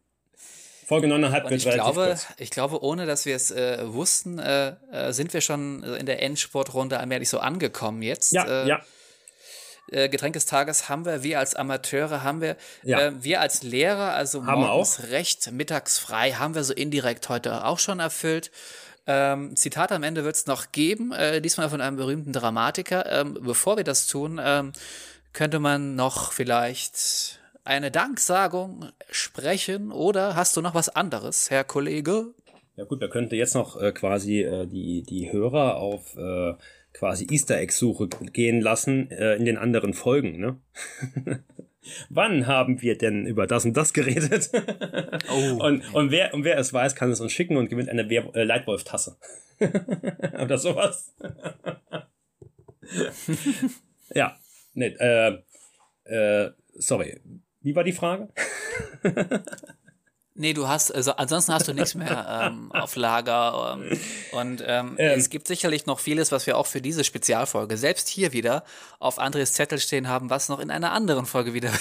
Folge 0.87 1.07
9,5 1.07 1.43
wird 1.43 1.53
ich 1.53 1.69
glaube, 1.69 2.05
kurz. 2.07 2.27
ich 2.37 2.49
glaube, 2.49 2.83
ohne 2.83 3.05
dass 3.05 3.25
wir 3.25 3.35
es 3.35 3.51
äh, 3.51 3.79
wussten, 3.93 4.39
äh, 4.39 4.75
äh 4.91 5.13
sind 5.13 5.33
wir 5.33 5.41
schon 5.41 5.83
in 5.83 6.05
der 6.05 6.21
Endsportrunde 6.21 6.99
allmählich 6.99 7.29
so 7.29 7.39
angekommen 7.39 8.01
jetzt. 8.01 8.33
Ja, 8.33 8.63
äh, 8.63 8.67
ja 8.67 8.81
äh, 9.91 10.09
Getränk 10.09 10.33
des 10.33 10.45
Tages 10.45 10.89
haben 10.89 11.05
wir, 11.05 11.23
wir 11.23 11.39
als 11.39 11.55
Amateure 11.55 12.23
haben 12.23 12.41
wir, 12.41 12.55
ja. 12.83 12.99
äh, 12.99 13.23
wir 13.23 13.41
als 13.41 13.63
Lehrer, 13.63 14.13
also 14.13 14.45
haben 14.45 14.61
morgens 14.61 15.11
recht, 15.11 15.51
mittags 15.51 15.99
frei, 15.99 16.31
haben 16.31 16.55
wir 16.55 16.63
so 16.63 16.73
indirekt 16.73 17.29
heute 17.29 17.65
auch 17.65 17.79
schon 17.79 17.99
erfüllt. 17.99 18.51
Ähm, 19.07 19.55
Zitat 19.55 19.91
am 19.91 20.03
Ende 20.03 20.23
wird 20.23 20.35
es 20.35 20.45
noch 20.47 20.71
geben, 20.71 21.11
äh, 21.11 21.41
diesmal 21.41 21.69
von 21.69 21.81
einem 21.81 21.97
berühmten 21.97 22.33
Dramatiker. 22.33 23.05
Ähm, 23.11 23.37
bevor 23.41 23.77
wir 23.77 23.83
das 23.83 24.07
tun, 24.07 24.39
ähm, 24.43 24.73
könnte 25.33 25.59
man 25.59 25.95
noch 25.95 26.31
vielleicht 26.31 27.39
eine 27.63 27.91
Danksagung 27.91 28.89
sprechen 29.09 29.91
oder 29.91 30.35
hast 30.35 30.55
du 30.57 30.61
noch 30.61 30.73
was 30.73 30.89
anderes, 30.89 31.49
Herr 31.49 31.63
Kollege? 31.63 32.33
Ja 32.75 32.85
gut, 32.85 33.01
wir 33.01 33.09
könnten 33.09 33.35
jetzt 33.35 33.53
noch 33.53 33.79
äh, 33.79 33.91
quasi 33.91 34.41
äh, 34.41 34.65
die, 34.65 35.03
die 35.03 35.31
Hörer 35.31 35.77
auf 35.77 36.15
äh, 36.15 36.53
quasi 36.93 37.27
Easter 37.29 37.57
Egg 37.57 37.73
Suche 37.73 38.07
gehen 38.07 38.61
lassen 38.61 39.09
äh, 39.11 39.35
in 39.35 39.45
den 39.45 39.57
anderen 39.57 39.93
Folgen. 39.93 40.39
Ne? 40.39 40.59
Wann 42.09 42.47
haben 42.47 42.81
wir 42.81 42.97
denn 42.97 43.25
über 43.25 43.47
das 43.47 43.65
und 43.65 43.75
das 43.75 43.93
geredet? 43.93 44.51
oh. 45.31 45.63
und, 45.63 45.93
und, 45.93 46.11
wer, 46.11 46.33
und 46.33 46.43
wer 46.43 46.57
es 46.57 46.73
weiß, 46.73 46.95
kann 46.95 47.11
es 47.11 47.21
uns 47.21 47.31
schicken 47.31 47.57
und 47.57 47.69
gewinnt 47.69 47.89
eine 47.89 48.03
äh, 48.03 48.43
Leitwolf-Tasse. 48.43 49.17
Oder 49.59 50.57
sowas. 50.57 51.13
ja, 54.13 54.37
nee, 54.73 54.95
äh, 54.99 55.37
äh, 56.05 56.51
sorry. 56.75 57.19
Wie 57.61 57.75
war 57.75 57.83
die 57.83 57.91
Frage? 57.91 58.29
Nee, 60.33 60.53
du 60.53 60.67
hast, 60.67 60.91
also 60.95 61.11
ansonsten 61.13 61.53
hast 61.53 61.67
du 61.67 61.73
nichts 61.73 61.93
mehr 61.93 62.43
ähm, 62.51 62.71
auf 62.71 62.95
Lager. 62.95 63.77
Ähm, 63.77 63.99
und 64.31 64.63
ähm, 64.65 64.95
ähm, 64.97 65.19
es 65.19 65.29
gibt 65.29 65.47
sicherlich 65.47 65.85
noch 65.85 65.99
vieles, 65.99 66.31
was 66.31 66.47
wir 66.47 66.57
auch 66.57 66.67
für 66.67 66.81
diese 66.81 67.03
Spezialfolge 67.03 67.77
selbst 67.77 68.07
hier 68.07 68.31
wieder 68.31 68.63
auf 68.99 69.19
Andres 69.19 69.53
Zettel 69.53 69.79
stehen 69.79 70.07
haben, 70.07 70.29
was 70.29 70.47
noch 70.47 70.59
in 70.59 70.71
einer 70.71 70.93
anderen 70.93 71.25
Folge 71.25 71.53
wieder. 71.53 71.71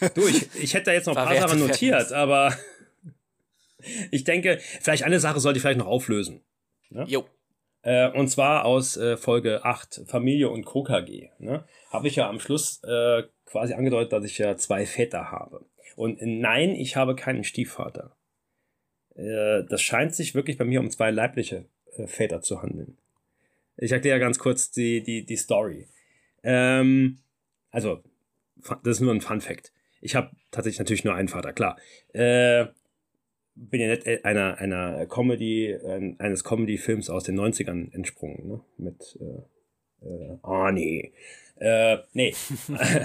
du, 0.14 0.26
ich, 0.26 0.48
ich 0.54 0.74
hätte 0.74 0.86
da 0.86 0.92
jetzt 0.92 1.06
noch 1.06 1.16
ein 1.16 1.26
paar 1.26 1.48
Sachen 1.48 1.60
notiert, 1.60 2.12
aber 2.12 2.56
ich 4.10 4.24
denke, 4.24 4.60
vielleicht 4.80 5.02
eine 5.04 5.20
Sache 5.20 5.40
sollte 5.40 5.58
ich 5.58 5.62
vielleicht 5.62 5.78
noch 5.78 5.86
auflösen. 5.86 6.42
Ne? 6.88 7.04
Jo. 7.06 7.26
Äh, 7.82 8.10
und 8.10 8.28
zwar 8.28 8.64
aus 8.64 8.96
äh, 8.96 9.18
Folge 9.18 9.64
8, 9.64 10.02
Familie 10.06 10.48
und 10.48 10.64
KKG. 10.64 11.28
Ne? 11.38 11.64
Habe 11.90 12.08
ich 12.08 12.16
ja 12.16 12.28
am 12.28 12.40
Schluss 12.40 12.82
äh, 12.82 13.24
quasi 13.46 13.74
angedeutet, 13.74 14.12
dass 14.12 14.24
ich 14.24 14.38
ja 14.38 14.56
zwei 14.56 14.86
Väter 14.86 15.30
habe. 15.30 15.64
Und 15.96 16.18
nein, 16.22 16.70
ich 16.70 16.96
habe 16.96 17.14
keinen 17.14 17.44
Stiefvater. 17.44 18.16
Äh, 19.14 19.64
das 19.68 19.82
scheint 19.82 20.14
sich 20.14 20.34
wirklich 20.34 20.58
bei 20.58 20.64
mir 20.64 20.80
um 20.80 20.90
zwei 20.90 21.10
leibliche 21.10 21.66
äh, 21.96 22.06
Väter 22.06 22.42
zu 22.42 22.62
handeln. 22.62 22.96
Ich 23.76 23.92
erkläre 23.92 24.20
ganz 24.20 24.38
kurz 24.38 24.70
die, 24.70 25.02
die, 25.02 25.24
die 25.24 25.36
Story. 25.36 25.86
Ähm, 26.42 27.18
also, 27.70 28.02
das 28.82 28.96
ist 28.96 29.00
nur 29.00 29.14
ein 29.14 29.20
Fun 29.20 29.40
Fact. 29.40 29.72
Ich 30.00 30.14
habe 30.14 30.30
tatsächlich 30.50 30.78
natürlich 30.78 31.04
nur 31.04 31.14
einen 31.14 31.28
Vater, 31.28 31.52
klar. 31.52 31.78
Äh, 32.12 32.66
bin 33.54 33.80
ja 33.80 33.88
nicht 33.88 34.06
äh, 34.06 34.20
einer, 34.22 34.58
einer 34.58 35.06
Comedy, 35.06 35.76
eines 36.18 36.44
Comedy-Films 36.44 37.10
aus 37.10 37.24
den 37.24 37.38
90ern 37.38 37.92
entsprungen, 37.92 38.48
ne? 38.48 38.60
Mit 38.78 39.18
äh, 39.20 40.06
äh, 40.06 40.38
Arnie. 40.42 41.12
Äh, 41.60 41.98
nee. 42.14 42.34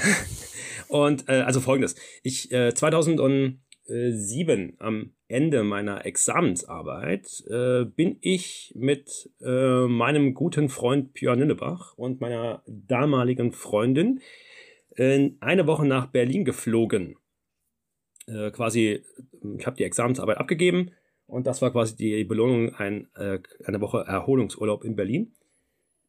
und 0.87 1.27
äh, 1.27 1.41
also 1.41 1.59
folgendes. 1.59 1.95
Ich 2.23 2.51
äh, 2.51 2.73
2007 2.73 3.59
am 4.79 5.13
Ende 5.27 5.63
meiner 5.63 6.05
Examensarbeit 6.05 7.43
äh, 7.49 7.83
bin 7.83 8.17
ich 8.21 8.73
mit 8.75 9.29
äh, 9.41 9.87
meinem 9.87 10.33
guten 10.33 10.69
Freund 10.69 11.13
Björn 11.13 11.39
Nünnebach 11.39 11.97
und 11.97 12.21
meiner 12.21 12.63
damaligen 12.65 13.51
Freundin 13.51 14.21
äh, 14.95 15.31
eine 15.41 15.67
Woche 15.67 15.85
nach 15.85 16.07
Berlin 16.07 16.45
geflogen. 16.45 17.17
Äh, 18.27 18.51
quasi, 18.51 19.03
ich 19.57 19.65
habe 19.67 19.75
die 19.75 19.83
Examensarbeit 19.83 20.37
abgegeben 20.37 20.91
und 21.27 21.45
das 21.45 21.61
war 21.61 21.71
quasi 21.71 21.97
die 21.97 22.23
Belohnung, 22.23 22.73
ein, 22.75 23.09
äh, 23.15 23.39
eine 23.65 23.81
Woche 23.81 24.05
Erholungsurlaub 24.07 24.85
in 24.85 24.95
Berlin. 24.95 25.33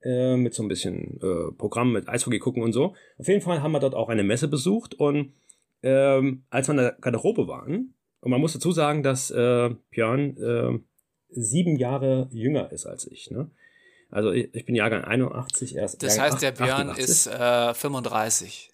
Äh, 0.06 0.36
mit 0.36 0.54
so 0.54 0.62
ein 0.62 0.68
bisschen 0.68 1.20
äh, 1.20 1.52
Programm 1.56 1.92
mit 1.92 2.08
Eishockey 2.08 2.38
gucken 2.38 2.62
und 2.62 2.72
so. 2.72 2.94
Auf 3.18 3.28
jeden 3.28 3.40
Fall 3.40 3.62
haben 3.62 3.72
wir 3.72 3.80
dort 3.80 3.94
auch 3.94 4.08
eine 4.08 4.22
Messe 4.22 4.48
besucht 4.48 4.94
und 4.94 5.32
ähm, 5.82 6.44
als 6.48 6.68
wir 6.68 6.72
in 6.72 6.78
der 6.78 6.96
Garderobe 7.00 7.48
waren, 7.48 7.94
und 8.20 8.30
man 8.30 8.40
muss 8.40 8.54
dazu 8.54 8.72
sagen, 8.72 9.02
dass 9.02 9.30
äh, 9.30 9.70
Björn 9.90 10.36
äh, 10.36 10.78
sieben 11.30 11.76
Jahre 11.76 12.28
jünger 12.32 12.72
ist 12.72 12.86
als 12.86 13.06
ich. 13.06 13.30
Ne? 13.30 13.50
Also 14.10 14.32
ich, 14.32 14.54
ich 14.54 14.64
bin 14.64 14.74
Jahrgang 14.74 15.04
81 15.04 15.76
erst. 15.76 16.02
Das 16.02 16.16
Jahrgang 16.16 16.32
heißt, 16.32 16.42
der 16.42 16.52
Björn 16.52 16.90
88. 16.90 17.04
ist 17.04 17.26
äh, 17.26 17.74
35. 17.74 18.72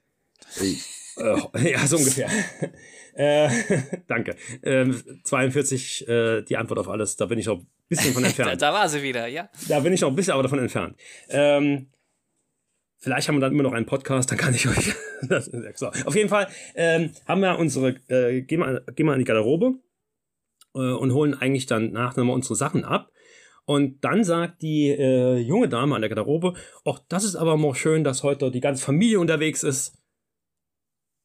äh, 1.17 1.71
ja, 1.73 1.87
so 1.87 1.97
ungefähr. 1.97 2.29
äh, 3.15 3.49
danke. 4.09 4.37
Äh, 4.63 4.91
42, 5.25 6.09
äh, 6.09 6.43
die 6.43 6.57
Antwort 6.57 6.81
auf 6.81 6.89
alles, 6.89 7.17
da 7.17 7.27
bin 7.27 7.39
ich 7.39 7.47
noch 7.47 7.59
ein 7.59 7.67
bisschen 7.89 8.13
von 8.13 8.25
entfernt. 8.25 8.63
da, 8.63 8.71
da, 8.71 8.73
war 8.73 8.89
sie 8.89 9.03
wieder, 9.03 9.27
ja. 9.27 9.49
Da 9.69 9.81
bin 9.81 9.93
ich 9.93 10.01
noch 10.01 10.09
ein 10.09 10.17
bisschen 10.17 10.35
aber 10.35 10.43
davon 10.43 10.59
entfernt. 10.59 10.97
Ähm, 11.29 11.91
vielleicht 12.99 13.29
haben 13.29 13.37
wir 13.37 13.41
dann 13.41 13.53
immer 13.53 13.65
noch 13.65 13.73
einen 13.73 13.87
Podcast, 13.87 14.31
dann 14.31 14.39
kann 14.39 14.55
ich 14.55 14.69
euch. 14.69 14.95
das, 15.29 15.51
so. 15.75 15.89
Auf 16.05 16.15
jeden 16.15 16.29
Fall 16.29 16.49
ähm, 16.75 17.11
haben 17.27 17.41
wir 17.41 17.59
unsere, 17.59 17.97
äh, 18.09 18.43
gehen, 18.43 18.61
wir, 18.61 18.83
gehen 18.95 19.07
wir 19.07 19.13
in 19.15 19.19
die 19.19 19.25
Garderobe 19.25 19.75
äh, 20.75 20.79
und 20.79 21.13
holen 21.13 21.35
eigentlich 21.35 21.67
dann 21.67 21.93
nach 21.93 22.17
nochmal 22.17 22.35
unsere 22.35 22.57
Sachen 22.57 22.85
ab. 22.85 23.11
Und 23.65 24.05
dann 24.05 24.25
sagt 24.25 24.63
die 24.63 24.89
äh, 24.89 25.39
junge 25.39 25.69
Dame 25.69 25.95
an 25.95 26.01
der 26.01 26.09
Garderobe, 26.09 26.55
ach, 26.85 26.99
das 27.09 27.25
ist 27.25 27.37
aber 27.37 27.57
mal 27.57 27.75
schön, 27.75 28.03
dass 28.03 28.23
heute 28.23 28.51
die 28.51 28.61
ganze 28.61 28.85
Familie 28.85 29.21
unterwegs 29.21 29.63
ist. 29.63 30.02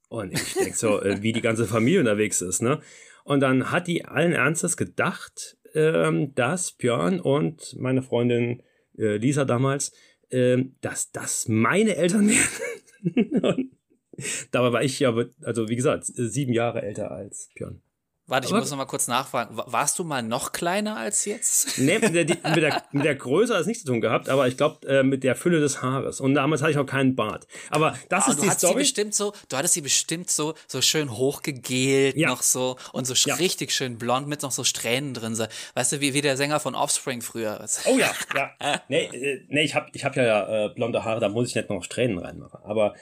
Und 0.09 0.33
ich 0.33 0.53
denke 0.53 0.77
so, 0.77 1.01
äh, 1.01 1.21
wie 1.21 1.33
die 1.33 1.41
ganze 1.41 1.65
Familie 1.65 1.99
unterwegs 1.99 2.41
ist, 2.41 2.61
ne? 2.61 2.79
Und 3.23 3.41
dann 3.41 3.71
hat 3.71 3.87
die 3.87 4.05
allen 4.05 4.31
Ernstes 4.31 4.77
gedacht, 4.77 5.57
ähm, 5.73 6.33
dass 6.33 6.71
Björn 6.71 7.19
und 7.19 7.75
meine 7.77 8.01
Freundin 8.01 8.63
äh, 8.97 9.17
Lisa 9.17 9.43
damals, 9.43 9.91
ähm, 10.31 10.75
dass 10.81 11.11
das 11.11 11.47
meine 11.47 11.95
Eltern 11.97 12.29
wären. 12.29 13.71
dabei 14.51 14.71
war 14.71 14.83
ich 14.83 14.99
ja, 14.99 15.13
also 15.43 15.69
wie 15.69 15.75
gesagt, 15.75 16.05
sieben 16.05 16.53
Jahre 16.53 16.81
älter 16.81 17.11
als 17.11 17.49
Björn. 17.55 17.81
Warte, 18.29 18.45
ich 18.45 18.51
Aber 18.51 18.59
muss 18.59 18.69
noch 18.69 18.77
mal 18.77 18.85
kurz 18.85 19.07
nachfragen. 19.07 19.55
Warst 19.55 19.97
du 19.99 20.03
mal 20.03 20.21
noch 20.21 20.51
kleiner 20.51 20.97
als 20.97 21.23
jetzt? 21.25 21.77
Nee, 21.87 21.99
mit 21.99 22.13
der, 22.13 22.25
mit 22.25 22.63
der, 22.63 22.83
mit 22.91 23.05
der 23.05 23.15
Größe 23.15 23.53
hat 23.53 23.61
es 23.61 23.67
nichts 23.67 23.83
zu 23.83 23.89
tun 23.89 24.01
gehabt, 24.01 24.27
aber 24.27 24.47
ich 24.47 24.57
glaube, 24.57 24.85
äh, 24.85 25.03
mit 25.03 25.23
der 25.23 25.35
Fülle 25.35 25.61
des 25.61 25.81
Haares. 25.81 26.19
Und 26.19 26.33
damals 26.33 26.61
hatte 26.61 26.71
ich 26.71 26.77
auch 26.77 26.85
keinen 26.85 27.15
Bart. 27.15 27.47
Aber 27.69 27.97
das 28.09 28.27
oh, 28.27 28.31
ist 28.31 28.43
die 28.43 28.49
Story. 28.49 28.73
Sie 28.73 28.79
bestimmt 28.79 29.15
so, 29.15 29.33
du 29.47 29.55
hattest 29.55 29.75
sie 29.75 29.81
bestimmt 29.81 30.29
so, 30.29 30.55
so 30.67 30.81
schön 30.81 31.15
hochgegelt 31.15 32.17
ja. 32.17 32.27
noch 32.27 32.41
so 32.41 32.75
und 32.91 33.07
so 33.07 33.13
ja. 33.13 33.35
richtig 33.35 33.71
schön 33.71 33.97
blond 33.97 34.27
mit 34.27 34.41
noch 34.41 34.51
so 34.51 34.65
Strähnen 34.65 35.13
drin. 35.13 35.37
Weißt 35.75 35.93
du, 35.93 36.01
wie, 36.01 36.13
wie 36.13 36.21
der 36.21 36.35
Sänger 36.35 36.59
von 36.59 36.75
Offspring 36.75 37.21
früher. 37.21 37.65
Oh 37.85 37.97
ja, 37.97 38.11
ja. 38.35 38.81
nee, 38.89 39.05
äh, 39.05 39.45
nee, 39.47 39.63
ich 39.63 39.73
habe 39.73 39.87
ich 39.93 40.03
hab 40.03 40.17
ja 40.17 40.65
äh, 40.65 40.69
blonde 40.69 41.05
Haare, 41.05 41.21
da 41.21 41.29
muss 41.29 41.47
ich 41.47 41.55
nicht 41.55 41.69
noch 41.69 41.83
Strähnen 41.83 42.17
reinmachen. 42.17 42.59
Aber 42.63 42.93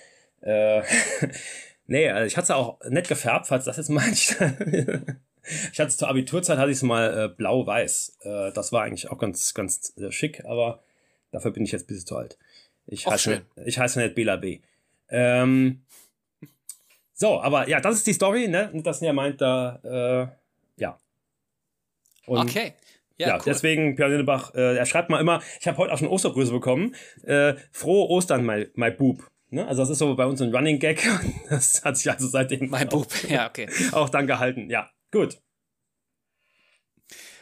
äh, 0.41 0.83
Nee, 1.87 2.09
also 2.09 2.25
ich 2.25 2.37
hatte 2.37 2.45
es 2.45 2.51
auch 2.51 2.79
nett 2.89 3.07
gefärbt, 3.07 3.47
falls 3.47 3.65
das 3.65 3.77
jetzt 3.77 3.89
meinst. 3.89 4.31
ich 5.71 5.79
hatte 5.79 5.89
es 5.89 5.97
zur 5.97 6.07
Abiturzeit 6.07 6.57
hatte 6.57 6.71
ich 6.71 6.77
es 6.77 6.83
mal 6.83 7.25
äh, 7.25 7.27
blau-weiß. 7.29 8.17
Äh, 8.21 8.51
das 8.53 8.71
war 8.71 8.83
eigentlich 8.83 9.09
auch 9.11 9.17
ganz, 9.17 9.53
ganz 9.53 9.93
äh, 9.97 10.11
schick, 10.11 10.43
aber 10.45 10.83
dafür 11.31 11.51
bin 11.51 11.63
ich 11.63 11.71
jetzt 11.71 11.83
ein 11.83 11.87
bisschen 11.87 12.07
zu 12.07 12.17
alt. 12.17 12.37
Ich, 12.87 13.05
heiße, 13.05 13.29
nicht, 13.29 13.43
ich 13.65 13.79
heiße 13.79 13.99
nicht 13.99 14.15
Bela 14.15 14.35
B. 14.35 14.61
Ähm, 15.09 15.83
so, 17.13 17.39
aber 17.39 17.69
ja, 17.69 17.79
das 17.79 17.95
ist 17.95 18.07
die 18.07 18.13
Story, 18.13 18.47
ne? 18.47 18.69
Und 18.73 18.85
das 18.85 19.01
ja 19.01 19.13
meint 19.13 19.41
da, 19.41 19.79
äh, 19.83 20.81
ja. 20.81 20.99
Und, 22.25 22.49
okay. 22.49 22.73
Ja, 23.17 23.29
ja 23.29 23.35
cool. 23.35 23.43
deswegen, 23.45 23.95
Björn 23.95 24.11
Lindebach, 24.11 24.53
äh, 24.55 24.75
er 24.75 24.85
schreibt 24.85 25.09
mal 25.09 25.21
immer, 25.21 25.41
ich 25.59 25.67
habe 25.67 25.77
heute 25.77 25.93
auch 25.93 25.97
schon 25.97 26.09
Ostergrüße 26.09 26.51
bekommen. 26.51 26.95
Äh, 27.23 27.53
frohe 27.71 28.09
Ostern, 28.09 28.45
my, 28.45 28.67
my 28.75 28.91
Boob. 28.91 29.29
Ne? 29.49 29.67
Also 29.67 29.83
das 29.83 29.91
ist 29.91 29.99
so 29.99 30.15
bei 30.15 30.25
uns 30.25 30.41
ein 30.41 30.53
Running 30.53 30.79
Gag. 30.79 31.01
Das 31.49 31.83
hat 31.83 31.97
sich 31.97 32.11
also 32.11 32.27
seitdem 32.27 32.69
mein 32.69 32.89
Bub, 32.89 33.07
ja, 33.29 33.47
okay. 33.47 33.69
auch 33.91 34.09
dann 34.09 34.27
gehalten. 34.27 34.69
Ja, 34.69 34.89
gut. 35.11 35.39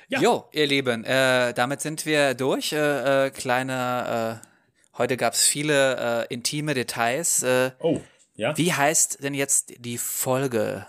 Ja. 0.09 0.19
Jo, 0.19 0.45
ihr 0.51 0.67
Lieben, 0.67 1.05
äh, 1.05 1.53
damit 1.53 1.81
sind 1.81 2.05
wir 2.05 2.33
durch. 2.33 2.73
Äh, 2.73 3.27
äh, 3.27 3.29
kleine, 3.31 4.41
äh, 4.43 4.97
heute 4.97 5.17
gab 5.17 5.33
es 5.33 5.47
viele 5.47 6.27
äh, 6.29 6.33
intime 6.33 6.73
Details. 6.73 7.41
Äh, 7.41 7.71
oh, 7.79 8.01
ja. 8.35 8.55
Wie 8.57 8.73
heißt 8.73 9.23
denn 9.23 9.33
jetzt 9.33 9.73
die 9.79 9.97
Folge? 9.97 10.85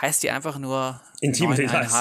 Heißt 0.00 0.22
die 0.22 0.30
einfach 0.30 0.58
nur 0.58 1.00
Intime 1.20 1.56
Details. 1.56 1.94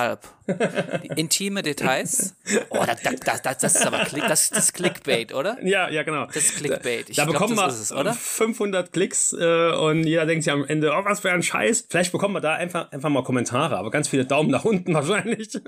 Intime 1.15 1.63
Details. 1.63 2.35
Oh, 2.69 2.83
das, 2.85 3.01
das, 3.01 3.41
das, 3.41 3.57
das 3.57 3.75
ist 3.75 3.85
aber 3.85 4.05
Klick, 4.05 4.27
das, 4.27 4.51
das 4.51 4.71
Clickbait, 4.73 5.33
oder? 5.33 5.57
Ja, 5.63 5.89
ja, 5.89 6.03
genau. 6.03 6.27
Das 6.27 6.37
ist 6.37 6.57
Clickbait. 6.57 7.09
Ich 7.09 7.15
da 7.15 7.23
glaub, 7.23 7.33
bekommen 7.33 7.55
wir 7.55 7.67
es, 7.67 7.91
oder? 7.91 8.13
500 8.13 8.93
Klicks 8.93 9.33
äh, 9.33 9.71
und 9.71 10.03
jeder 10.03 10.27
denkt 10.27 10.43
sich 10.43 10.53
am 10.53 10.65
Ende, 10.65 10.91
oh, 10.91 11.03
was 11.03 11.21
für 11.21 11.31
ein 11.31 11.41
Scheiß. 11.41 11.85
Vielleicht 11.89 12.11
bekommen 12.11 12.35
wir 12.35 12.41
da 12.41 12.53
einfach, 12.53 12.91
einfach 12.91 13.09
mal 13.09 13.23
Kommentare, 13.23 13.77
aber 13.77 13.89
ganz 13.89 14.07
viele 14.07 14.25
Daumen 14.25 14.51
nach 14.51 14.65
unten 14.65 14.93
wahrscheinlich. 14.93 15.59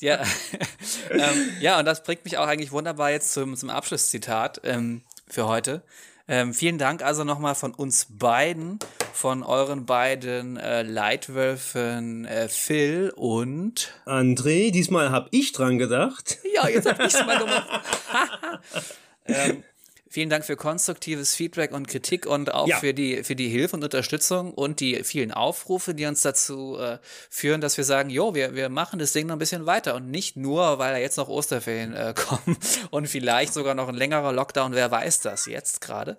ja. 0.00 0.22
ähm, 1.10 1.50
ja, 1.60 1.78
und 1.78 1.84
das 1.84 2.02
bringt 2.02 2.24
mich 2.24 2.38
auch 2.38 2.46
eigentlich 2.46 2.72
wunderbar 2.72 3.10
jetzt 3.10 3.32
zum, 3.32 3.54
zum 3.56 3.68
Abschlusszitat 3.68 4.62
ähm, 4.64 5.02
für 5.28 5.46
heute. 5.46 5.82
Ähm, 6.28 6.54
vielen 6.54 6.78
Dank 6.78 7.02
also 7.02 7.24
nochmal 7.24 7.54
von 7.54 7.74
uns 7.74 8.06
beiden, 8.10 8.78
von 9.12 9.42
euren 9.42 9.86
beiden 9.86 10.56
äh, 10.56 10.82
Leitwölfen 10.82 12.24
äh, 12.24 12.48
Phil 12.48 13.12
und 13.16 13.92
André. 14.06 14.70
Diesmal 14.70 15.10
habe 15.10 15.28
ich 15.32 15.52
dran 15.52 15.78
gedacht. 15.78 16.38
Ja, 16.54 16.68
jetzt 16.68 16.88
habe 16.88 17.04
ich 17.04 17.14
es 17.14 17.26
mal 17.26 17.38
gemacht. 17.40 17.82
ähm, 19.26 19.64
Vielen 20.12 20.28
Dank 20.28 20.44
für 20.44 20.56
konstruktives 20.56 21.34
Feedback 21.34 21.72
und 21.72 21.88
Kritik 21.88 22.26
und 22.26 22.52
auch 22.52 22.68
ja. 22.68 22.76
für, 22.76 22.92
die, 22.92 23.24
für 23.24 23.34
die 23.34 23.48
Hilfe 23.48 23.76
und 23.76 23.82
Unterstützung 23.82 24.52
und 24.52 24.80
die 24.80 25.04
vielen 25.04 25.32
Aufrufe, 25.32 25.94
die 25.94 26.04
uns 26.04 26.20
dazu 26.20 26.76
äh, 26.78 26.98
führen, 27.30 27.62
dass 27.62 27.78
wir 27.78 27.84
sagen, 27.84 28.10
jo, 28.10 28.34
wir, 28.34 28.54
wir 28.54 28.68
machen 28.68 28.98
das 28.98 29.14
Ding 29.14 29.26
noch 29.28 29.36
ein 29.36 29.38
bisschen 29.38 29.64
weiter 29.64 29.94
und 29.94 30.10
nicht 30.10 30.36
nur, 30.36 30.78
weil 30.78 30.92
da 30.92 30.98
jetzt 30.98 31.16
noch 31.16 31.30
Osterferien 31.30 31.94
äh, 31.94 32.12
kommen 32.28 32.58
und 32.90 33.08
vielleicht 33.08 33.54
sogar 33.54 33.74
noch 33.74 33.88
ein 33.88 33.94
längerer 33.94 34.34
Lockdown, 34.34 34.74
wer 34.74 34.90
weiß 34.90 35.20
das 35.20 35.46
jetzt 35.46 35.80
gerade. 35.80 36.18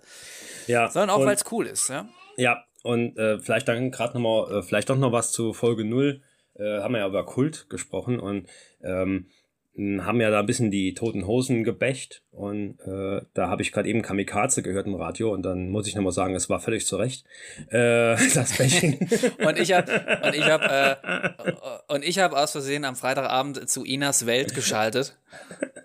Ja. 0.66 0.90
Sondern 0.90 1.10
auch, 1.10 1.24
weil 1.24 1.36
es 1.36 1.44
cool 1.52 1.68
ist, 1.68 1.88
ja. 1.88 2.08
Ja, 2.36 2.64
und 2.82 3.16
äh, 3.16 3.38
vielleicht 3.38 3.68
dann 3.68 3.92
gerade 3.92 4.14
nochmal, 4.14 4.58
äh, 4.58 4.62
vielleicht 4.64 4.90
doch 4.90 4.96
noch 4.96 5.12
was 5.12 5.30
zu 5.30 5.52
Folge 5.52 5.84
0. 5.84 6.20
Äh, 6.56 6.80
haben 6.80 6.94
wir 6.94 6.98
ja 6.98 7.06
über 7.06 7.24
Kult 7.24 7.70
gesprochen 7.70 8.18
und 8.18 8.48
ähm, 8.82 9.28
haben 9.76 10.20
ja 10.20 10.30
da 10.30 10.38
ein 10.38 10.46
bisschen 10.46 10.70
die 10.70 10.94
toten 10.94 11.26
Hosen 11.26 11.64
gebächt 11.64 12.22
und 12.30 12.78
äh, 12.86 13.22
da 13.34 13.48
habe 13.48 13.62
ich 13.62 13.72
gerade 13.72 13.88
eben 13.88 14.02
Kamikaze 14.02 14.62
gehört 14.62 14.86
im 14.86 14.94
Radio 14.94 15.32
und 15.32 15.42
dann 15.42 15.68
muss 15.70 15.88
ich 15.88 15.96
nochmal 15.96 16.12
sagen, 16.12 16.36
es 16.36 16.48
war 16.48 16.60
völlig 16.60 16.86
zurecht 16.86 17.26
äh, 17.70 18.14
das 18.34 18.56
Bächen. 18.56 18.98
und 19.44 19.58
ich 19.58 19.72
habe 19.72 20.20
und 20.24 20.34
ich 20.36 20.44
habe 20.44 20.64
äh, 20.64 21.52
und 21.92 22.04
ich 22.04 22.20
habe 22.20 22.38
aus 22.38 22.52
Versehen 22.52 22.84
am 22.84 22.94
Freitagabend 22.94 23.68
zu 23.68 23.84
Inas 23.84 24.26
Welt 24.26 24.54
geschaltet 24.54 25.18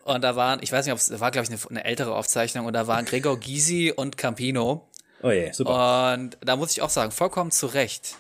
und 0.04 0.24
da 0.24 0.36
waren, 0.36 0.60
ich 0.62 0.72
weiß 0.72 0.86
nicht, 0.86 0.94
ob 0.94 1.00
es 1.00 1.20
war 1.20 1.32
glaube 1.32 1.46
ich 1.46 1.52
eine, 1.52 1.60
eine, 1.70 1.84
ältere 1.84 2.14
Aufzeichnung 2.14 2.68
und 2.68 2.74
da 2.74 2.86
waren 2.86 3.06
Gregor 3.06 3.40
Gysi 3.40 3.92
und 3.96 4.18
Campino. 4.18 4.88
Oh 5.24 5.32
je, 5.32 5.52
super. 5.52 6.14
Und 6.14 6.38
da 6.42 6.56
muss 6.56 6.72
ich 6.72 6.84
auch 6.84 6.92
sagen, 6.92 7.12
vollkommen 7.12 7.50
zurecht. 7.50 8.18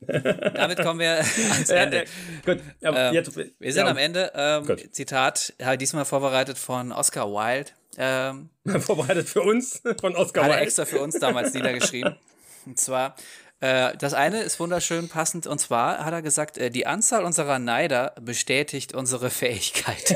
Damit 0.00 0.82
kommen 0.82 1.00
wir 1.00 1.18
ans 1.52 1.70
Ende. 1.70 2.04
Ja, 2.04 2.54
gut, 2.54 2.62
ähm, 2.82 3.14
jetzt, 3.14 3.36
wir 3.36 3.72
sind 3.72 3.84
ja, 3.84 3.90
am 3.90 3.96
Ende. 3.96 4.32
Ähm, 4.34 4.92
Zitat, 4.92 5.54
halt 5.62 5.80
diesmal 5.80 6.04
vorbereitet 6.04 6.58
von 6.58 6.92
Oscar 6.92 7.28
Wilde. 7.28 7.72
Ähm, 7.96 8.50
vorbereitet 8.80 9.28
für 9.28 9.42
uns, 9.42 9.82
von 10.00 10.14
Oscar 10.14 10.42
hat 10.42 10.50
Wilde. 10.50 10.60
Er 10.60 10.62
extra 10.62 10.84
für 10.84 11.00
uns 11.00 11.18
damals 11.18 11.52
niedergeschrieben. 11.52 12.16
Und 12.66 12.78
zwar, 12.78 13.16
äh, 13.60 13.96
das 13.96 14.14
eine 14.14 14.42
ist 14.42 14.60
wunderschön 14.60 15.08
passend, 15.08 15.46
und 15.46 15.58
zwar 15.58 16.04
hat 16.04 16.12
er 16.12 16.22
gesagt, 16.22 16.58
äh, 16.58 16.70
die 16.70 16.86
Anzahl 16.86 17.24
unserer 17.24 17.58
Neider 17.58 18.14
bestätigt 18.20 18.94
unsere 18.94 19.30
Fähigkeit. 19.30 20.14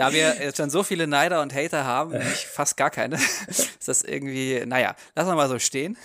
Da 0.00 0.14
wir 0.14 0.42
jetzt 0.42 0.56
schon 0.56 0.70
so 0.70 0.82
viele 0.82 1.06
Neider 1.06 1.42
und 1.42 1.54
Hater 1.54 1.84
haben, 1.84 2.14
ich 2.14 2.46
fast 2.46 2.78
gar 2.78 2.90
keine, 2.90 3.16
ist 3.48 3.86
das 3.86 4.02
irgendwie, 4.02 4.64
naja, 4.64 4.96
lassen 5.14 5.28
wir 5.28 5.34
mal 5.34 5.48
so 5.48 5.58
stehen. 5.58 5.98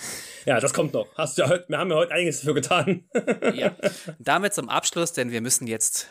Ja, 0.46 0.60
das 0.60 0.74
kommt 0.74 0.94
noch. 0.94 1.08
Hast 1.16 1.38
ja 1.38 1.48
heute, 1.48 1.64
wir 1.70 1.78
haben 1.78 1.90
ja 1.90 1.96
heute 1.96 2.12
einiges 2.12 2.40
dafür 2.40 2.56
getan. 2.56 3.06
ja. 3.54 3.74
Damit 4.20 4.54
zum 4.54 4.68
Abschluss, 4.68 5.14
denn 5.14 5.32
wir 5.32 5.40
müssen 5.40 5.66
jetzt 5.66 6.10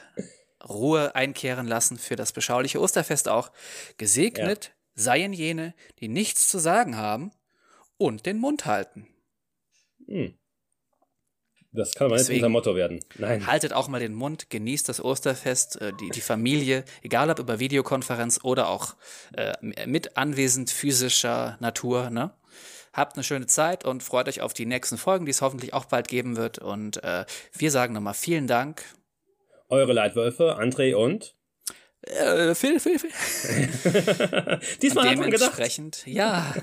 Ruhe 0.67 1.15
einkehren 1.15 1.67
lassen 1.67 1.99
für 1.99 2.17
das 2.17 2.33
beschauliche 2.33 2.81
Osterfest 2.81 3.29
auch. 3.29 3.53
Gesegnet 3.99 4.65
ja. 4.65 4.73
seien 4.95 5.35
jene, 5.35 5.75
die 6.01 6.09
nichts 6.09 6.49
zu 6.49 6.59
sagen 6.59 6.97
haben 6.97 7.33
und 7.99 8.25
den 8.25 8.39
Mund 8.39 8.65
halten. 8.65 9.09
Hm. 10.07 10.39
Das 11.75 11.93
kann 11.95 12.07
aber 12.07 12.17
Deswegen 12.17 12.37
nicht 12.37 12.43
unser 12.45 12.51
Motto 12.51 12.77
werden. 12.77 13.01
Nein. 13.19 13.47
Haltet 13.49 13.73
auch 13.73 13.89
mal 13.89 13.99
den 13.99 14.15
Mund, 14.15 14.49
genießt 14.49 14.89
das 14.89 15.05
Osterfest, 15.05 15.81
äh, 15.81 15.93
die, 16.01 16.11
die 16.11 16.21
Familie, 16.21 16.85
egal 17.03 17.31
ob 17.31 17.41
über 17.41 17.59
Videokonferenz 17.59 18.41
oder 18.45 18.69
auch 18.69 18.95
äh, 19.37 19.55
mit 19.85 20.17
anwesend 20.17 20.71
physischer 20.71 21.57
Natur. 21.61 22.11
Ne? 22.11 22.31
Habt 22.93 23.17
eine 23.17 23.25
schöne 23.25 23.47
Zeit 23.47 23.85
und 23.85 24.05
freut 24.05 24.29
euch 24.29 24.41
auf 24.41 24.55
die 24.55 24.67
nächsten 24.67 24.99
Folgen, 24.99 25.27
die 25.27 25.33
es 25.33 25.43
hoffentlich 25.43 25.75
auch 25.75 25.87
bald 25.87 26.07
geben 26.07 26.37
wird. 26.37 26.61
Und 26.61 27.03
äh, 27.03 27.25
wir 27.53 27.71
sagen 27.73 27.93
nochmal 27.93 28.15
vielen 28.15 28.47
Dank. 28.47 28.85
Eure 29.69 29.93
Leitwölfe, 29.93 30.57
André 30.57 30.95
und 30.95 31.35
Äh, 32.07 32.55
Phil, 32.55 32.79
Phil, 32.81 32.99
Phil. 32.99 33.11
Diesmal 34.83 35.09
hat 35.09 35.17
man 35.19 35.31
gedacht. 35.31 35.59
Ja. 36.07 36.55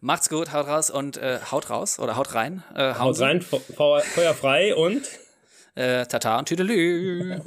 Macht's 0.00 0.28
gut, 0.28 0.52
haut 0.52 0.66
raus 0.66 0.90
und 0.90 1.16
äh, 1.18 1.38
haut 1.50 1.70
raus 1.70 1.98
oder 1.98 2.16
haut 2.16 2.34
rein. 2.34 2.62
Äh, 2.74 2.94
Haut 2.94 3.20
rein, 3.20 3.42
Feuer 3.42 4.34
frei 4.34 4.74
und 4.74 5.02
Äh, 5.74 6.06
Tata 6.06 6.38
und 6.38 6.48
Tüdelü. 6.48 7.38